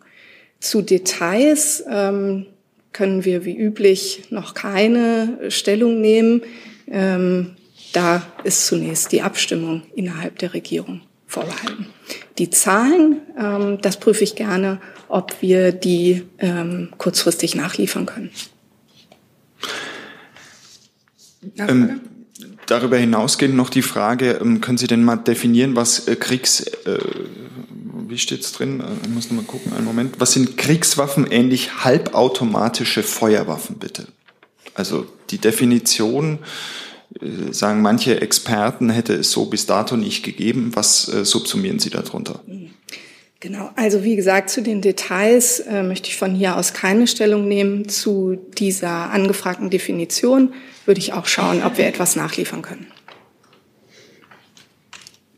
Zu 0.61 0.81
Details 0.81 1.83
ähm, 1.89 2.45
können 2.93 3.25
wir 3.25 3.45
wie 3.45 3.55
üblich 3.55 4.23
noch 4.29 4.53
keine 4.53 5.37
Stellung 5.49 6.01
nehmen. 6.01 6.41
Ähm, 6.87 7.55
da 7.93 8.23
ist 8.43 8.67
zunächst 8.67 9.11
die 9.11 9.21
Abstimmung 9.21 9.83
innerhalb 9.95 10.39
der 10.39 10.53
Regierung 10.53 11.01
vorbehalten. 11.27 11.87
Die 12.37 12.49
Zahlen, 12.49 13.21
ähm, 13.37 13.77
das 13.81 13.99
prüfe 13.99 14.23
ich 14.23 14.35
gerne, 14.35 14.79
ob 15.07 15.41
wir 15.41 15.71
die 15.71 16.23
ähm, 16.39 16.89
kurzfristig 16.97 17.55
nachliefern 17.55 18.05
können. 18.05 18.31
Ähm, 21.57 22.01
darüber 22.67 22.97
hinausgehend 22.97 23.55
noch 23.55 23.69
die 23.69 23.81
Frage, 23.81 24.39
ähm, 24.41 24.61
können 24.61 24.77
Sie 24.77 24.87
denn 24.87 25.03
mal 25.03 25.17
definieren, 25.17 25.75
was 25.75 26.07
äh, 26.07 26.15
Kriegs, 26.15 26.61
äh, 26.61 26.99
wie 28.11 28.17
steht's 28.17 28.51
drin? 28.51 28.81
Äh, 28.81 28.83
ich 29.03 29.09
muss 29.09 29.29
noch 29.31 29.37
mal 29.37 29.45
gucken, 29.45 29.73
einen 29.73 29.85
Moment. 29.85 30.19
Was 30.19 30.33
sind 30.33 30.57
Kriegswaffen 30.57 31.25
ähnlich 31.31 31.83
halbautomatische 31.83 33.01
Feuerwaffen, 33.01 33.77
bitte? 33.77 34.07
Also 34.75 35.07
die 35.31 35.39
Definition, 35.39 36.39
äh, 37.19 37.51
sagen 37.51 37.81
manche 37.81 38.21
Experten, 38.21 38.89
hätte 38.89 39.13
es 39.15 39.31
so 39.31 39.45
bis 39.45 39.65
dato 39.65 39.97
nicht 39.97 40.23
gegeben. 40.23 40.71
Was 40.75 41.11
äh, 41.11 41.25
subsumieren 41.25 41.79
Sie 41.79 41.89
darunter? 41.89 42.41
Genau, 43.39 43.71
also 43.75 44.03
wie 44.03 44.15
gesagt, 44.15 44.51
zu 44.51 44.61
den 44.61 44.81
Details 44.81 45.59
äh, 45.61 45.81
möchte 45.81 46.09
ich 46.09 46.15
von 46.15 46.35
hier 46.35 46.57
aus 46.57 46.73
keine 46.73 47.07
Stellung 47.07 47.47
nehmen. 47.47 47.89
Zu 47.89 48.37
dieser 48.57 49.09
angefragten 49.09 49.71
Definition 49.71 50.53
würde 50.85 50.99
ich 50.99 51.13
auch 51.13 51.25
schauen, 51.25 51.63
ob 51.63 51.77
wir 51.79 51.87
etwas 51.87 52.15
nachliefern 52.15 52.61
können. 52.61 52.85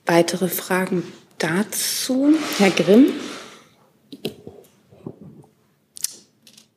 Weitere 0.05 0.49
Fragen 0.49 1.03
dazu? 1.43 2.33
Herr 2.57 2.71
Grimm? 2.71 3.07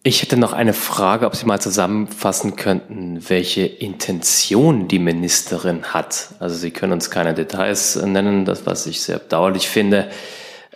Ich 0.03 0.23
hätte 0.23 0.37
noch 0.37 0.53
eine 0.53 0.73
Frage, 0.73 1.27
ob 1.27 1.35
Sie 1.35 1.47
mal 1.47 1.61
zusammenfassen 1.61 2.55
könnten, 2.55 3.29
welche 3.29 3.63
Intention 3.63 4.87
die 4.87 5.01
Ministerin 5.01 5.95
hat. 5.95 6.35
Also 6.39 6.57
Sie 6.57 6.71
können 6.71 6.93
uns 6.93 7.11
keine 7.11 7.35
Details 7.35 7.97
nennen, 7.97 8.45
das 8.45 8.67
was 8.67 8.87
ich 8.87 9.01
sehr 9.01 9.19
bedauerlich 9.19 9.69
finde. 9.69 10.09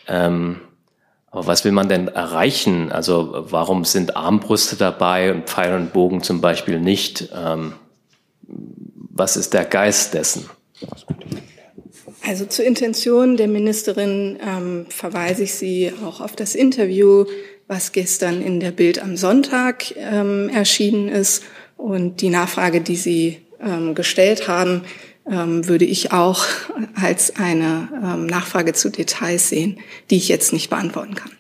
Ähm, 0.09 0.61
aber 1.30 1.47
was 1.47 1.64
will 1.64 1.70
man 1.70 1.88
denn 1.88 2.09
erreichen? 2.09 2.91
Also 2.91 3.47
warum 3.51 3.84
sind 3.84 4.16
Armbrüste 4.16 4.74
dabei 4.74 5.32
und 5.32 5.49
Pfeil 5.49 5.74
und 5.74 5.93
Bogen 5.93 6.24
zum 6.24 6.41
Beispiel 6.41 6.80
nicht? 6.80 7.28
Ähm, 7.32 7.74
was 8.43 9.36
ist 9.36 9.55
der 9.55 9.64
Geist 9.64 10.14
dessen? 10.14 10.51
Also 12.31 12.45
zur 12.45 12.64
Intention 12.64 13.37
der 13.37 13.49
Ministerin 13.49 14.39
ähm, 14.41 14.87
verweise 14.89 15.43
ich 15.43 15.55
Sie 15.55 15.93
auch 16.05 16.20
auf 16.20 16.37
das 16.37 16.55
Interview, 16.55 17.24
was 17.66 17.91
gestern 17.91 18.41
in 18.41 18.61
der 18.61 18.70
Bild 18.70 19.03
am 19.03 19.16
Sonntag 19.16 19.93
ähm, 19.97 20.49
erschienen 20.49 21.09
ist. 21.09 21.43
Und 21.76 22.20
die 22.20 22.28
Nachfrage, 22.28 22.83
die 22.83 22.95
Sie 22.95 23.39
ähm, 23.61 23.97
gestellt 23.97 24.47
haben, 24.47 24.83
ähm, 25.28 25.66
würde 25.66 25.85
ich 25.85 26.12
auch 26.12 26.47
als 26.95 27.35
eine 27.35 27.89
ähm, 28.01 28.26
Nachfrage 28.26 28.74
zu 28.74 28.91
Details 28.91 29.49
sehen, 29.49 29.81
die 30.11 30.16
ich 30.16 30.28
jetzt 30.28 30.53
nicht 30.53 30.70
beantworten 30.70 31.16
kann. 31.16 31.33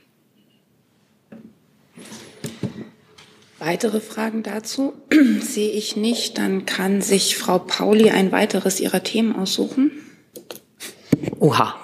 Weitere 3.60 4.00
Fragen 4.00 4.42
dazu 4.42 4.94
sehe 5.40 5.70
ich 5.70 5.94
nicht. 5.94 6.36
Dann 6.36 6.66
kann 6.66 7.00
sich 7.00 7.36
Frau 7.36 7.60
Pauli 7.60 8.10
ein 8.10 8.32
weiteres 8.32 8.80
ihrer 8.80 9.04
Themen 9.04 9.36
aussuchen. 9.36 9.92
Oha. 11.38 11.74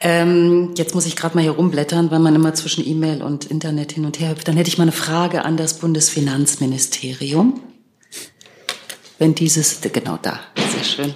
Ähm, 0.00 0.74
jetzt 0.76 0.94
muss 0.94 1.06
ich 1.06 1.16
gerade 1.16 1.34
mal 1.34 1.42
hier 1.42 1.52
rumblättern, 1.52 2.10
weil 2.10 2.18
man 2.18 2.34
immer 2.34 2.54
zwischen 2.54 2.86
E-Mail 2.86 3.22
und 3.22 3.44
Internet 3.44 3.92
hin 3.92 4.04
und 4.04 4.18
her 4.20 4.30
hüpft. 4.30 4.48
Dann 4.48 4.56
hätte 4.56 4.68
ich 4.68 4.78
mal 4.78 4.84
eine 4.84 4.92
Frage 4.92 5.44
an 5.44 5.56
das 5.56 5.74
Bundesfinanzministerium. 5.74 7.60
Wenn 9.18 9.34
dieses, 9.34 9.80
genau 9.80 10.18
da, 10.20 10.40
sehr 10.56 10.84
schön. 10.84 11.14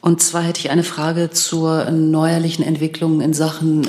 Und 0.00 0.22
zwar 0.22 0.42
hätte 0.42 0.60
ich 0.60 0.70
eine 0.70 0.84
Frage 0.84 1.30
zur 1.30 1.90
neuerlichen 1.90 2.64
Entwicklung 2.64 3.20
in 3.20 3.34
Sachen 3.34 3.86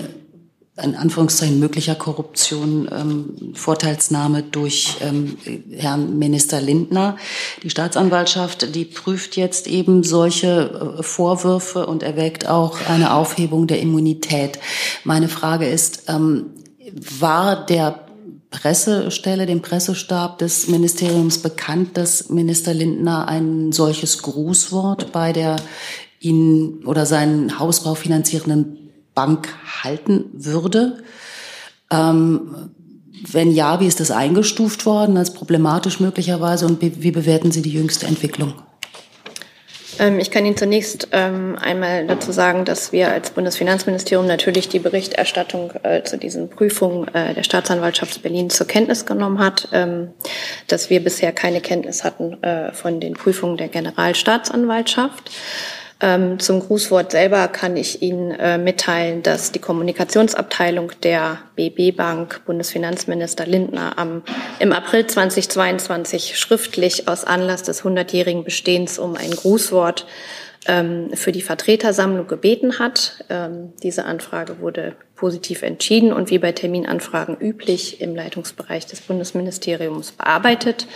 in 0.84 0.96
Anführungszeichen 0.96 1.60
möglicher 1.60 1.96
Korruption, 1.96 2.90
ähm, 2.92 3.54
Vorteilsnahme 3.54 4.44
durch 4.44 4.98
ähm, 5.02 5.38
Herrn 5.72 6.18
Minister 6.18 6.62
Lindner. 6.62 7.18
Die 7.64 7.70
Staatsanwaltschaft, 7.70 8.76
die 8.76 8.86
prüft 8.86 9.36
jetzt 9.36 9.68
eben 9.68 10.04
solche 10.04 10.98
äh, 11.00 11.04
Vorwürfe 11.04 11.86
und 11.86 12.04
erwägt 12.04 12.48
auch 12.48 12.78
eine 12.88 13.14
Aufhebung 13.14 13.68
der 13.68 13.80
Immunität. 13.80 14.60
Meine 15.04 15.30
Frage 15.30 15.68
ist, 15.68 16.04
ähm, 16.08 16.48
war 17.20 17.66
der 17.66 18.06
Pressestelle, 18.52 19.46
dem 19.46 19.62
Pressestab 19.62 20.40
des 20.40 20.68
Ministeriums 20.68 21.38
bekannt, 21.38 21.98
dass 21.98 22.30
Minister 22.30 22.74
Lindner 22.74 23.28
ein 23.28 23.72
solches 23.72 24.24
Grußwort 24.24 25.12
bei 25.12 25.34
der 25.34 25.58
ihn 26.20 26.84
oder 26.86 27.06
seinen 27.06 27.60
Hausbau 27.60 27.96
finanzierenden 27.96 28.89
Bank 29.20 29.50
halten 29.84 30.30
würde? 30.32 31.04
Ähm, 31.92 32.72
wenn 33.30 33.52
ja, 33.52 33.82
wie 33.82 33.86
ist 33.86 34.00
das 34.00 34.12
eingestuft 34.12 34.86
worden 34.86 35.18
als 35.18 35.34
problematisch 35.34 36.00
möglicherweise 36.00 36.66
und 36.66 36.82
wie 36.82 37.12
bewerten 37.12 37.52
Sie 37.52 37.62
die 37.62 37.74
jüngste 37.74 38.08
Entwicklung? 38.08 38.54
Ähm, 40.00 40.20
ich 40.20 40.32
kann 40.32 40.46
Ihnen 40.46 40.56
zunächst 40.56 41.10
ähm, 41.12 41.58
einmal 41.60 42.08
dazu 42.08 42.32
sagen, 42.32 42.64
dass 42.64 42.94
wir 42.94 43.12
als 43.12 43.32
Bundesfinanzministerium 43.32 44.26
natürlich 44.26 44.70
die 44.70 44.80
Berichterstattung 44.80 45.72
äh, 45.84 46.04
zu 46.04 46.18
diesen 46.18 46.50
Prüfungen 46.50 47.14
äh, 47.14 47.34
der 47.34 47.44
Staatsanwaltschaft 47.44 48.24
Berlin 48.24 48.50
zur 48.50 48.68
Kenntnis 48.68 49.06
genommen 49.06 49.40
hat, 49.40 49.68
ähm, 49.74 50.12
dass 50.68 50.90
wir 50.90 51.04
bisher 51.04 51.34
keine 51.34 51.60
Kenntnis 51.60 52.06
hatten 52.06 52.42
äh, 52.42 52.72
von 52.72 53.02
den 53.02 53.16
Prüfungen 53.16 53.58
der 53.58 53.68
Generalstaatsanwaltschaft. 53.68 55.30
Ähm, 56.02 56.40
zum 56.40 56.62
Grußwort 56.62 57.12
selber 57.12 57.50
kann 57.50 57.76
ich 57.76 58.02
Ihnen 58.02 58.32
äh, 58.32 58.58
mitteilen, 58.58 59.22
dass 59.22 59.52
die 59.52 59.60
Kommunikationsabteilung 59.60 60.92
der 61.04 61.40
BB 61.56 61.96
Bank 61.96 62.42
Bundesfinanzminister 62.46 63.46
Lindner 63.46 63.98
am, 63.98 64.24
im 64.60 64.72
April 64.72 65.08
2022 65.08 66.40
schriftlich 66.40 67.10
aus 67.10 67.26
Anlass 67.26 67.64
des 67.64 67.84
100-jährigen 67.84 68.46
Bestehens 68.46 68.98
um 68.98 69.16
ein 69.16 69.32
Grußwort 69.32 70.06
ähm, 70.68 71.10
für 71.16 71.34
die 71.34 71.42
Vertretersammlung 71.42 72.28
gebeten 72.28 72.80
hat. 72.80 73.26
Ähm, 73.30 73.74
diese 73.84 74.06
Anfrage 74.06 74.62
wurde 74.62 74.96
positiv 75.16 75.64
entschieden 75.64 76.14
und 76.14 76.30
wie 76.30 76.40
bei 76.40 76.54
Terminanfragen 76.54 77.36
üblich 77.38 78.00
im 78.00 78.16
Leitungsbereich 78.16 78.86
des 78.86 79.02
Bundesministeriums 79.02 80.14
bearbeitet. 80.14 80.88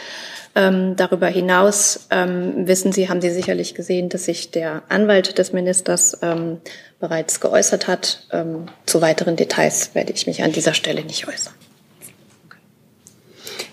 Ähm, 0.56 0.96
darüber 0.96 1.28
hinaus 1.28 2.08
ähm, 2.12 2.68
wissen 2.68 2.92
Sie, 2.92 3.10
haben 3.10 3.22
Sie 3.22 3.32
sicherlich 3.32 3.74
gesehen, 3.74 4.10
dass 4.10 4.26
sich 4.26 4.52
der 4.52 4.84
Anwalt 4.88 5.40
des 5.40 5.52
Ministers 5.52 6.18
ähm, 6.22 6.60
bereits 7.00 7.40
geäußert 7.40 7.88
hat. 7.88 8.28
Ähm, 8.32 8.68
zu 8.86 9.02
weiteren 9.02 9.36
Details 9.36 9.96
werde 9.96 10.14
ich 10.14 10.28
mich 10.28 10.44
an 10.44 10.52
dieser 10.52 10.76
Stelle 10.76 11.04
nicht 11.04 11.28
äußern. 11.28 11.54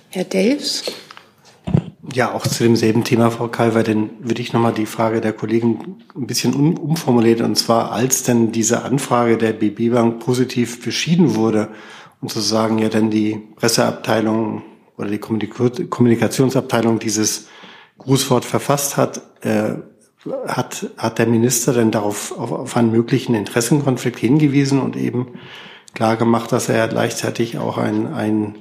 Herr 0.09 0.25
Delfs? 0.25 0.85
Ja, 2.13 2.33
auch 2.33 2.47
zu 2.47 2.65
demselben 2.65 3.05
Thema, 3.05 3.31
Frau 3.31 3.49
Kalver, 3.49 3.83
denn 3.83 4.11
würde 4.21 4.41
ich 4.41 4.53
nochmal 4.53 4.73
die 4.73 4.87
Frage 4.87 5.21
der 5.21 5.33
Kollegen 5.33 6.03
ein 6.17 6.27
bisschen 6.27 6.55
um, 6.55 6.77
umformulieren. 6.77 7.45
Und 7.45 7.57
zwar, 7.57 7.93
als 7.93 8.23
denn 8.23 8.53
diese 8.53 8.83
Anfrage 8.83 9.37
der 9.37 9.53
BB 9.53 9.93
Bank 9.93 10.19
positiv 10.19 10.83
beschieden 10.83 11.35
wurde 11.37 11.69
und 12.21 12.33
sozusagen 12.33 12.79
ja 12.79 12.89
dann 12.89 13.11
die 13.11 13.41
Presseabteilung 13.57 14.63
oder 15.01 15.11
die 15.11 15.19
Kommunikationsabteilung 15.19 16.99
dieses 16.99 17.49
Grußwort 17.99 18.45
verfasst 18.45 18.97
hat, 18.97 19.23
äh, 19.43 19.75
hat, 20.47 20.91
hat 20.97 21.19
der 21.19 21.27
Minister 21.27 21.73
denn 21.73 21.91
darauf 21.91 22.39
auf, 22.39 22.53
auf 22.53 22.77
einen 22.77 22.91
möglichen 22.91 23.35
Interessenkonflikt 23.35 24.19
hingewiesen 24.19 24.81
und 24.81 24.97
eben 24.97 25.39
klar 25.95 26.17
gemacht, 26.17 26.53
dass 26.53 26.69
er 26.69 26.89
gleichzeitig 26.89 27.59
auch 27.59 27.79
ein, 27.79 28.13
ein 28.13 28.59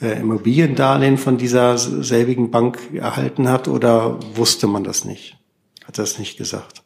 äh, 0.00 0.20
Immobiliendarlehen 0.20 1.18
von 1.18 1.38
dieser 1.38 1.78
selbigen 1.78 2.50
Bank 2.50 2.78
erhalten 2.92 3.48
hat 3.48 3.68
oder 3.68 4.18
wusste 4.34 4.66
man 4.66 4.84
das 4.84 5.04
nicht? 5.04 5.38
Hat 5.84 5.98
er 5.98 6.02
das 6.02 6.18
nicht 6.18 6.36
gesagt? 6.36 6.82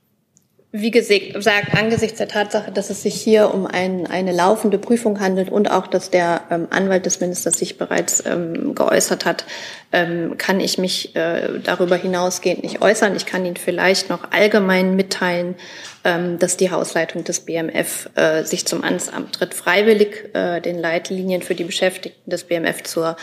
Wie 0.75 0.91
gesagt, 0.91 1.75
angesichts 1.75 2.17
der 2.17 2.29
Tatsache, 2.29 2.73
dass 2.73 2.89
es 2.89 3.03
sich 3.03 3.15
hier 3.15 3.53
um 3.53 3.67
ein, 3.67 4.07
eine 4.07 4.33
laufende 4.33 4.79
Prüfung 4.79 5.21
handelt 5.21 5.51
und 5.51 5.71
auch, 5.71 5.87
dass 5.87 6.09
der 6.09 6.45
ähm, 6.51 6.67
Anwalt 6.71 7.05
des 7.05 7.21
Ministers 7.21 7.59
sich 7.59 7.77
bereits 7.77 8.25
ähm, 8.25 8.75
geäußert 8.75 9.27
hat, 9.27 9.45
ähm, 9.93 10.39
kann 10.39 10.61
ich 10.61 10.79
mich 10.79 11.15
äh, 11.15 11.61
darüber 11.63 11.97
hinausgehend 11.97 12.63
nicht 12.63 12.81
äußern. 12.81 13.15
Ich 13.17 13.27
kann 13.27 13.45
Ihnen 13.45 13.57
vielleicht 13.57 14.09
noch 14.09 14.33
allgemein 14.33 14.97
mitteilen, 14.97 15.57
dass 16.03 16.57
die 16.57 16.71
Hausleitung 16.71 17.25
des 17.25 17.41
BMF 17.41 18.11
äh, 18.17 18.45
sich 18.45 18.67
zum 18.67 18.83
Amtsamt 18.83 19.35
tritt 19.35 19.55
freiwillig 19.55 20.35
äh, 20.35 20.61
den 20.61 20.79
Leitlinien 20.79 21.43
für 21.43 21.55
die 21.55 21.65
Beschäftigten 21.65 22.29
des 22.31 22.45
BMF 22.45 22.83
zur 22.83 23.17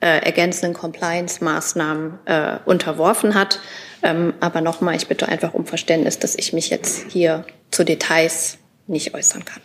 äh, 0.00 0.24
ergänzenden 0.24 0.72
Compliance-Maßnahmen 0.74 2.18
äh, 2.26 2.58
unterworfen 2.64 3.34
hat. 3.34 3.60
Ähm, 4.02 4.34
aber 4.40 4.60
nochmal, 4.60 4.96
ich 4.96 5.08
bitte 5.08 5.28
einfach 5.28 5.54
um 5.54 5.66
Verständnis, 5.66 6.18
dass 6.18 6.34
ich 6.36 6.52
mich 6.52 6.70
jetzt 6.70 7.10
hier 7.10 7.44
zu 7.70 7.84
Details 7.84 8.58
nicht 8.86 9.14
äußern 9.14 9.44
kann. 9.44 9.62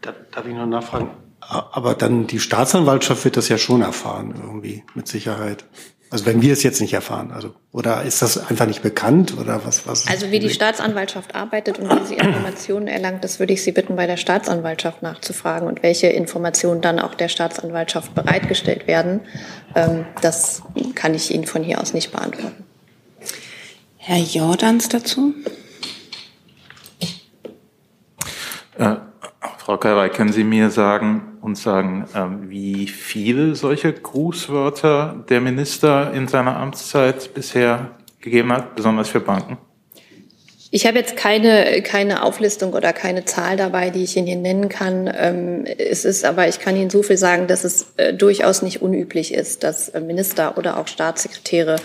Darf 0.00 0.46
ich 0.46 0.54
noch 0.54 0.66
nachfragen? 0.66 1.10
Aber 1.40 1.94
dann 1.94 2.26
die 2.26 2.38
Staatsanwaltschaft 2.38 3.24
wird 3.24 3.36
das 3.36 3.48
ja 3.48 3.58
schon 3.58 3.82
erfahren, 3.82 4.34
irgendwie, 4.40 4.84
mit 4.94 5.08
Sicherheit. 5.08 5.64
Also 6.12 6.26
wenn 6.26 6.42
wir 6.42 6.52
es 6.52 6.62
jetzt 6.62 6.82
nicht 6.82 6.92
erfahren, 6.92 7.32
also 7.32 7.54
oder 7.72 8.02
ist 8.02 8.20
das 8.20 8.36
einfach 8.50 8.66
nicht 8.66 8.82
bekannt 8.82 9.38
oder 9.38 9.64
was? 9.64 9.86
was 9.86 10.06
also 10.06 10.30
wie 10.30 10.40
die 10.40 10.50
Staatsanwaltschaft 10.50 11.34
arbeitet 11.34 11.78
und 11.78 11.88
wie 11.88 12.06
sie 12.06 12.16
Informationen 12.16 12.86
erlangt, 12.86 13.24
das 13.24 13.40
würde 13.40 13.54
ich 13.54 13.62
Sie 13.62 13.72
bitten, 13.72 13.96
bei 13.96 14.06
der 14.06 14.18
Staatsanwaltschaft 14.18 15.02
nachzufragen 15.02 15.66
und 15.66 15.82
welche 15.82 16.08
Informationen 16.08 16.82
dann 16.82 16.98
auch 16.98 17.14
der 17.14 17.28
Staatsanwaltschaft 17.28 18.14
bereitgestellt 18.14 18.86
werden. 18.86 19.22
Ähm, 19.74 20.04
das 20.20 20.62
kann 20.94 21.14
ich 21.14 21.32
Ihnen 21.34 21.46
von 21.46 21.64
hier 21.64 21.80
aus 21.80 21.94
nicht 21.94 22.12
beantworten. 22.12 22.62
Herr 23.96 24.18
Jordans 24.18 24.90
dazu? 24.90 25.32
Äh, 28.76 28.96
Frau 29.64 29.76
Kalwey, 29.76 30.08
können 30.08 30.32
Sie 30.32 30.42
mir 30.42 30.70
sagen 30.70 31.38
und 31.40 31.56
sagen, 31.56 32.04
äh, 32.14 32.50
wie 32.50 32.88
viele 32.88 33.54
solche 33.54 33.92
Grußwörter 33.92 35.24
der 35.28 35.40
Minister 35.40 36.12
in 36.12 36.26
seiner 36.26 36.56
Amtszeit 36.56 37.32
bisher 37.32 37.92
gegeben 38.20 38.52
hat, 38.52 38.74
besonders 38.74 39.08
für 39.08 39.20
Banken? 39.20 39.58
Ich 40.72 40.84
habe 40.84 40.98
jetzt 40.98 41.16
keine, 41.16 41.80
keine 41.82 42.24
Auflistung 42.24 42.72
oder 42.72 42.92
keine 42.92 43.24
Zahl 43.24 43.56
dabei, 43.56 43.90
die 43.90 44.02
ich 44.02 44.16
Ihnen 44.16 44.42
nennen 44.42 44.68
kann. 44.68 45.08
Ähm, 45.16 45.64
es 45.78 46.04
ist 46.04 46.24
aber, 46.24 46.48
ich 46.48 46.58
kann 46.58 46.74
Ihnen 46.74 46.90
so 46.90 47.04
viel 47.04 47.16
sagen, 47.16 47.46
dass 47.46 47.62
es 47.62 47.92
äh, 47.98 48.12
durchaus 48.12 48.62
nicht 48.62 48.82
unüblich 48.82 49.32
ist, 49.32 49.62
dass 49.62 49.90
äh, 49.90 50.00
Minister 50.00 50.58
oder 50.58 50.76
auch 50.76 50.88
Staatssekretäre 50.88 51.76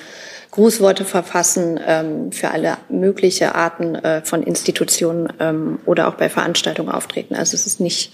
Grußworte 0.51 1.05
verfassen 1.05 1.79
ähm, 1.85 2.31
für 2.31 2.51
alle 2.51 2.77
mögliche 2.89 3.55
Arten 3.55 3.95
äh, 3.95 4.21
von 4.23 4.43
Institutionen 4.43 5.31
ähm, 5.39 5.79
oder 5.85 6.07
auch 6.07 6.15
bei 6.15 6.29
Veranstaltungen 6.29 6.89
auftreten. 6.89 7.35
Also 7.35 7.55
es 7.55 7.67
ist 7.67 7.79
nicht, 7.79 8.13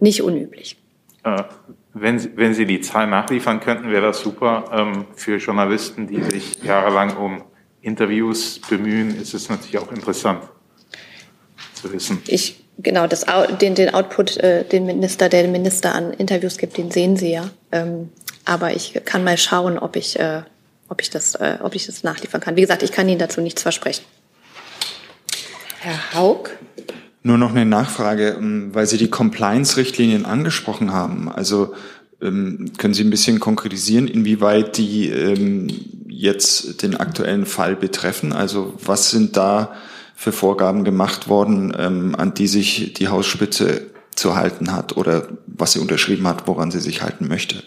nicht 0.00 0.22
unüblich. 0.22 0.76
Äh, 1.24 1.44
wenn, 1.94 2.18
Sie, 2.18 2.36
wenn 2.36 2.54
Sie 2.54 2.66
die 2.66 2.80
Zahl 2.80 3.06
nachliefern 3.06 3.60
könnten, 3.60 3.90
wäre 3.90 4.06
das 4.06 4.20
super. 4.20 4.64
Ähm, 4.72 5.06
für 5.14 5.36
Journalisten, 5.36 6.06
die 6.06 6.22
sich 6.22 6.62
jahrelang 6.62 7.16
um 7.16 7.42
Interviews 7.80 8.60
bemühen, 8.68 9.20
ist 9.20 9.34
es 9.34 9.48
natürlich 9.48 9.78
auch 9.78 9.90
interessant 9.92 10.42
zu 11.74 11.92
wissen. 11.92 12.22
Ich 12.26 12.64
genau 12.78 13.06
das 13.06 13.24
den 13.60 13.74
den 13.74 13.94
Output, 13.94 14.36
äh, 14.38 14.64
den 14.64 14.86
Minister, 14.86 15.28
der 15.28 15.42
den 15.42 15.52
Minister 15.52 15.94
an 15.94 16.12
Interviews 16.12 16.58
gibt, 16.58 16.76
den 16.76 16.90
sehen 16.90 17.16
Sie 17.16 17.32
ja. 17.32 17.50
Ähm, 17.72 18.10
aber 18.44 18.74
ich 18.74 19.00
kann 19.04 19.24
mal 19.24 19.36
schauen, 19.36 19.78
ob 19.78 19.96
ich 19.96 20.18
äh, 20.18 20.42
ob 20.88 21.00
ich 21.00 21.10
das, 21.10 21.34
äh, 21.34 21.58
ob 21.62 21.74
ich 21.74 21.86
das 21.86 22.02
nachliefern 22.02 22.40
kann. 22.40 22.56
Wie 22.56 22.60
gesagt, 22.60 22.82
ich 22.82 22.92
kann 22.92 23.08
Ihnen 23.08 23.18
dazu 23.18 23.40
nichts 23.40 23.62
versprechen. 23.62 24.04
Herr 25.80 26.14
Haug? 26.14 26.50
Nur 27.22 27.38
noch 27.38 27.50
eine 27.50 27.64
Nachfrage, 27.64 28.36
ähm, 28.38 28.74
weil 28.74 28.86
Sie 28.86 28.96
die 28.96 29.10
Compliance-Richtlinien 29.10 30.24
angesprochen 30.24 30.92
haben. 30.92 31.30
Also 31.30 31.74
ähm, 32.20 32.72
können 32.78 32.94
Sie 32.94 33.04
ein 33.04 33.10
bisschen 33.10 33.38
konkretisieren, 33.40 34.08
inwieweit 34.08 34.76
die 34.76 35.10
ähm, 35.10 35.68
jetzt 36.08 36.82
den 36.82 36.96
aktuellen 36.96 37.46
Fall 37.46 37.76
betreffen? 37.76 38.32
Also 38.32 38.74
was 38.84 39.10
sind 39.10 39.36
da 39.36 39.74
für 40.16 40.32
Vorgaben 40.32 40.82
gemacht 40.82 41.28
worden, 41.28 41.72
an 41.72 42.34
die 42.34 42.48
sich 42.48 42.92
die 42.94 43.06
Hausspitze 43.06 43.82
zu 44.16 44.34
halten 44.34 44.72
hat 44.72 44.96
oder 44.96 45.28
was 45.46 45.72
sie 45.72 45.78
unterschrieben 45.78 46.26
hat, 46.26 46.48
woran 46.48 46.72
sie 46.72 46.80
sich 46.80 47.02
halten 47.02 47.28
möchte? 47.28 47.62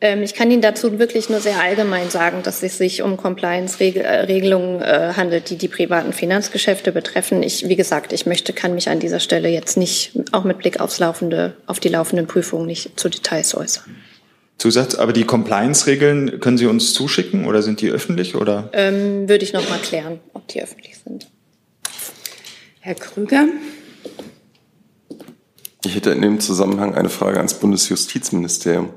Ähm, 0.00 0.22
ich 0.22 0.34
kann 0.34 0.50
Ihnen 0.50 0.60
dazu 0.60 0.98
wirklich 0.98 1.30
nur 1.30 1.40
sehr 1.40 1.58
allgemein 1.60 2.10
sagen, 2.10 2.42
dass 2.42 2.62
es 2.62 2.76
sich 2.76 3.02
um 3.02 3.16
Compliance-Regelungen 3.16 4.82
äh, 4.82 5.14
handelt, 5.16 5.48
die 5.48 5.56
die 5.56 5.68
privaten 5.68 6.12
Finanzgeschäfte 6.12 6.92
betreffen. 6.92 7.42
Ich, 7.42 7.68
wie 7.68 7.76
gesagt, 7.76 8.12
ich 8.12 8.26
möchte, 8.26 8.52
kann 8.52 8.74
mich 8.74 8.90
an 8.90 9.00
dieser 9.00 9.20
Stelle 9.20 9.48
jetzt 9.48 9.78
nicht, 9.78 10.12
auch 10.32 10.44
mit 10.44 10.58
Blick 10.58 10.80
aufs 10.80 10.98
laufende, 10.98 11.56
auf 11.66 11.80
die 11.80 11.88
laufenden 11.88 12.26
Prüfungen 12.26 12.66
nicht 12.66 13.00
zu 13.00 13.08
Details 13.08 13.54
äußern. 13.54 13.96
Zusatz, 14.58 14.94
aber 14.94 15.12
die 15.12 15.24
Compliance-Regeln 15.24 16.40
können 16.40 16.58
Sie 16.58 16.66
uns 16.66 16.92
zuschicken 16.92 17.46
oder 17.46 17.62
sind 17.62 17.80
die 17.80 17.90
öffentlich 17.90 18.34
oder? 18.34 18.70
Ähm, 18.72 19.28
würde 19.28 19.44
ich 19.44 19.52
noch 19.52 19.68
mal 19.68 19.78
klären, 19.78 20.20
ob 20.32 20.46
die 20.48 20.62
öffentlich 20.62 20.98
sind. 20.98 21.28
Herr 22.80 22.94
Krüger. 22.94 23.46
Ich 25.84 25.94
hätte 25.94 26.10
in 26.10 26.22
dem 26.22 26.40
Zusammenhang 26.40 26.94
eine 26.94 27.08
Frage 27.08 27.38
ans 27.38 27.54
Bundesjustizministerium. 27.54 28.90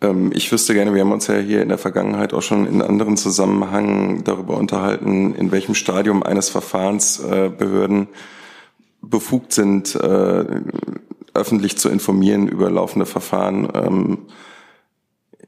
Ähm, 0.00 0.30
ich 0.34 0.50
wüsste 0.52 0.74
gerne, 0.74 0.94
wir 0.94 1.02
haben 1.02 1.12
uns 1.12 1.26
ja 1.26 1.36
hier 1.36 1.62
in 1.62 1.68
der 1.68 1.78
Vergangenheit 1.78 2.32
auch 2.32 2.42
schon 2.42 2.66
in 2.66 2.82
anderen 2.82 3.16
Zusammenhängen 3.16 4.24
darüber 4.24 4.56
unterhalten, 4.56 5.34
in 5.34 5.50
welchem 5.50 5.74
Stadium 5.74 6.22
eines 6.22 6.48
Verfahrens 6.48 7.20
äh, 7.20 7.50
Behörden 7.50 8.08
befugt 9.00 9.52
sind, 9.52 9.94
äh, 9.94 10.44
öffentlich 11.34 11.78
zu 11.78 11.88
informieren 11.88 12.48
über 12.48 12.70
laufende 12.70 13.06
Verfahren. 13.06 13.68
Ähm, 13.74 14.18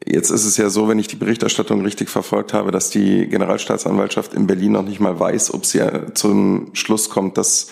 jetzt 0.04 0.30
ist 0.30 0.44
es 0.44 0.56
ja 0.56 0.70
so, 0.70 0.88
wenn 0.88 0.98
ich 0.98 1.08
die 1.08 1.16
Berichterstattung 1.16 1.82
richtig 1.82 2.08
verfolgt 2.08 2.52
habe, 2.52 2.70
dass 2.70 2.90
die 2.90 3.26
Generalstaatsanwaltschaft 3.26 4.34
in 4.34 4.46
Berlin 4.46 4.72
noch 4.72 4.84
nicht 4.84 5.00
mal 5.00 5.18
weiß, 5.18 5.54
ob 5.54 5.66
sie 5.66 5.80
zum 6.14 6.70
Schluss 6.74 7.10
kommt, 7.10 7.38
dass 7.38 7.68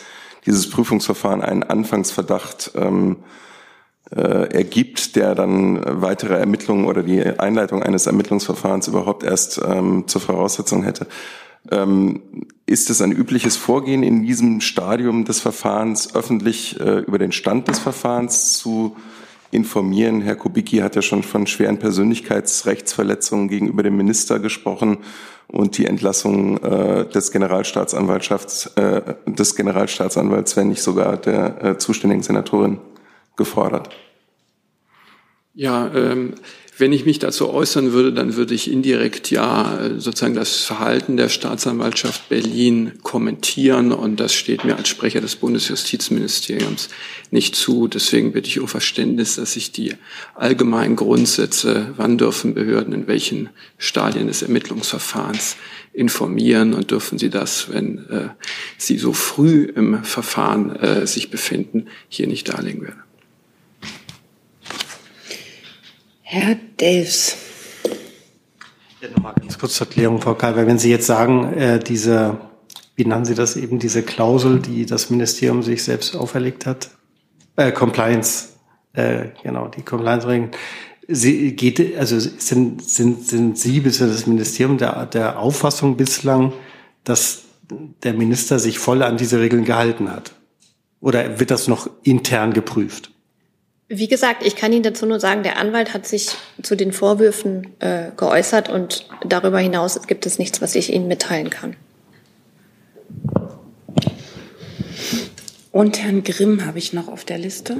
dieses 0.46 0.70
Prüfungsverfahren 0.70 1.42
einen 1.42 1.62
Anfangsverdacht 1.62 2.72
ähm, 2.74 3.16
äh, 4.14 4.54
ergibt, 4.54 5.16
der 5.16 5.34
dann 5.34 5.80
weitere 5.84 6.38
Ermittlungen 6.38 6.86
oder 6.86 7.02
die 7.02 7.22
Einleitung 7.22 7.82
eines 7.82 8.06
Ermittlungsverfahrens 8.06 8.88
überhaupt 8.88 9.22
erst 9.22 9.60
ähm, 9.62 10.08
zur 10.08 10.20
Voraussetzung 10.20 10.82
hätte. 10.82 11.06
Ähm, 11.70 12.46
ist 12.66 12.90
es 12.90 13.00
ein 13.00 13.12
übliches 13.12 13.56
Vorgehen 13.56 14.02
in 14.02 14.24
diesem 14.24 14.60
Stadium 14.60 15.24
des 15.24 15.40
Verfahrens, 15.40 16.14
öffentlich 16.14 16.78
äh, 16.80 17.00
über 17.00 17.18
den 17.18 17.32
Stand 17.32 17.68
des 17.68 17.78
Verfahrens 17.78 18.58
zu 18.58 18.96
informieren? 19.50 20.20
Herr 20.20 20.36
Kubicki 20.36 20.78
hat 20.78 20.96
ja 20.96 21.02
schon 21.02 21.22
von 21.22 21.46
schweren 21.46 21.78
Persönlichkeitsrechtsverletzungen 21.78 23.48
gegenüber 23.48 23.82
dem 23.82 23.96
Minister 23.96 24.38
gesprochen 24.38 24.98
und 25.46 25.78
die 25.78 25.86
Entlassung 25.86 26.58
äh, 26.58 27.06
des 27.08 27.32
Generalstaatsanwaltschafts, 27.32 28.66
äh, 28.76 29.14
des 29.26 29.56
Generalstaatsanwalts, 29.56 30.56
wenn 30.56 30.68
nicht 30.68 30.82
sogar 30.82 31.16
der 31.16 31.78
zuständigen 31.78 32.22
Senatorin 32.22 32.78
gefordert. 33.36 33.90
Ja, 35.54 35.90
ähm, 35.92 36.34
wenn 36.78 36.92
ich 36.92 37.04
mich 37.04 37.18
dazu 37.18 37.50
äußern 37.52 37.92
würde, 37.92 38.12
dann 38.12 38.36
würde 38.36 38.54
ich 38.54 38.70
indirekt 38.70 39.30
ja 39.30 39.80
äh, 39.80 40.00
sozusagen 40.00 40.34
das 40.34 40.56
Verhalten 40.56 41.16
der 41.16 41.28
Staatsanwaltschaft 41.28 42.28
Berlin 42.28 42.92
kommentieren 43.02 43.92
und 43.92 44.20
das 44.20 44.32
steht 44.32 44.64
mir 44.64 44.76
als 44.76 44.88
Sprecher 44.88 45.20
des 45.20 45.36
Bundesjustizministeriums 45.36 46.88
nicht 47.30 47.56
zu. 47.56 47.88
Deswegen 47.88 48.32
bitte 48.32 48.48
ich 48.48 48.60
um 48.60 48.68
Verständnis, 48.68 49.36
dass 49.36 49.56
ich 49.56 49.72
die 49.72 49.94
allgemeinen 50.34 50.96
Grundsätze, 50.96 51.94
wann 51.96 52.16
dürfen 52.16 52.54
Behörden 52.54 52.92
in 52.92 53.06
welchen 53.08 53.50
Stadien 53.76 54.28
des 54.28 54.42
Ermittlungsverfahrens 54.42 55.56
informieren 55.92 56.74
und 56.74 56.92
dürfen 56.92 57.18
sie 57.18 57.30
das, 57.30 57.72
wenn 57.72 58.06
äh, 58.08 58.28
sie 58.76 58.98
so 58.98 59.12
früh 59.12 59.64
im 59.64 60.04
Verfahren 60.04 60.76
äh, 60.76 61.06
sich 61.08 61.30
befinden, 61.30 61.86
hier 62.08 62.28
nicht 62.28 62.48
darlegen 62.48 62.82
werde. 62.82 63.07
Herr 66.30 66.56
Delfs. 66.78 67.38
Ja, 69.00 69.08
nochmal 69.08 69.32
ganz 69.40 69.58
kurz 69.58 69.76
zur 69.76 69.86
Erklärung, 69.86 70.20
Frau 70.20 70.34
Kalber. 70.34 70.66
Wenn 70.66 70.78
Sie 70.78 70.90
jetzt 70.90 71.06
sagen, 71.06 71.54
äh, 71.54 71.78
diese, 71.78 72.38
wie 72.96 73.06
nennen 73.06 73.24
Sie 73.24 73.34
das 73.34 73.56
eben, 73.56 73.78
diese 73.78 74.02
Klausel, 74.02 74.58
die 74.58 74.84
das 74.84 75.08
Ministerium 75.08 75.62
sich 75.62 75.82
selbst 75.82 76.14
auferlegt 76.14 76.66
hat, 76.66 76.90
äh, 77.56 77.72
Compliance, 77.72 78.50
äh, 78.92 79.28
genau, 79.42 79.68
die 79.68 79.80
Compliance-Regeln, 79.80 80.50
Sie 81.06 81.56
geht, 81.56 81.96
also 81.96 82.18
sind, 82.20 82.84
sind, 82.84 83.26
sind 83.26 83.58
Sie 83.58 83.80
bzw. 83.80 84.08
das 84.08 84.26
Ministerium 84.26 84.76
der, 84.76 85.06
der 85.06 85.38
Auffassung 85.38 85.96
bislang, 85.96 86.52
dass 87.04 87.44
der 88.02 88.12
Minister 88.12 88.58
sich 88.58 88.78
voll 88.78 89.02
an 89.02 89.16
diese 89.16 89.40
Regeln 89.40 89.64
gehalten 89.64 90.10
hat? 90.10 90.32
Oder 91.00 91.40
wird 91.40 91.50
das 91.50 91.68
noch 91.68 91.88
intern 92.02 92.52
geprüft? 92.52 93.12
Wie 93.90 94.06
gesagt, 94.06 94.44
ich 94.44 94.54
kann 94.54 94.72
Ihnen 94.74 94.82
dazu 94.82 95.06
nur 95.06 95.18
sagen, 95.18 95.42
der 95.42 95.56
Anwalt 95.56 95.94
hat 95.94 96.06
sich 96.06 96.32
zu 96.62 96.76
den 96.76 96.92
Vorwürfen 96.92 97.68
äh, 97.80 98.10
geäußert 98.18 98.68
und 98.68 99.06
darüber 99.26 99.58
hinaus 99.60 100.06
gibt 100.06 100.26
es 100.26 100.38
nichts, 100.38 100.60
was 100.60 100.74
ich 100.74 100.92
Ihnen 100.92 101.08
mitteilen 101.08 101.48
kann. 101.48 101.74
Und 105.72 106.02
Herrn 106.02 106.22
Grimm 106.22 106.66
habe 106.66 106.78
ich 106.78 106.92
noch 106.92 107.08
auf 107.08 107.24
der 107.24 107.38
Liste. 107.38 107.78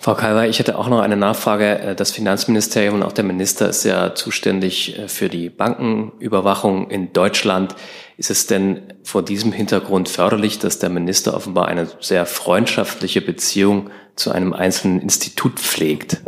Frau 0.00 0.14
Kalber, 0.14 0.48
ich 0.48 0.58
hätte 0.58 0.78
auch 0.78 0.88
noch 0.88 1.00
eine 1.00 1.18
Nachfrage. 1.18 1.78
Äh, 1.78 1.94
das 1.94 2.10
Finanzministerium 2.10 2.94
und 2.94 3.02
auch 3.02 3.12
der 3.12 3.24
Minister 3.24 3.68
ist 3.68 3.84
ja 3.84 4.14
zuständig 4.14 4.98
äh, 4.98 5.08
für 5.08 5.28
die 5.28 5.50
Bankenüberwachung 5.50 6.88
in 6.88 7.12
Deutschland. 7.12 7.76
Ist 8.16 8.30
es 8.30 8.46
denn 8.46 8.94
vor 9.02 9.22
diesem 9.22 9.52
Hintergrund 9.52 10.08
förderlich, 10.08 10.58
dass 10.58 10.78
der 10.78 10.88
Minister 10.88 11.34
offenbar 11.34 11.68
eine 11.68 11.86
sehr 12.00 12.24
freundschaftliche 12.24 13.20
Beziehung 13.20 13.90
zu 14.16 14.32
einem 14.32 14.54
einzelnen 14.54 15.02
Institut 15.02 15.60
pflegt? 15.60 16.22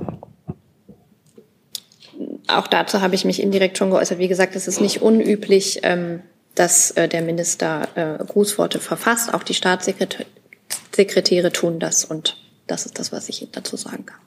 Auch 2.48 2.66
dazu 2.66 3.00
habe 3.00 3.14
ich 3.14 3.24
mich 3.24 3.42
indirekt 3.42 3.78
schon 3.78 3.88
geäußert. 3.88 4.18
Wie 4.18 4.28
gesagt, 4.28 4.54
es 4.54 4.68
ist 4.68 4.82
nicht 4.82 5.00
unüblich, 5.00 5.80
ähm, 5.82 6.20
dass 6.54 6.90
äh, 6.90 7.08
der 7.08 7.22
Minister 7.22 7.88
Grußworte 8.26 8.80
verfasst. 8.80 9.32
Auch 9.32 9.42
die 9.42 9.54
Staatssekretäre 9.54 11.52
tun 11.52 11.78
das 11.78 12.04
und 12.04 12.41
das 12.66 12.86
ist 12.86 12.98
das, 12.98 13.12
was 13.12 13.28
ich 13.28 13.46
dazu 13.52 13.76
sagen 13.76 14.06
kann. 14.06 14.20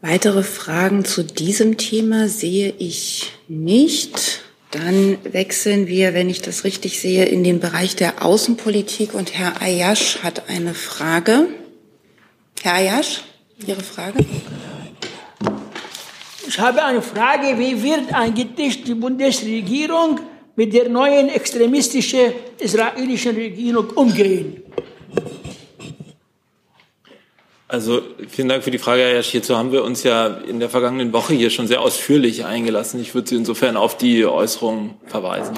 Weitere 0.00 0.42
Fragen 0.42 1.04
zu 1.04 1.24
diesem 1.24 1.78
Thema 1.78 2.28
sehe 2.28 2.74
ich 2.78 3.32
nicht. 3.48 4.42
Dann 4.70 5.16
wechseln 5.24 5.86
wir, 5.86 6.12
wenn 6.12 6.28
ich 6.28 6.42
das 6.42 6.64
richtig 6.64 7.00
sehe, 7.00 7.24
in 7.24 7.42
den 7.42 7.58
Bereich 7.58 7.96
der 7.96 8.22
Außenpolitik 8.22 9.14
und 9.14 9.32
Herr 9.32 9.62
Ayash 9.62 10.18
hat 10.22 10.50
eine 10.50 10.74
Frage. 10.74 11.48
Herr 12.62 12.74
Ayash, 12.74 13.22
Ihre 13.66 13.82
Frage? 13.82 14.18
Ich 16.46 16.58
habe 16.58 16.84
eine 16.84 17.00
Frage, 17.00 17.58
wie 17.58 17.82
wird 17.82 18.12
eigentlich 18.12 18.84
die 18.84 18.94
Bundesregierung 18.94 20.20
mit 20.54 20.74
der 20.74 20.88
neuen 20.88 21.28
extremistischen 21.28 22.32
israelischen 22.58 23.34
Regierung 23.36 23.90
umgehen? 23.90 24.62
Also 27.74 28.02
vielen 28.28 28.48
Dank 28.48 28.62
für 28.62 28.70
die 28.70 28.78
Frage, 28.78 29.02
Herr 29.02 29.14
Jasch. 29.14 29.30
Hierzu 29.30 29.56
haben 29.56 29.72
wir 29.72 29.82
uns 29.82 30.04
ja 30.04 30.28
in 30.28 30.60
der 30.60 30.70
vergangenen 30.70 31.12
Woche 31.12 31.34
hier 31.34 31.50
schon 31.50 31.66
sehr 31.66 31.80
ausführlich 31.80 32.44
eingelassen. 32.44 33.00
Ich 33.00 33.16
würde 33.16 33.28
Sie 33.28 33.34
insofern 33.34 33.76
auf 33.76 33.98
die 33.98 34.24
Äußerungen 34.24 34.94
verweisen. 35.06 35.54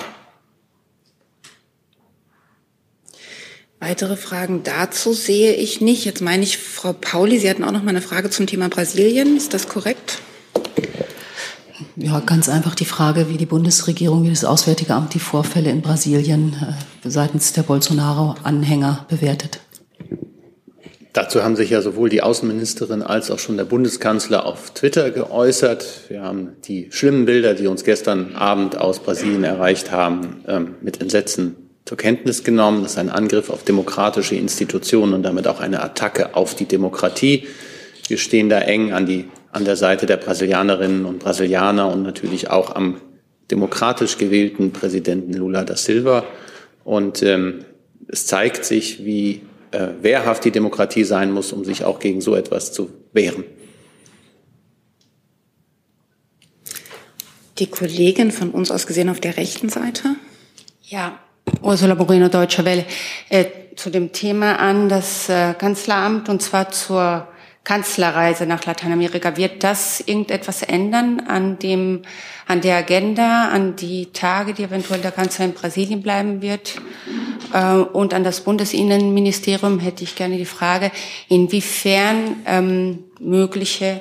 Weitere 3.80 4.16
Fragen 4.16 4.62
dazu 4.62 5.12
sehe 5.12 5.52
ich 5.56 5.82
nicht. 5.82 6.06
Jetzt 6.06 6.22
meine 6.22 6.42
ich, 6.42 6.56
Frau 6.56 6.94
Pauli, 6.94 7.38
Sie 7.38 7.50
hatten 7.50 7.64
auch 7.64 7.72
noch 7.72 7.82
mal 7.82 7.90
eine 7.90 8.00
Frage 8.00 8.30
zum 8.30 8.46
Thema 8.46 8.70
Brasilien. 8.70 9.36
Ist 9.36 9.52
das 9.52 9.68
korrekt? 9.68 10.20
Ja, 11.96 12.20
ganz 12.20 12.48
einfach 12.48 12.74
die 12.74 12.86
Frage, 12.86 13.28
wie 13.28 13.36
die 13.36 13.44
Bundesregierung, 13.44 14.24
wie 14.24 14.30
das 14.30 14.46
Auswärtige 14.46 14.94
Amt 14.94 15.12
die 15.12 15.18
Vorfälle 15.18 15.68
in 15.68 15.82
Brasilien 15.82 16.54
äh, 17.04 17.10
seitens 17.10 17.52
der 17.52 17.62
Bolsonaro-Anhänger 17.62 19.04
bewertet. 19.10 19.60
Dazu 21.16 21.42
haben 21.42 21.56
sich 21.56 21.70
ja 21.70 21.80
sowohl 21.80 22.10
die 22.10 22.22
Außenministerin 22.22 23.00
als 23.00 23.30
auch 23.30 23.38
schon 23.38 23.56
der 23.56 23.64
Bundeskanzler 23.64 24.44
auf 24.44 24.72
Twitter 24.74 25.10
geäußert. 25.10 26.02
Wir 26.08 26.20
haben 26.20 26.56
die 26.66 26.88
schlimmen 26.90 27.24
Bilder, 27.24 27.54
die 27.54 27.68
uns 27.68 27.84
gestern 27.84 28.34
Abend 28.34 28.76
aus 28.76 28.98
Brasilien 28.98 29.42
erreicht 29.42 29.90
haben, 29.90 30.44
ähm, 30.46 30.74
mit 30.82 31.00
Entsetzen 31.00 31.56
zur 31.86 31.96
Kenntnis 31.96 32.44
genommen. 32.44 32.82
Das 32.82 32.92
ist 32.92 32.98
ein 32.98 33.08
Angriff 33.08 33.48
auf 33.48 33.62
demokratische 33.62 34.34
Institutionen 34.34 35.14
und 35.14 35.22
damit 35.22 35.48
auch 35.48 35.58
eine 35.58 35.82
Attacke 35.82 36.34
auf 36.34 36.54
die 36.54 36.66
Demokratie. 36.66 37.46
Wir 38.08 38.18
stehen 38.18 38.50
da 38.50 38.58
eng 38.58 38.92
an, 38.92 39.06
die, 39.06 39.24
an 39.52 39.64
der 39.64 39.76
Seite 39.76 40.04
der 40.04 40.18
Brasilianerinnen 40.18 41.06
und 41.06 41.20
Brasilianer 41.20 41.90
und 41.90 42.02
natürlich 42.02 42.50
auch 42.50 42.76
am 42.76 43.00
demokratisch 43.50 44.18
gewählten 44.18 44.70
Präsidenten 44.70 45.32
Lula 45.32 45.64
da 45.64 45.76
Silva. 45.76 46.26
Und 46.84 47.22
ähm, 47.22 47.64
es 48.06 48.26
zeigt 48.26 48.66
sich, 48.66 49.02
wie 49.06 49.40
äh, 49.70 49.88
wehrhaft 50.00 50.44
die 50.44 50.50
Demokratie 50.50 51.04
sein 51.04 51.32
muss, 51.32 51.52
um 51.52 51.64
sich 51.64 51.84
auch 51.84 51.98
gegen 51.98 52.20
so 52.20 52.34
etwas 52.34 52.72
zu 52.72 52.90
wehren. 53.12 53.44
Die 57.58 57.68
Kollegin 57.68 58.32
von 58.32 58.50
uns 58.50 58.70
aus 58.70 58.86
gesehen 58.86 59.08
auf 59.08 59.20
der 59.20 59.36
rechten 59.36 59.68
Seite. 59.68 60.16
Ja, 60.82 61.18
Ursula 61.62 61.94
Borino, 61.94 62.28
Deutsche 62.28 62.64
Welle. 62.64 62.84
Äh, 63.28 63.46
zu 63.76 63.90
dem 63.90 64.12
Thema 64.12 64.58
an 64.58 64.88
das 64.88 65.28
äh, 65.28 65.54
Kanzleramt 65.54 66.28
und 66.28 66.42
zwar 66.42 66.70
zur 66.70 67.28
Kanzlerreise 67.66 68.46
nach 68.46 68.64
Lateinamerika. 68.64 69.36
Wird 69.36 69.64
das 69.64 70.00
irgendetwas 70.00 70.62
ändern 70.62 71.20
an 71.26 71.58
dem, 71.58 72.02
an 72.46 72.60
der 72.60 72.76
Agenda, 72.76 73.48
an 73.48 73.74
die 73.74 74.12
Tage, 74.12 74.54
die 74.54 74.62
eventuell 74.62 75.00
der 75.00 75.10
Kanzler 75.10 75.46
in 75.46 75.52
Brasilien 75.52 76.00
bleiben 76.00 76.42
wird? 76.42 76.76
Äh, 77.52 77.74
und 77.74 78.14
an 78.14 78.22
das 78.22 78.42
Bundesinnenministerium 78.42 79.80
hätte 79.80 80.04
ich 80.04 80.14
gerne 80.14 80.36
die 80.36 80.44
Frage, 80.44 80.92
inwiefern 81.28 82.36
ähm, 82.46 83.04
mögliche 83.18 84.00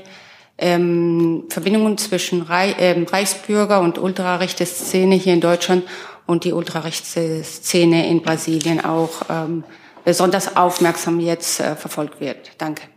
ähm, 0.59 1.45
Verbindungen 1.49 1.97
zwischen 1.97 2.43
Reich, 2.43 2.79
äh, 2.79 3.03
Reichsbürger 3.03 3.81
und 3.81 3.97
ultrarechte 3.97 4.67
Szene 4.67 5.15
hier 5.15 5.33
in 5.33 5.41
Deutschland 5.41 5.85
und 6.27 6.43
die 6.43 6.53
ultrarechte 6.53 7.43
Szene 7.43 8.07
in 8.09 8.21
Brasilien 8.21 8.85
auch 8.85 9.23
ähm, 9.27 9.63
besonders 10.03 10.55
aufmerksam 10.55 11.19
jetzt 11.19 11.59
äh, 11.59 11.75
verfolgt 11.75 12.21
wird. 12.21 12.51
Danke. 12.59 12.94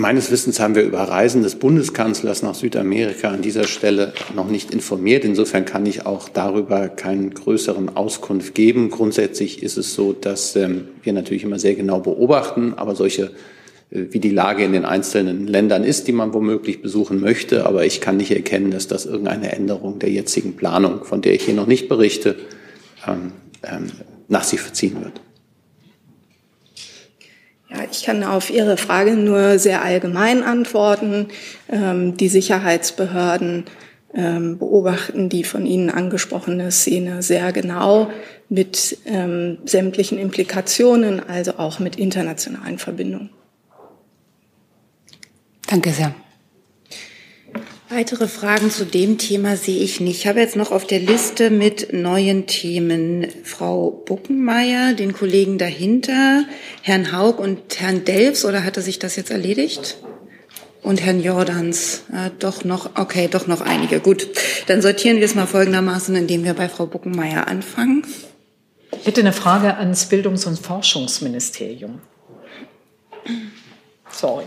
Meines 0.00 0.30
Wissens 0.30 0.60
haben 0.60 0.74
wir 0.74 0.82
über 0.82 1.00
Reisen 1.00 1.42
des 1.42 1.56
Bundeskanzlers 1.56 2.42
nach 2.42 2.54
Südamerika 2.54 3.28
an 3.28 3.42
dieser 3.42 3.64
Stelle 3.64 4.14
noch 4.34 4.48
nicht 4.48 4.70
informiert. 4.70 5.26
Insofern 5.26 5.66
kann 5.66 5.84
ich 5.84 6.06
auch 6.06 6.30
darüber 6.30 6.88
keinen 6.88 7.34
größeren 7.34 7.98
Auskunft 7.98 8.54
geben. 8.54 8.88
Grundsätzlich 8.88 9.62
ist 9.62 9.76
es 9.76 9.92
so, 9.92 10.14
dass 10.14 10.56
ähm, 10.56 10.88
wir 11.02 11.12
natürlich 11.12 11.44
immer 11.44 11.58
sehr 11.58 11.74
genau 11.74 12.00
beobachten, 12.00 12.72
aber 12.78 12.96
solche 12.96 13.24
äh, 13.90 14.06
wie 14.08 14.20
die 14.20 14.30
Lage 14.30 14.64
in 14.64 14.72
den 14.72 14.86
einzelnen 14.86 15.46
Ländern 15.46 15.84
ist, 15.84 16.08
die 16.08 16.12
man 16.12 16.32
womöglich 16.32 16.80
besuchen 16.80 17.20
möchte. 17.20 17.66
Aber 17.66 17.84
ich 17.84 18.00
kann 18.00 18.16
nicht 18.16 18.30
erkennen, 18.30 18.70
dass 18.70 18.88
das 18.88 19.04
irgendeine 19.04 19.52
Änderung 19.52 19.98
der 19.98 20.08
jetzigen 20.08 20.56
Planung, 20.56 21.04
von 21.04 21.20
der 21.20 21.34
ich 21.34 21.42
hier 21.42 21.52
noch 21.52 21.66
nicht 21.66 21.90
berichte, 21.90 22.36
ähm, 23.06 23.32
ähm, 23.62 23.88
nach 24.28 24.44
sich 24.44 24.62
verziehen 24.62 24.96
wird. 25.04 25.20
Ja, 27.70 27.84
ich 27.90 28.04
kann 28.04 28.24
auf 28.24 28.50
Ihre 28.50 28.76
Frage 28.76 29.12
nur 29.12 29.58
sehr 29.58 29.82
allgemein 29.82 30.42
antworten. 30.42 31.28
Ähm, 31.68 32.16
die 32.16 32.28
Sicherheitsbehörden 32.28 33.64
ähm, 34.14 34.58
beobachten 34.58 35.28
die 35.28 35.44
von 35.44 35.66
Ihnen 35.66 35.90
angesprochene 35.90 36.72
Szene 36.72 37.22
sehr 37.22 37.52
genau 37.52 38.10
mit 38.48 38.98
ähm, 39.06 39.58
sämtlichen 39.64 40.18
Implikationen, 40.18 41.20
also 41.28 41.58
auch 41.58 41.78
mit 41.78 41.96
internationalen 41.96 42.78
Verbindungen. 42.78 43.30
Danke 45.68 45.90
sehr. 45.90 46.12
Weitere 47.92 48.28
Fragen 48.28 48.70
zu 48.70 48.86
dem 48.86 49.18
Thema 49.18 49.56
sehe 49.56 49.82
ich 49.82 49.98
nicht. 49.98 50.20
Ich 50.20 50.26
habe 50.28 50.38
jetzt 50.38 50.54
noch 50.54 50.70
auf 50.70 50.86
der 50.86 51.00
Liste 51.00 51.50
mit 51.50 51.92
neuen 51.92 52.46
Themen 52.46 53.26
Frau 53.42 53.90
Buckenmeier, 53.90 54.92
den 54.92 55.12
Kollegen 55.12 55.58
dahinter, 55.58 56.44
Herrn 56.82 57.10
Haug 57.10 57.40
und 57.42 57.80
Herrn 57.80 58.04
Delfs, 58.04 58.44
oder 58.44 58.62
hatte 58.62 58.80
sich 58.80 59.00
das 59.00 59.16
jetzt 59.16 59.32
erledigt? 59.32 59.98
Und 60.82 61.02
Herrn 61.02 61.20
Jordans. 61.20 62.04
Äh, 62.12 62.30
doch 62.38 62.62
noch, 62.62 62.90
okay, 62.94 63.26
doch 63.28 63.48
noch 63.48 63.60
einige. 63.60 63.98
Gut, 63.98 64.28
dann 64.68 64.82
sortieren 64.82 65.16
wir 65.16 65.24
es 65.24 65.34
mal 65.34 65.48
folgendermaßen, 65.48 66.14
indem 66.14 66.44
wir 66.44 66.54
bei 66.54 66.68
Frau 66.68 66.86
Buckenmeier 66.86 67.48
anfangen. 67.48 68.06
Ich 69.00 69.06
hätte 69.08 69.20
eine 69.20 69.32
Frage 69.32 69.78
ans 69.78 70.08
Bildungs- 70.08 70.46
und 70.46 70.60
Forschungsministerium. 70.60 72.00
Sorry. 74.12 74.44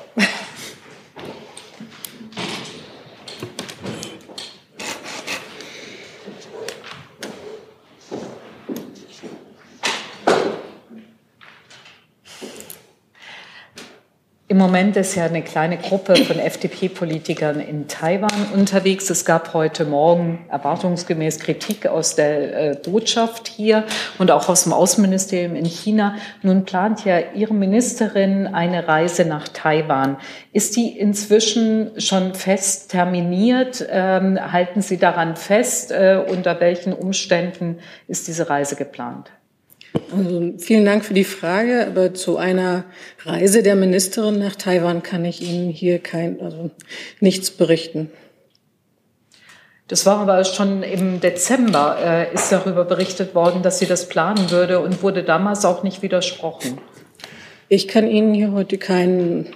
Im 14.54 14.60
Moment 14.60 14.96
ist 14.98 15.16
ja 15.16 15.26
eine 15.26 15.42
kleine 15.42 15.80
Gruppe 15.80 16.16
von 16.16 16.38
FDP-Politikern 16.38 17.60
in 17.60 17.88
Taiwan 17.88 18.52
unterwegs. 18.54 19.10
Es 19.10 19.26
gab 19.26 19.56
heute 19.56 19.84
Morgen 19.84 20.46
erwartungsgemäß 20.48 21.40
Kritik 21.40 21.88
aus 21.88 22.14
der 22.14 22.74
äh, 22.74 22.76
Botschaft 22.76 23.48
hier 23.48 23.84
und 24.20 24.30
auch 24.30 24.50
aus 24.50 24.66
dem 24.66 24.74
Außenministerium 24.74 25.56
in 25.56 25.66
China. 25.66 26.18
Nun 26.44 26.66
plant 26.66 27.04
ja 27.04 27.18
Ihre 27.34 27.56
Ministerin 27.56 28.46
eine 28.46 28.88
Reise 28.88 29.26
nach 29.26 29.48
Taiwan. 29.48 30.18
Ist 30.52 30.76
die 30.76 31.00
inzwischen 31.00 32.00
schon 32.00 32.36
fest 32.36 32.92
terminiert? 32.92 33.84
Ähm, 33.90 34.38
halten 34.52 34.84
Sie 34.84 35.00
daran 35.00 35.36
fest? 35.36 35.92
Äh, 35.92 36.24
unter 36.30 36.60
welchen 36.60 36.94
Umständen 36.94 37.80
ist 38.08 38.28
diese 38.28 38.52
Reise 38.52 38.76
geplant? 38.76 39.32
Also 40.12 40.54
vielen 40.58 40.86
Dank 40.86 41.06
für 41.06 41.14
die 41.14 41.24
Frage, 41.24 41.86
aber 41.88 42.14
zu 42.14 42.38
einer 42.38 42.86
Reise 43.26 43.62
der 43.62 43.76
Ministerin 43.76 44.40
nach 44.40 44.56
Taiwan 44.56 45.04
kann 45.04 45.24
ich 45.26 45.42
Ihnen 45.42 45.70
hier 45.70 46.00
kein, 46.00 46.42
also 46.42 46.72
nichts 47.20 47.52
berichten. 47.52 48.12
Das 49.88 50.06
war 50.06 50.18
aber 50.18 50.44
schon 50.46 50.82
im 50.82 51.20
Dezember, 51.20 51.98
äh, 52.04 52.34
ist 52.34 52.52
darüber 52.52 52.86
berichtet 52.86 53.36
worden, 53.36 53.62
dass 53.62 53.80
sie 53.80 53.86
das 53.86 54.08
planen 54.08 54.50
würde 54.50 54.80
und 54.80 55.04
wurde 55.04 55.24
damals 55.24 55.66
auch 55.66 55.84
nicht 55.84 56.02
widersprochen. 56.02 56.80
Ich 57.70 57.88
kann 57.88 58.08
Ihnen 58.08 58.34
hier 58.34 58.52
heute 58.54 58.78
keinen 58.78 59.48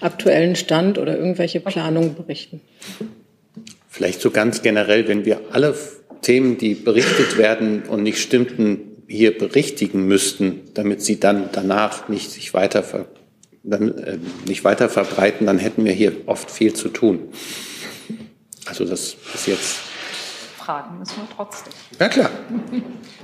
aktuellen 0.00 0.56
Stand 0.56 0.98
oder 0.98 1.16
irgendwelche 1.16 1.60
Planungen 1.60 2.14
berichten. 2.14 2.60
Vielleicht 3.88 4.20
so 4.20 4.30
ganz 4.30 4.62
generell, 4.62 5.08
wenn 5.08 5.24
wir 5.24 5.40
alle 5.52 5.74
Themen, 6.22 6.58
die 6.58 6.74
berichtet 6.74 7.38
werden 7.38 7.82
und 7.88 8.02
nicht 8.02 8.18
stimmten, 8.20 8.87
hier 9.08 9.36
berichtigen 9.36 10.06
müssten, 10.06 10.60
damit 10.74 11.02
sie 11.02 11.18
dann 11.18 11.48
danach 11.52 12.08
nicht 12.08 12.30
sich 12.30 12.52
weiter, 12.54 12.82
ver, 12.82 13.06
äh, 13.64 14.18
nicht 14.46 14.64
weiter 14.64 14.88
verbreiten, 14.88 15.46
dann 15.46 15.58
hätten 15.58 15.84
wir 15.84 15.92
hier 15.92 16.12
oft 16.26 16.50
viel 16.50 16.74
zu 16.74 16.90
tun. 16.90 17.20
Also 18.66 18.84
das 18.84 19.16
ist 19.34 19.46
jetzt. 19.46 19.87
Fragen 20.68 20.98
müssen 20.98 21.14
wir 21.16 21.28
trotzdem. 21.34 21.72
Ja 21.98 22.10
klar. 22.10 22.28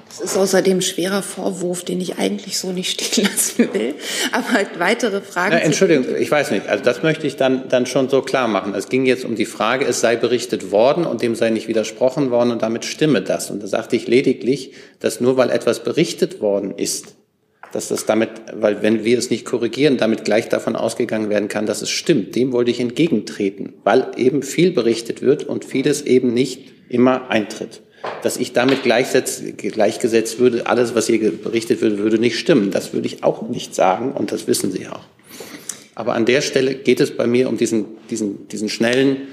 Das 0.08 0.18
ist 0.18 0.34
außerdem 0.34 0.78
ein 0.78 0.82
schwerer 0.82 1.20
Vorwurf, 1.20 1.84
den 1.84 2.00
ich 2.00 2.16
eigentlich 2.16 2.58
so 2.58 2.72
nicht 2.72 2.98
stehen 2.98 3.24
lassen 3.26 3.68
will. 3.74 3.96
Aber 4.32 4.52
halt 4.52 4.78
weitere 4.78 5.20
Fragen. 5.20 5.50
Na, 5.52 5.60
Entschuldigung, 5.60 6.06
ich 6.18 6.30
weiß 6.30 6.52
nicht. 6.52 6.66
Also 6.68 6.82
das 6.82 7.02
möchte 7.02 7.26
ich 7.26 7.36
dann, 7.36 7.68
dann 7.68 7.84
schon 7.84 8.08
so 8.08 8.22
klar 8.22 8.48
machen. 8.48 8.74
Es 8.74 8.88
ging 8.88 9.04
jetzt 9.04 9.26
um 9.26 9.34
die 9.34 9.44
Frage, 9.44 9.84
es 9.84 10.00
sei 10.00 10.16
berichtet 10.16 10.70
worden 10.70 11.04
und 11.04 11.20
dem 11.20 11.34
sei 11.34 11.50
nicht 11.50 11.68
widersprochen 11.68 12.30
worden 12.30 12.50
und 12.50 12.62
damit 12.62 12.86
stimme 12.86 13.20
das. 13.20 13.50
Und 13.50 13.62
da 13.62 13.66
sagte 13.66 13.94
ich 13.94 14.08
lediglich, 14.08 14.72
dass 15.00 15.20
nur 15.20 15.36
weil 15.36 15.50
etwas 15.50 15.84
berichtet 15.84 16.40
worden 16.40 16.72
ist, 16.74 17.14
dass 17.72 17.88
das 17.88 18.06
damit, 18.06 18.30
weil 18.54 18.80
wenn 18.80 19.04
wir 19.04 19.18
es 19.18 19.28
nicht 19.28 19.44
korrigieren, 19.44 19.98
damit 19.98 20.24
gleich 20.24 20.48
davon 20.48 20.76
ausgegangen 20.76 21.28
werden 21.28 21.48
kann, 21.48 21.66
dass 21.66 21.82
es 21.82 21.90
stimmt. 21.90 22.34
Dem 22.36 22.52
wollte 22.52 22.70
ich 22.70 22.80
entgegentreten, 22.80 23.74
weil 23.84 24.12
eben 24.16 24.42
viel 24.42 24.70
berichtet 24.70 25.20
wird 25.20 25.44
und 25.44 25.66
vieles 25.66 26.00
eben 26.00 26.32
nicht 26.32 26.73
immer 26.88 27.30
eintritt 27.30 27.82
dass 28.22 28.36
ich 28.36 28.52
damit 28.52 28.82
gleichgesetzt 28.82 30.38
würde, 30.38 30.66
alles, 30.66 30.94
was 30.94 31.06
hier 31.06 31.32
berichtet 31.32 31.80
würde, 31.80 31.98
würde 31.98 32.18
nicht 32.18 32.38
stimmen. 32.38 32.70
Das 32.70 32.92
würde 32.92 33.06
ich 33.06 33.24
auch 33.24 33.48
nicht 33.48 33.74
sagen 33.74 34.12
und 34.12 34.32
das 34.32 34.46
wissen 34.46 34.70
Sie 34.70 34.88
auch. 34.88 35.00
Aber 35.94 36.14
an 36.14 36.26
der 36.26 36.40
Stelle 36.40 36.74
geht 36.74 37.00
es 37.00 37.16
bei 37.16 37.26
mir 37.26 37.48
um 37.48 37.56
diesen, 37.56 37.84
diesen, 38.10 38.48
diesen 38.48 38.68
schnellen, 38.68 39.28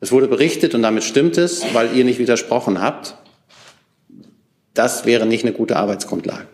es 0.00 0.12
wurde 0.12 0.28
berichtet 0.28 0.74
und 0.74 0.82
damit 0.82 1.04
stimmt 1.04 1.36
es, 1.36 1.62
weil 1.74 1.94
ihr 1.96 2.04
nicht 2.04 2.18
widersprochen 2.18 2.80
habt. 2.80 3.16
Das 4.74 5.04
wäre 5.04 5.26
nicht 5.26 5.44
eine 5.44 5.52
gute 5.52 5.76
Arbeitsgrundlage. 5.76 6.46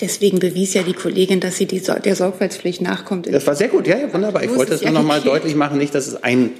Deswegen 0.00 0.38
bewies 0.38 0.74
ja 0.74 0.82
die 0.82 0.92
Kollegin, 0.92 1.40
dass 1.40 1.56
sie 1.56 1.66
die, 1.66 1.80
der 1.80 2.14
Sorgfaltspflicht 2.14 2.80
nachkommt. 2.82 3.32
Das 3.32 3.46
war 3.46 3.56
sehr 3.56 3.68
gut, 3.68 3.86
ja, 3.86 3.98
ja 3.98 4.12
wunderbar. 4.12 4.44
Ich 4.44 4.54
wollte 4.54 4.74
es 4.74 4.82
nur 4.82 4.92
noch 4.92 5.02
mal 5.02 5.20
deutlich 5.20 5.54
machen, 5.56 5.78
nicht, 5.78 5.94
dass 5.94 6.06
es 6.06 6.22
ein, 6.22 6.50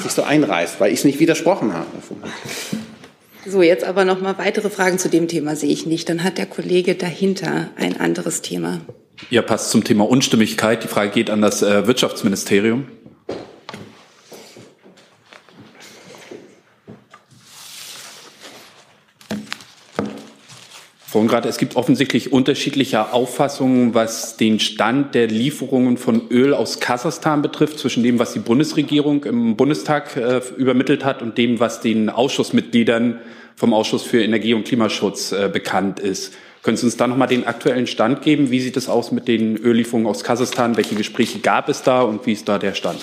sich 0.00 0.12
so 0.12 0.22
einreißt, 0.22 0.80
weil 0.80 0.92
ich 0.92 1.00
es 1.00 1.04
nicht 1.04 1.20
widersprochen 1.20 1.72
habe. 1.72 1.86
So, 3.46 3.62
jetzt 3.62 3.84
aber 3.84 4.04
noch 4.04 4.20
mal 4.20 4.36
weitere 4.38 4.68
Fragen 4.68 4.98
zu 4.98 5.08
dem 5.08 5.28
Thema 5.28 5.56
sehe 5.56 5.70
ich 5.70 5.86
nicht. 5.86 6.08
Dann 6.08 6.22
hat 6.22 6.38
der 6.38 6.46
Kollege 6.46 6.94
dahinter 6.94 7.70
ein 7.76 7.98
anderes 7.98 8.42
Thema. 8.42 8.80
Ja, 9.30 9.42
passt 9.42 9.70
zum 9.70 9.84
Thema 9.84 10.08
Unstimmigkeit. 10.08 10.84
Die 10.84 10.88
Frage 10.88 11.10
geht 11.10 11.30
an 11.30 11.40
das 11.40 11.62
äh, 11.62 11.86
Wirtschaftsministerium. 11.86 12.86
Vorhin 21.08 21.30
gerade, 21.30 21.48
es 21.48 21.56
gibt 21.56 21.74
offensichtlich 21.76 22.32
unterschiedliche 22.34 23.14
Auffassungen, 23.14 23.94
was 23.94 24.36
den 24.36 24.60
Stand 24.60 25.14
der 25.14 25.26
Lieferungen 25.26 25.96
von 25.96 26.28
Öl 26.30 26.52
aus 26.52 26.80
Kasachstan 26.80 27.40
betrifft, 27.40 27.78
zwischen 27.78 28.02
dem, 28.02 28.18
was 28.18 28.34
die 28.34 28.40
Bundesregierung 28.40 29.24
im 29.24 29.56
Bundestag 29.56 30.18
äh, 30.18 30.42
übermittelt 30.58 31.06
hat 31.06 31.22
und 31.22 31.38
dem, 31.38 31.60
was 31.60 31.80
den 31.80 32.10
Ausschussmitgliedern 32.10 33.20
vom 33.56 33.72
Ausschuss 33.72 34.02
für 34.02 34.22
Energie 34.22 34.52
und 34.52 34.66
Klimaschutz 34.66 35.32
äh, 35.32 35.48
bekannt 35.50 35.98
ist. 35.98 36.34
Können 36.62 36.76
Sie 36.76 36.84
uns 36.84 36.98
da 36.98 37.06
nochmal 37.06 37.28
den 37.28 37.46
aktuellen 37.46 37.86
Stand 37.86 38.20
geben? 38.20 38.50
Wie 38.50 38.60
sieht 38.60 38.76
es 38.76 38.90
aus 38.90 39.10
mit 39.10 39.28
den 39.28 39.56
Öllieferungen 39.56 40.06
aus 40.06 40.24
Kasachstan? 40.24 40.76
Welche 40.76 40.94
Gespräche 40.94 41.38
gab 41.38 41.70
es 41.70 41.82
da 41.82 42.02
und 42.02 42.26
wie 42.26 42.32
ist 42.32 42.46
da 42.50 42.58
der 42.58 42.74
Stand? 42.74 43.00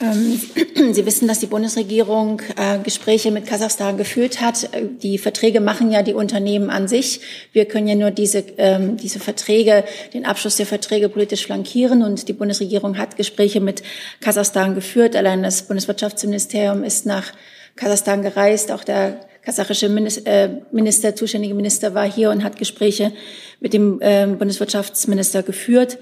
Ähm, 0.00 0.40
Sie 0.92 1.06
wissen, 1.06 1.26
dass 1.26 1.40
die 1.40 1.46
Bundesregierung 1.46 2.40
äh, 2.56 2.78
Gespräche 2.78 3.30
mit 3.30 3.46
Kasachstan 3.46 3.96
geführt 3.96 4.40
hat. 4.40 4.72
Äh, 4.72 4.86
die 5.02 5.18
Verträge 5.18 5.60
machen 5.60 5.90
ja 5.90 6.02
die 6.02 6.14
Unternehmen 6.14 6.70
an 6.70 6.88
sich. 6.88 7.20
Wir 7.52 7.64
können 7.64 7.88
ja 7.88 7.94
nur 7.94 8.10
diese, 8.10 8.44
ähm, 8.58 8.96
diese 8.96 9.18
Verträge, 9.18 9.84
den 10.14 10.24
Abschluss 10.24 10.56
der 10.56 10.66
Verträge 10.66 11.08
politisch 11.08 11.46
flankieren. 11.46 12.02
Und 12.02 12.28
die 12.28 12.32
Bundesregierung 12.32 12.96
hat 12.96 13.16
Gespräche 13.16 13.60
mit 13.60 13.82
Kasachstan 14.20 14.74
geführt. 14.74 15.16
Allein 15.16 15.42
das 15.42 15.62
Bundeswirtschaftsministerium 15.62 16.84
ist 16.84 17.06
nach 17.06 17.32
Kasachstan 17.74 18.22
gereist. 18.22 18.70
Auch 18.70 18.84
der 18.84 19.20
kasachische 19.42 19.88
Minister, 19.88 20.26
äh, 20.26 20.50
Minister 20.70 21.16
zuständige 21.16 21.54
Minister 21.54 21.94
war 21.94 22.10
hier 22.10 22.30
und 22.30 22.44
hat 22.44 22.56
Gespräche 22.56 23.12
mit 23.60 23.72
dem 23.72 23.98
ähm, 24.02 24.38
Bundeswirtschaftsminister 24.38 25.42
geführt. 25.42 25.98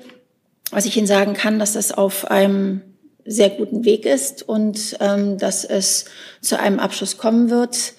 Was 0.70 0.84
ich 0.84 0.96
Ihnen 0.96 1.06
sagen 1.06 1.32
kann, 1.34 1.58
dass 1.58 1.74
das 1.74 1.92
auf 1.92 2.30
einem 2.30 2.82
sehr 3.26 3.50
guten 3.50 3.84
Weg 3.84 4.06
ist 4.06 4.48
und 4.48 4.96
ähm, 5.00 5.38
dass 5.38 5.64
es 5.64 6.06
zu 6.40 6.58
einem 6.58 6.78
Abschluss 6.78 7.18
kommen 7.18 7.50
wird 7.50 7.94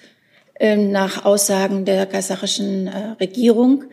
ähm, 0.58 0.90
nach 0.90 1.24
Aussagen 1.24 1.84
der 1.84 2.06
kasachischen 2.06 2.86
äh, 2.86 2.98
Regierung. 3.20 3.84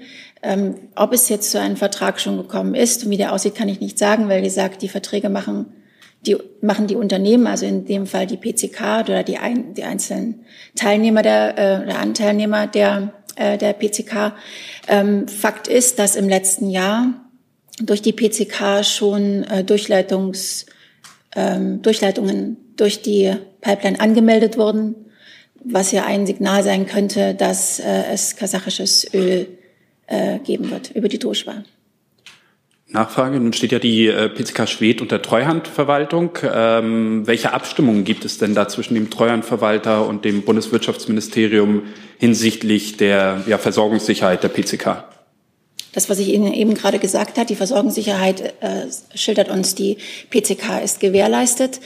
Ähm, 0.43 0.75
ob 0.95 1.13
es 1.13 1.29
jetzt 1.29 1.51
zu 1.51 1.59
einem 1.59 1.75
Vertrag 1.75 2.19
schon 2.19 2.37
gekommen 2.37 2.75
ist 2.75 3.03
und 3.03 3.09
wie 3.09 3.17
der 3.17 3.33
aussieht, 3.33 3.55
kann 3.55 3.69
ich 3.69 3.79
nicht 3.79 3.97
sagen, 3.97 4.29
weil 4.29 4.41
wie 4.41 4.45
gesagt, 4.45 4.81
die 4.81 4.89
Verträge 4.89 5.29
machen 5.29 5.67
die 6.25 6.37
machen 6.61 6.87
die 6.87 6.95
Unternehmen, 6.95 7.47
also 7.47 7.65
in 7.65 7.85
dem 7.85 8.07
Fall 8.07 8.25
die 8.27 8.37
PCK 8.37 9.01
oder 9.03 9.23
die, 9.23 9.37
ein, 9.37 9.73
die 9.73 9.83
einzelnen 9.83 10.45
Teilnehmer 10.75 11.21
der, 11.21 11.57
äh, 11.57 11.85
der 11.85 11.99
Anteilnehmer 11.99 12.67
der, 12.67 13.13
äh, 13.35 13.57
der 13.57 13.73
PCK. 13.73 14.33
Ähm, 14.87 15.27
Fakt 15.27 15.67
ist, 15.67 15.99
dass 15.99 16.15
im 16.15 16.27
letzten 16.27 16.69
Jahr 16.69 17.13
durch 17.79 18.01
die 18.01 18.13
PCK 18.13 18.83
schon 18.83 19.43
äh, 19.43 19.63
Durchleitungs 19.63 20.65
ähm, 21.35 21.81
Durchleitungen 21.81 22.57
durch 22.77 23.01
die 23.01 23.33
Pipeline 23.61 23.99
angemeldet 23.99 24.57
wurden, 24.57 24.95
was 25.63 25.91
ja 25.91 26.05
ein 26.05 26.25
Signal 26.25 26.63
sein 26.63 26.85
könnte, 26.85 27.33
dass 27.33 27.79
äh, 27.79 28.03
es 28.11 28.35
kasachisches 28.35 29.13
Öl 29.13 29.47
äh, 30.07 30.39
geben 30.39 30.71
wird 30.71 30.91
über 30.91 31.07
die 31.07 31.19
Druschba. 31.19 31.63
Nachfrage. 32.87 33.39
Nun 33.39 33.53
steht 33.53 33.71
ja 33.71 33.79
die 33.79 34.07
äh, 34.07 34.29
PCK 34.29 34.67
Schwedt 34.67 35.01
unter 35.01 35.21
Treuhandverwaltung. 35.21 36.37
Ähm, 36.43 37.25
welche 37.25 37.51
Abstimmungen 37.53 38.03
gibt 38.03 38.25
es 38.25 38.37
denn 38.37 38.53
da 38.53 38.67
zwischen 38.67 38.93
dem 38.93 39.09
Treuhandverwalter 39.09 40.07
und 40.07 40.23
dem 40.23 40.43
Bundeswirtschaftsministerium 40.43 41.83
hinsichtlich 42.19 42.97
der 42.97 43.43
ja, 43.47 43.57
Versorgungssicherheit 43.57 44.43
der 44.43 44.49
PCK? 44.49 45.14
Das, 45.95 46.09
was 46.09 46.19
ich 46.19 46.27
Ihnen 46.27 46.53
eben 46.53 46.73
gerade 46.73 46.99
gesagt 46.99 47.37
habe, 47.37 47.47
die 47.47 47.55
Versorgungssicherheit 47.55 48.53
äh, 48.59 48.87
schildert 49.15 49.49
uns, 49.49 49.75
die 49.75 49.97
PCK 50.29 50.83
ist 50.83 50.99
gewährleistet. 50.99 51.79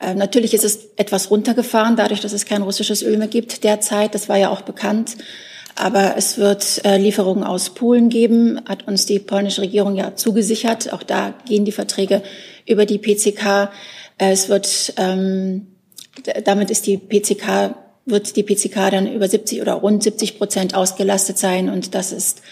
Äh, 0.00 0.14
natürlich 0.14 0.52
ist 0.52 0.64
es 0.64 0.90
etwas 0.96 1.30
runtergefahren, 1.30 1.96
dadurch, 1.96 2.20
dass 2.20 2.34
es 2.34 2.44
kein 2.44 2.60
russisches 2.60 3.02
Öl 3.02 3.16
mehr 3.16 3.26
gibt 3.26 3.64
derzeit. 3.64 4.14
Das 4.14 4.28
war 4.28 4.36
ja 4.36 4.50
auch 4.50 4.60
bekannt. 4.60 5.16
Aber 5.76 6.14
es 6.18 6.36
wird 6.36 6.84
äh, 6.84 6.98
Lieferungen 6.98 7.42
aus 7.42 7.70
Polen 7.70 8.10
geben, 8.10 8.60
hat 8.68 8.86
uns 8.86 9.06
die 9.06 9.18
polnische 9.18 9.62
Regierung 9.62 9.96
ja 9.96 10.14
zugesichert. 10.14 10.92
Auch 10.92 11.02
da 11.02 11.32
gehen 11.48 11.64
die 11.64 11.72
Verträge 11.72 12.22
über 12.66 12.84
die 12.84 12.98
PCK. 12.98 13.70
Äh, 14.18 14.32
es 14.32 14.50
wird, 14.50 14.92
ähm, 14.98 15.68
damit 16.44 16.70
ist 16.70 16.86
die 16.86 16.98
PCK, 16.98 17.74
wird 18.04 18.36
die 18.36 18.42
PCK 18.42 18.90
dann 18.90 19.10
über 19.10 19.26
70 19.26 19.62
oder 19.62 19.72
rund 19.72 20.02
70 20.02 20.36
Prozent 20.36 20.74
ausgelastet 20.74 21.38
sein. 21.38 21.70
Und 21.70 21.94
das 21.94 22.12
ist 22.12 22.42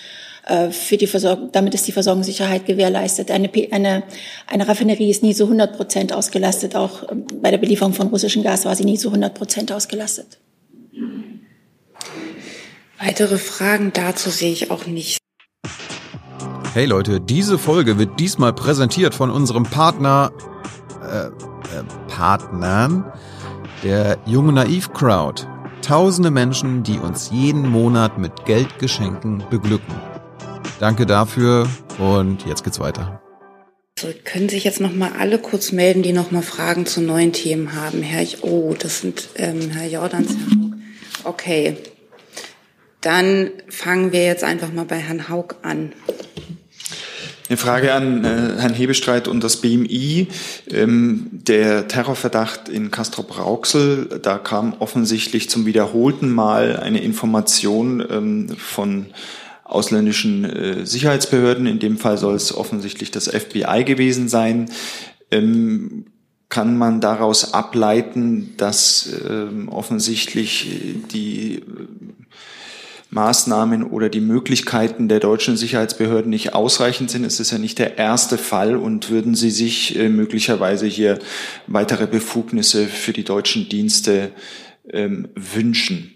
für 0.71 0.97
die 0.97 1.07
Versorgung, 1.07 1.51
damit 1.53 1.73
ist 1.73 1.87
die 1.87 1.93
Versorgungssicherheit 1.93 2.67
gewährleistet. 2.67 3.31
Eine, 3.31 3.49
eine, 3.71 4.03
eine 4.49 4.69
Raffinerie 4.69 5.09
ist 5.09 5.23
nie 5.23 5.35
so 5.35 5.45
100 5.45 5.77
Prozent 5.77 6.13
ausgelastet. 6.13 6.75
Auch 6.75 7.11
ähm, 7.11 7.27
bei 7.41 7.53
der 7.53 7.59
Belieferung 7.59 7.93
von 7.93 8.09
russischem 8.09 8.43
Gas 8.43 8.65
war 8.65 8.75
sie 8.75 8.85
nie 8.85 8.97
so 8.97 9.09
100 9.11 9.35
Prozent 9.35 9.71
ausgelastet. 9.71 10.39
Weitere 12.99 13.39
Fragen 13.39 13.93
dazu 13.93 14.31
sehe 14.31 14.53
ich 14.53 14.71
auch 14.71 14.87
nicht. 14.87 15.19
Hey 16.75 16.87
Leute, 16.87 17.21
diese 17.21 17.59
Folge 17.59 17.99
wird 17.99 18.19
diesmal 18.19 18.53
präsentiert 18.53 19.15
von 19.15 19.31
unserem 19.31 19.65
Partner, 19.65 20.33
äh, 21.03 21.27
äh, 21.27 21.31
Partnern, 22.09 23.13
der 23.85 24.19
Junge 24.27 24.53
Naiv 24.53 24.93
Crowd. 24.93 25.47
Tausende 25.83 26.31
Menschen, 26.31 26.83
die 26.83 26.99
uns 26.99 27.31
jeden 27.31 27.69
Monat 27.69 28.19
mit 28.19 28.45
Geldgeschenken 28.45 29.45
beglücken. 29.51 30.12
Danke 30.83 31.07
dafür 31.07 31.69
und 32.01 32.45
jetzt 32.45 32.65
geht's 32.65 32.81
weiter. 32.81 33.23
So, 33.97 34.09
können 34.25 34.49
sich 34.49 34.65
jetzt 34.65 34.81
noch 34.81 34.93
mal 34.93 35.13
alle 35.17 35.39
kurz 35.39 35.71
melden, 35.71 36.03
die 36.03 36.13
noch 36.13 36.33
mal 36.33 36.43
Fragen 36.43 36.87
zu 36.87 37.01
neuen 37.01 37.33
Themen 37.33 37.77
haben. 37.77 38.03
Herr, 38.03 38.21
ich, 38.21 38.43
oh, 38.43 38.75
das 38.77 38.99
sind 38.99 39.29
ähm, 39.37 39.71
Herr 39.71 39.87
Jordans. 39.87 40.33
Okay, 41.23 41.77
dann 43.01 43.51
fangen 43.69 44.11
wir 44.11 44.25
jetzt 44.25 44.43
einfach 44.43 44.73
mal 44.73 44.85
bei 44.85 44.97
Herrn 44.97 45.29
Haug 45.29 45.55
an. 45.63 45.93
Eine 47.49 47.59
Frage 47.59 47.93
an 47.95 48.25
äh, 48.25 48.61
Herrn 48.61 48.75
Hebestreit 48.75 49.29
und 49.29 49.45
das 49.45 49.59
BMI. 49.61 50.27
Ähm, 50.69 51.29
der 51.31 51.87
Terrorverdacht 51.87 52.69
in 52.69 52.91
Castrop-Rauxel, 52.91 54.19
da 54.21 54.37
kam 54.39 54.75
offensichtlich 54.81 55.49
zum 55.49 55.65
wiederholten 55.65 56.29
Mal 56.29 56.77
eine 56.77 57.01
Information 57.03 58.05
ähm, 58.11 58.49
von 58.59 59.07
ausländischen 59.73 60.45
äh, 60.45 60.87
Sicherheitsbehörden. 60.87 61.67
In 61.67 61.79
dem 61.79 61.99
Fall 61.99 62.19
soll 62.19 62.35
es 62.35 62.55
offensichtlich 62.55 63.11
das 63.11 63.29
FBI 63.29 63.85
gewesen 63.85 64.29
sein. 64.29 64.71
Ähm, 65.31 66.07
kann 66.49 66.77
man 66.77 67.01
daraus 67.01 67.55
ableiten, 67.55 68.55
dass 68.59 69.09
ähm, 69.27 69.71
offensichtlich 69.71 70.69
die 71.11 71.63
Maßnahmen 73.13 73.85
oder 73.85 74.09
die 74.09 74.21
Möglichkeiten 74.21 75.07
der 75.09 75.21
deutschen 75.21 75.59
Sicherheitsbehörden 75.59 76.31
nicht 76.31 76.55
ausreichend 76.55 77.11
sind. 77.11 77.25
Es 77.25 77.41
ist 77.41 77.53
ja 77.53 77.59
nicht 77.59 77.79
der 77.79 77.99
erste 77.99 78.39
Fall 78.39 78.75
und 78.77 79.11
würden 79.11 79.35
Sie 79.35 79.51
sich 79.51 79.99
äh, 79.99 80.09
möglicherweise 80.09 80.87
hier 80.87 81.19
weitere 81.67 82.07
Befugnisse 82.07 82.87
für 82.87 83.13
die 83.13 83.25
deutschen 83.25 83.69
Dienste 83.69 84.33
ähm, 84.91 85.29
wünschen? 85.35 86.13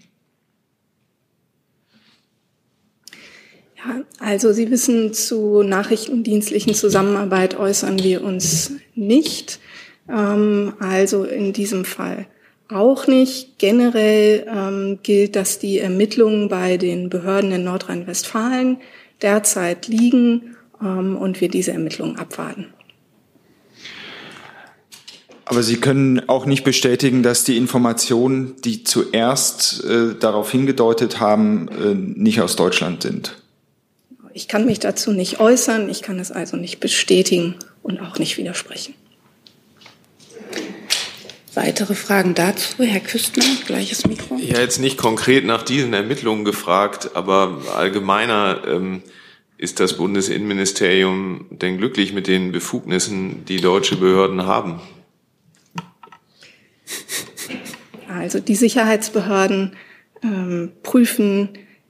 Ja, 3.77 4.01
also 4.19 4.53
Sie 4.53 4.71
wissen, 4.71 5.13
zu 5.13 5.61
nachrichtendienstlichen 5.61 6.73
Zusammenarbeit 6.73 7.59
äußern 7.59 8.01
wir 8.01 8.23
uns 8.23 8.71
nicht. 8.95 9.59
Ähm, 10.09 10.73
also 10.79 11.23
in 11.23 11.53
diesem 11.53 11.85
Fall 11.85 12.27
auch 12.69 13.07
nicht. 13.07 13.57
Generell 13.59 14.45
ähm, 14.49 14.99
gilt, 15.03 15.35
dass 15.35 15.59
die 15.59 15.79
Ermittlungen 15.79 16.49
bei 16.49 16.77
den 16.77 17.09
Behörden 17.09 17.51
in 17.51 17.63
Nordrhein-Westfalen 17.63 18.77
derzeit 19.21 19.87
liegen 19.87 20.55
ähm, 20.81 21.15
und 21.15 21.39
wir 21.41 21.49
diese 21.49 21.71
Ermittlungen 21.71 22.17
abwarten. 22.17 22.67
Aber 25.45 25.63
Sie 25.63 25.77
können 25.77 26.27
auch 26.27 26.45
nicht 26.45 26.65
bestätigen, 26.65 27.23
dass 27.23 27.45
die 27.45 27.55
Informationen, 27.55 28.55
die 28.65 28.83
zuerst 28.83 29.81
äh, 29.85 30.15
darauf 30.19 30.51
hingedeutet 30.51 31.21
haben, 31.21 31.69
äh, 31.69 31.93
nicht 31.93 32.41
aus 32.41 32.57
Deutschland 32.57 33.03
sind. 33.03 33.41
Ich 34.37 34.47
kann 34.47 34.67
mich 34.67 34.77
dazu 34.77 35.13
nicht 35.13 35.39
äußern, 35.39 35.89
ich 35.89 36.03
kann 36.03 36.19
es 36.19 36.31
also 36.31 36.57
nicht 36.57 36.79
bestätigen 36.79 37.55
und 37.81 37.99
auch 37.99 38.19
nicht 38.19 38.37
widersprechen. 38.37 38.93
Weitere 41.55 41.95
Fragen 41.95 42.35
dazu? 42.35 42.83
Herr 42.83 42.99
Küstner, 42.99 43.43
gleiches 43.65 44.05
Mikro. 44.05 44.37
Ja, 44.37 44.59
jetzt 44.59 44.79
nicht 44.79 44.95
konkret 44.95 45.43
nach 45.43 45.63
diesen 45.63 45.91
Ermittlungen 45.95 46.45
gefragt, 46.45 47.15
aber 47.15 47.63
allgemeiner 47.75 48.61
ähm, 48.67 49.01
ist 49.57 49.79
das 49.79 49.97
Bundesinnenministerium 49.97 51.47
denn 51.49 51.79
glücklich 51.79 52.13
mit 52.13 52.27
den 52.27 52.51
Befugnissen, 52.51 53.43
die 53.45 53.59
deutsche 53.59 53.95
Behörden 53.95 54.45
haben? 54.45 54.81
Also 58.07 58.39
die 58.39 58.53
Sicherheitsbehörden 58.53 59.75
ähm, 60.21 60.73
prüfen 60.83 61.49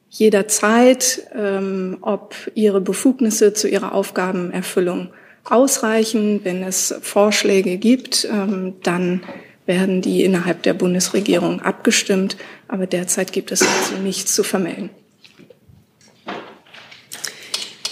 jederzeit, 0.09 1.27
ähm, 1.35 1.97
ob 2.01 2.35
ihre 2.55 2.81
Befugnisse 2.81 3.53
zu 3.53 3.67
ihrer 3.67 3.93
Aufgabenerfüllung 3.93 5.09
ausreichen. 5.43 6.41
Wenn 6.43 6.63
es 6.63 6.95
Vorschläge 7.01 7.77
gibt, 7.77 8.27
ähm, 8.31 8.75
dann 8.83 9.23
werden 9.65 10.01
die 10.01 10.23
innerhalb 10.23 10.63
der 10.63 10.73
Bundesregierung 10.73 11.61
abgestimmt. 11.61 12.37
Aber 12.67 12.87
derzeit 12.87 13.31
gibt 13.33 13.51
es 13.51 13.61
also 13.61 14.01
nichts 14.01 14.33
zu 14.33 14.43
vermelden. 14.43 14.89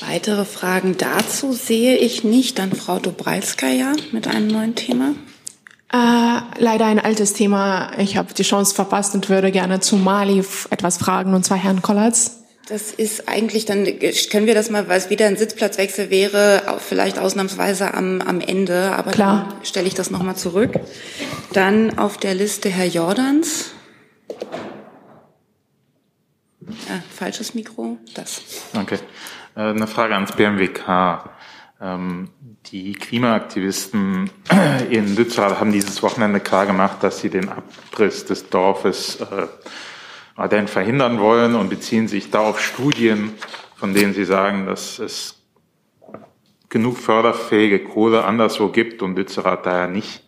Weitere 0.08 0.46
Fragen 0.46 0.96
dazu 0.98 1.52
sehe 1.52 1.98
ich 1.98 2.24
nicht. 2.24 2.60
Dann 2.60 2.72
Frau 2.72 3.00
Dobralskaya 3.00 3.94
mit 4.12 4.28
einem 4.28 4.48
neuen 4.48 4.76
Thema. 4.76 5.16
Äh, 5.96 6.42
leider 6.58 6.88
ein 6.88 7.00
altes 7.00 7.32
Thema. 7.34 7.92
Ich 7.98 8.18
habe 8.18 8.34
die 8.34 8.44
Chance 8.44 8.76
verpasst 8.76 9.16
und 9.16 9.30
würde 9.30 9.50
gerne 9.52 9.80
zu 9.80 9.96
Mali 9.96 10.44
etwas 10.70 10.98
fragen, 10.98 11.34
und 11.34 11.46
zwar 11.46 11.58
Herrn 11.58 11.82
Kollatz. 11.82 12.44
Das 12.68 12.92
ist 12.92 13.30
eigentlich, 13.30 13.66
dann 13.66 13.86
können 14.30 14.46
wir 14.46 14.56
das 14.56 14.70
mal, 14.70 14.90
weil 14.90 14.98
es 14.98 15.10
wieder 15.10 15.28
ein 15.28 15.38
Sitzplatzwechsel 15.38 16.10
wäre, 16.10 16.64
vielleicht 16.80 17.18
ausnahmsweise 17.18 17.94
am, 17.94 18.22
am 18.22 18.42
Ende, 18.42 18.92
aber 18.92 19.12
Klar. 19.12 19.48
dann 19.50 19.66
stelle 19.66 19.88
ich 19.88 19.94
das 19.94 20.12
nochmal 20.12 20.36
zurück. 20.36 20.72
Dann 21.54 21.98
auf 21.98 22.18
der 22.18 22.34
Liste 22.34 22.68
Herr 22.68 22.88
Jordans. 22.88 23.72
Ah, 26.90 27.00
falsches 27.16 27.54
Mikro, 27.54 27.98
das. 28.16 28.42
Danke. 28.74 29.00
Äh, 29.56 29.62
eine 29.62 29.88
Frage 29.88 30.16
ans 30.16 30.34
BMWK. 30.34 31.30
Ähm, 31.80 32.30
die 32.72 32.94
Klimaaktivisten 32.94 34.30
in 34.90 35.16
Lützerath 35.16 35.60
haben 35.60 35.72
dieses 35.72 36.02
Wochenende 36.02 36.40
klar 36.40 36.66
gemacht, 36.66 36.98
dass 37.02 37.20
sie 37.20 37.30
den 37.30 37.50
Abriss 37.50 38.26
des 38.26 38.50
Dorfes 38.50 39.22
äh, 39.22 39.48
weiterhin 40.36 40.68
verhindern 40.68 41.20
wollen 41.20 41.56
und 41.56 41.70
beziehen 41.70 42.08
sich 42.08 42.32
da 42.32 42.40
auf 42.40 42.60
Studien, 42.60 43.34
von 43.76 43.94
denen 43.94 44.14
sie 44.14 44.26
sagen, 44.26 44.66
dass 44.66 45.00
es 45.00 45.42
genug 46.70 46.98
förderfähige 46.98 47.84
Kohle 47.84 48.26
anderswo 48.26 48.70
gibt 48.70 49.02
und 49.02 49.16
Lützerath 49.16 49.66
daher 49.66 49.88
nicht 49.88 50.24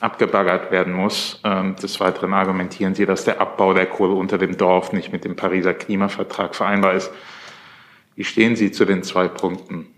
abgebaggert 0.00 0.70
werden 0.70 0.92
muss. 0.92 1.40
Ähm, 1.44 1.76
des 1.76 1.98
Weiteren 2.00 2.34
argumentieren 2.34 2.94
sie, 2.94 3.06
dass 3.06 3.24
der 3.24 3.40
Abbau 3.40 3.74
der 3.74 3.86
Kohle 3.86 4.14
unter 4.14 4.38
dem 4.38 4.56
Dorf 4.56 4.92
nicht 4.92 5.12
mit 5.12 5.24
dem 5.24 5.36
Pariser 5.36 5.74
Klimavertrag 5.74 6.54
vereinbar 6.54 6.94
ist. 6.94 7.10
Wie 8.16 8.24
stehen 8.24 8.54
Sie 8.54 8.70
zu 8.70 8.84
den 8.84 9.02
zwei 9.02 9.26
Punkten? 9.26 9.93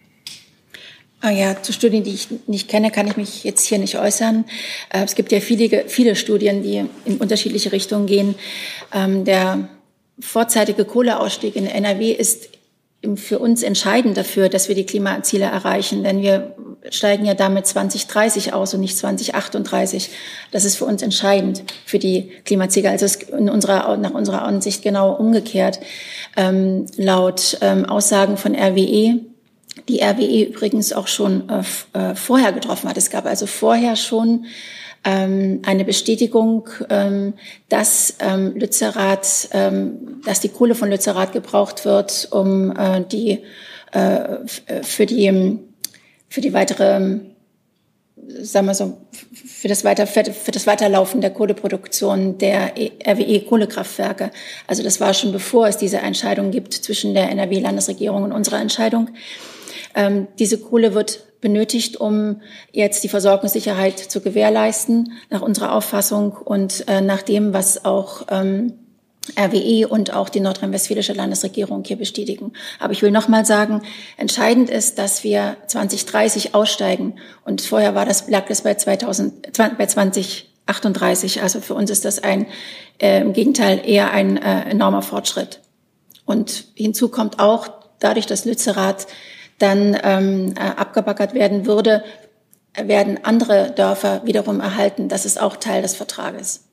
Ah 1.27 1.31
ja, 1.31 1.61
zu 1.61 1.73
Studien, 1.73 2.05
die 2.05 2.15
ich 2.15 2.29
nicht 2.47 2.69
kenne, 2.69 2.93
kann 2.93 3.09
ich 3.09 3.17
mich 3.17 3.43
jetzt 3.43 3.67
hier 3.67 3.79
nicht 3.79 3.99
äußern. 3.99 4.45
Äh, 4.91 5.03
es 5.03 5.17
gibt 5.17 5.33
ja 5.33 5.41
viele, 5.41 5.89
viele 5.89 6.15
Studien, 6.15 6.63
die 6.63 6.85
in 7.05 7.17
unterschiedliche 7.17 7.73
Richtungen 7.73 8.07
gehen. 8.07 8.37
Ähm, 8.95 9.25
der 9.25 9.69
vorzeitige 10.21 10.85
Kohleausstieg 10.85 11.57
in 11.57 11.67
NRW 11.67 12.13
ist 12.13 12.51
für 13.17 13.41
uns 13.41 13.65
entscheidend 13.65 14.17
dafür, 14.17 14.49
dass 14.49 14.69
wir 14.69 14.77
die 14.77 14.87
Klimaziele 14.87 15.47
erreichen, 15.47 16.05
denn 16.05 16.23
wir 16.23 16.55
steigen 16.91 17.27
ja 17.27 17.35
damit 17.35 17.67
2030 17.67 18.53
aus 18.53 18.75
und 18.75 18.81
nicht 18.81 18.97
2038. 18.97 20.11
Das 20.53 20.65
ist 20.65 20.77
für 20.77 20.85
uns 20.85 21.03
entscheidend 21.03 21.65
für 21.85 21.99
die 21.99 22.31
Klimaziele. 22.45 22.89
Also 22.91 23.05
es 23.05 23.17
ist 23.17 23.31
in 23.31 23.51
unserer, 23.51 23.97
nach 23.97 24.13
unserer 24.13 24.43
Ansicht 24.43 24.85
genau 24.85 25.13
umgekehrt. 25.13 25.81
Ähm, 26.37 26.87
laut 26.97 27.59
ähm, 27.63 27.85
Aussagen 27.85 28.37
von 28.37 28.55
RWE 28.55 29.23
die 29.89 30.03
RWE 30.03 30.45
übrigens 30.45 30.93
auch 30.93 31.07
schon 31.07 31.49
äh, 31.49 31.63
äh, 31.93 32.15
vorher 32.15 32.53
getroffen 32.53 32.89
hat. 32.89 32.97
Es 32.97 33.11
gab 33.11 33.27
also 33.27 33.47
vorher 33.47 33.97
schon 33.97 34.47
ähm, 35.05 35.63
eine 35.65 35.85
Bestätigung, 35.85 36.69
ähm, 36.91 37.35
dass 37.69 38.17
ähm, 38.21 38.55
Lützerath, 38.57 39.49
ähm, 39.53 40.21
dass 40.25 40.41
die 40.41 40.49
Kohle 40.49 40.75
von 40.75 40.91
Lützerath 40.91 41.33
gebraucht 41.33 41.85
wird, 41.85 42.29
um 42.31 42.77
äh, 42.77 43.03
die 43.03 43.43
äh, 43.93 44.39
für 44.83 45.07
die 45.07 45.59
für 46.29 46.41
die 46.41 46.53
weitere 46.53 47.21
sagen 48.43 48.67
wir 48.67 48.75
so, 48.75 48.99
für 49.23 49.69
das, 49.69 49.85
Weiter, 49.85 50.07
für 50.07 50.51
das 50.51 50.67
Weiterlaufen 50.67 51.21
der 51.21 51.31
Kohleproduktion 51.31 52.39
der 52.39 52.73
RWE-Kohlekraftwerke. 53.07 54.31
Also 54.67 54.83
das 54.83 55.01
war 55.01 55.15
schon 55.15 55.33
bevor 55.33 55.69
es 55.69 55.77
diese 55.77 55.99
Entscheidung 55.99 56.51
gibt 56.51 56.75
zwischen 56.75 57.15
der 57.15 57.31
NRW-Landesregierung 57.31 58.25
und 58.25 58.33
unserer 58.33 58.61
Entscheidung. 58.61 59.11
Ähm, 59.97 60.29
diese 60.39 60.59
Kohle 60.59 60.95
wird 60.95 61.41
benötigt, 61.41 61.97
um 61.97 62.41
jetzt 62.71 63.03
die 63.03 63.09
Versorgungssicherheit 63.09 63.99
zu 63.99 64.21
gewährleisten, 64.21 65.13
nach 65.31 65.43
unserer 65.43 65.75
Auffassung 65.75 66.33
und 66.33 66.87
äh, 66.87 67.01
nach 67.01 67.23
dem, 67.23 67.53
was 67.53 67.85
auch 67.85 68.27
ähm, 68.31 68.75
RWE 69.39 69.89
und 69.89 70.13
auch 70.13 70.29
die 70.29 70.41
nordrhein-westfälische 70.41 71.13
Landesregierung 71.13 71.83
hier 71.85 71.97
bestätigen. 71.97 72.53
Aber 72.79 72.93
ich 72.93 73.03
will 73.03 73.11
noch 73.11 73.27
mal 73.27 73.45
sagen, 73.45 73.83
entscheidend 74.17 74.71
ist, 74.71 74.99
dass 74.99 75.25
wir 75.25 75.57
2030 75.67 76.55
aussteigen. 76.55 77.15
Und 77.45 77.63
vorher 77.63 77.95
war 77.95 78.07
das, 78.07 78.29
lag 78.29 78.47
das 78.47 78.63
bei, 78.63 78.75
2000, 78.75 79.57
bei 79.79 79.87
2038. 79.87 81.43
Also 81.43 81.61
für 81.61 81.75
uns 81.75 81.91
ist 81.91 82.05
das 82.05 82.23
ein, 82.23 82.47
äh, 82.99 83.21
im 83.21 83.33
Gegenteil, 83.33 83.81
eher 83.85 84.13
ein 84.13 84.37
äh, 84.37 84.71
enormer 84.71 85.03
Fortschritt. 85.03 85.61
Und 86.25 86.67
hinzu 86.75 87.09
kommt 87.09 87.39
auch, 87.41 87.69
dadurch, 87.99 88.27
dass 88.27 88.45
Lützerath 88.45 89.07
dann 89.59 89.97
ähm, 90.03 90.55
äh, 90.57 90.61
abgebackert 90.61 91.35
werden 91.35 91.67
würde, 91.67 92.05
werden 92.75 93.21
andere 93.23 93.73
Dörfer 93.75 94.23
wiederum 94.25 94.61
erhalten. 94.61 95.09
Das 95.09 95.25
ist 95.25 95.41
auch 95.41 95.57
Teil 95.57 95.83
des 95.83 95.95
Vertrages. 95.95 96.65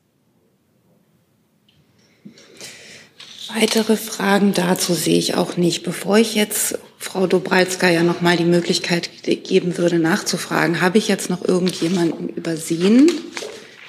Weitere 3.54 3.96
Fragen 3.96 4.52
dazu 4.52 4.94
sehe 4.94 5.18
ich 5.18 5.36
auch 5.36 5.56
nicht. 5.56 5.84
Bevor 5.84 6.18
ich 6.18 6.34
jetzt 6.34 6.78
Frau 6.98 7.26
Dobralska 7.26 7.88
ja 7.88 8.02
noch 8.02 8.20
mal 8.20 8.36
die 8.36 8.44
Möglichkeit 8.44 9.10
geben 9.22 9.78
würde, 9.78 9.98
nachzufragen, 9.98 10.80
habe 10.80 10.98
ich 10.98 11.08
jetzt 11.08 11.30
noch 11.30 11.44
irgendjemanden 11.44 12.28
übersehen? 12.28 13.10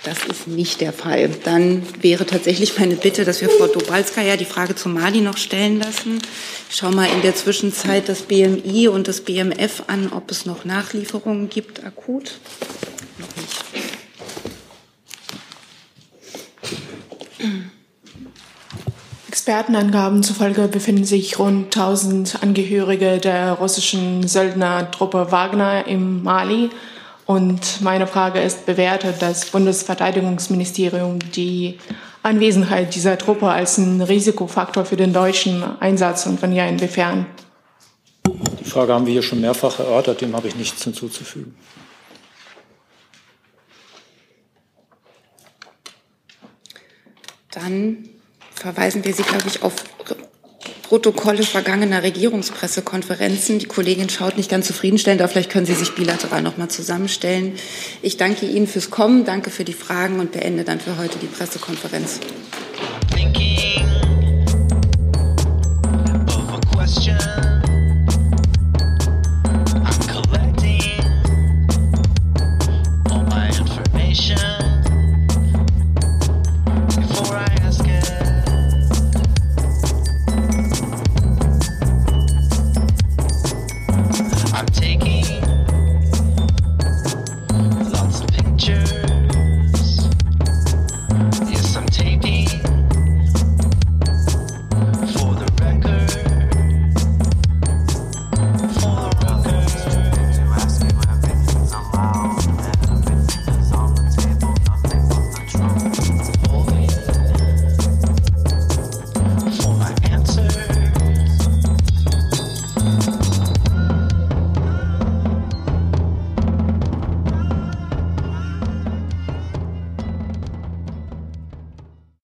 Das 0.06 0.24
ist 0.24 0.48
nicht 0.48 0.82
der 0.82 0.94
Fall. 0.94 1.30
Dann 1.44 1.82
wäre 2.00 2.28
tatsächlich 2.28 2.78
meine 2.78 2.96
Bitte, 2.96 3.26
dass 3.26 3.42
wir 3.42 3.50
Frau 3.50 3.66
Dobralska 3.66 4.22
ja 4.22 4.38
die 4.38 4.46
Frage 4.46 4.76
zu 4.76 4.88
Mali 4.88 5.20
noch 5.20 5.38
stellen 5.38 5.80
lassen. 5.80 6.20
Ich 6.70 6.76
schaue 6.76 6.94
mal 6.94 7.10
in 7.10 7.24
der 7.24 7.36
Zwischenzeit 7.36 8.08
das 8.08 8.22
BMI 8.22 8.88
und 8.88 9.08
das 9.08 9.22
BMF 9.22 9.84
an, 9.88 10.12
ob 10.14 10.30
es 10.30 10.46
noch 10.46 10.64
Nachlieferungen 10.64 11.50
gibt, 11.50 11.84
akut. 11.84 12.34
Noch 13.18 13.36
nicht. 13.36 13.66
Expertenangaben 19.28 20.24
zufolge 20.24 20.68
befinden 20.68 21.06
sich 21.06 21.38
rund 21.40 21.66
1000 21.66 22.42
Angehörige 22.42 23.18
der 23.18 23.54
russischen 23.54 24.28
Söldnertruppe 24.28 25.32
Wagner 25.32 25.88
im 25.88 26.24
Mali. 26.24 26.70
Und 27.26 27.82
meine 27.82 28.06
Frage 28.06 28.40
ist, 28.40 28.66
bewertet 28.66 29.22
das 29.22 29.48
Bundesverteidigungsministerium 29.48 31.20
die 31.20 31.80
Anwesenheit 32.22 32.94
dieser 32.94 33.18
Truppe 33.18 33.50
als 33.50 33.80
einen 33.80 34.02
Risikofaktor 34.02 34.86
für 34.86 34.96
den 34.96 35.12
deutschen 35.12 35.64
Einsatz 35.80 36.26
und 36.28 36.42
wenn 36.42 36.54
ja, 36.54 36.68
inwiefern? 36.68 37.26
Die 38.60 38.70
Frage 38.70 38.94
haben 38.94 39.06
wir 39.06 39.14
hier 39.14 39.24
schon 39.24 39.42
mehrfach 39.42 39.80
erörtert, 39.80 40.22
dem 40.22 40.36
habe 40.36 40.48
ich 40.48 40.56
nichts 40.56 40.84
hinzuzufügen. 40.84 41.56
Dann 47.52 48.10
verweisen 48.54 49.04
wir 49.06 49.14
Sie, 49.14 49.24
glaube 49.24 49.48
ich, 49.48 49.64
auf 49.64 49.74
Protokolle 50.88 51.42
vergangener 51.42 52.04
Regierungspressekonferenzen. 52.04 53.58
Die 53.58 53.66
Kollegin 53.66 54.08
schaut 54.08 54.38
nicht 54.38 54.52
ganz 54.52 54.68
zufriedenstellend, 54.68 55.22
aber 55.22 55.32
vielleicht 55.32 55.50
können 55.50 55.66
Sie 55.66 55.74
sich 55.74 55.96
bilateral 55.96 56.44
noch 56.44 56.58
mal 56.58 56.70
zusammenstellen. 56.70 57.54
Ich 58.04 58.18
danke 58.18 58.46
Ihnen 58.46 58.68
fürs 58.68 58.92
Kommen, 58.92 59.26
danke 59.26 59.50
für 59.50 59.64
die 59.64 59.74
Fragen 59.74 60.20
und 60.20 60.32
beende 60.32 60.64
dann 60.64 60.80
für 60.80 60.98
heute 60.98 61.18
die 61.18 61.26
Pressekonferenz. 61.26 62.20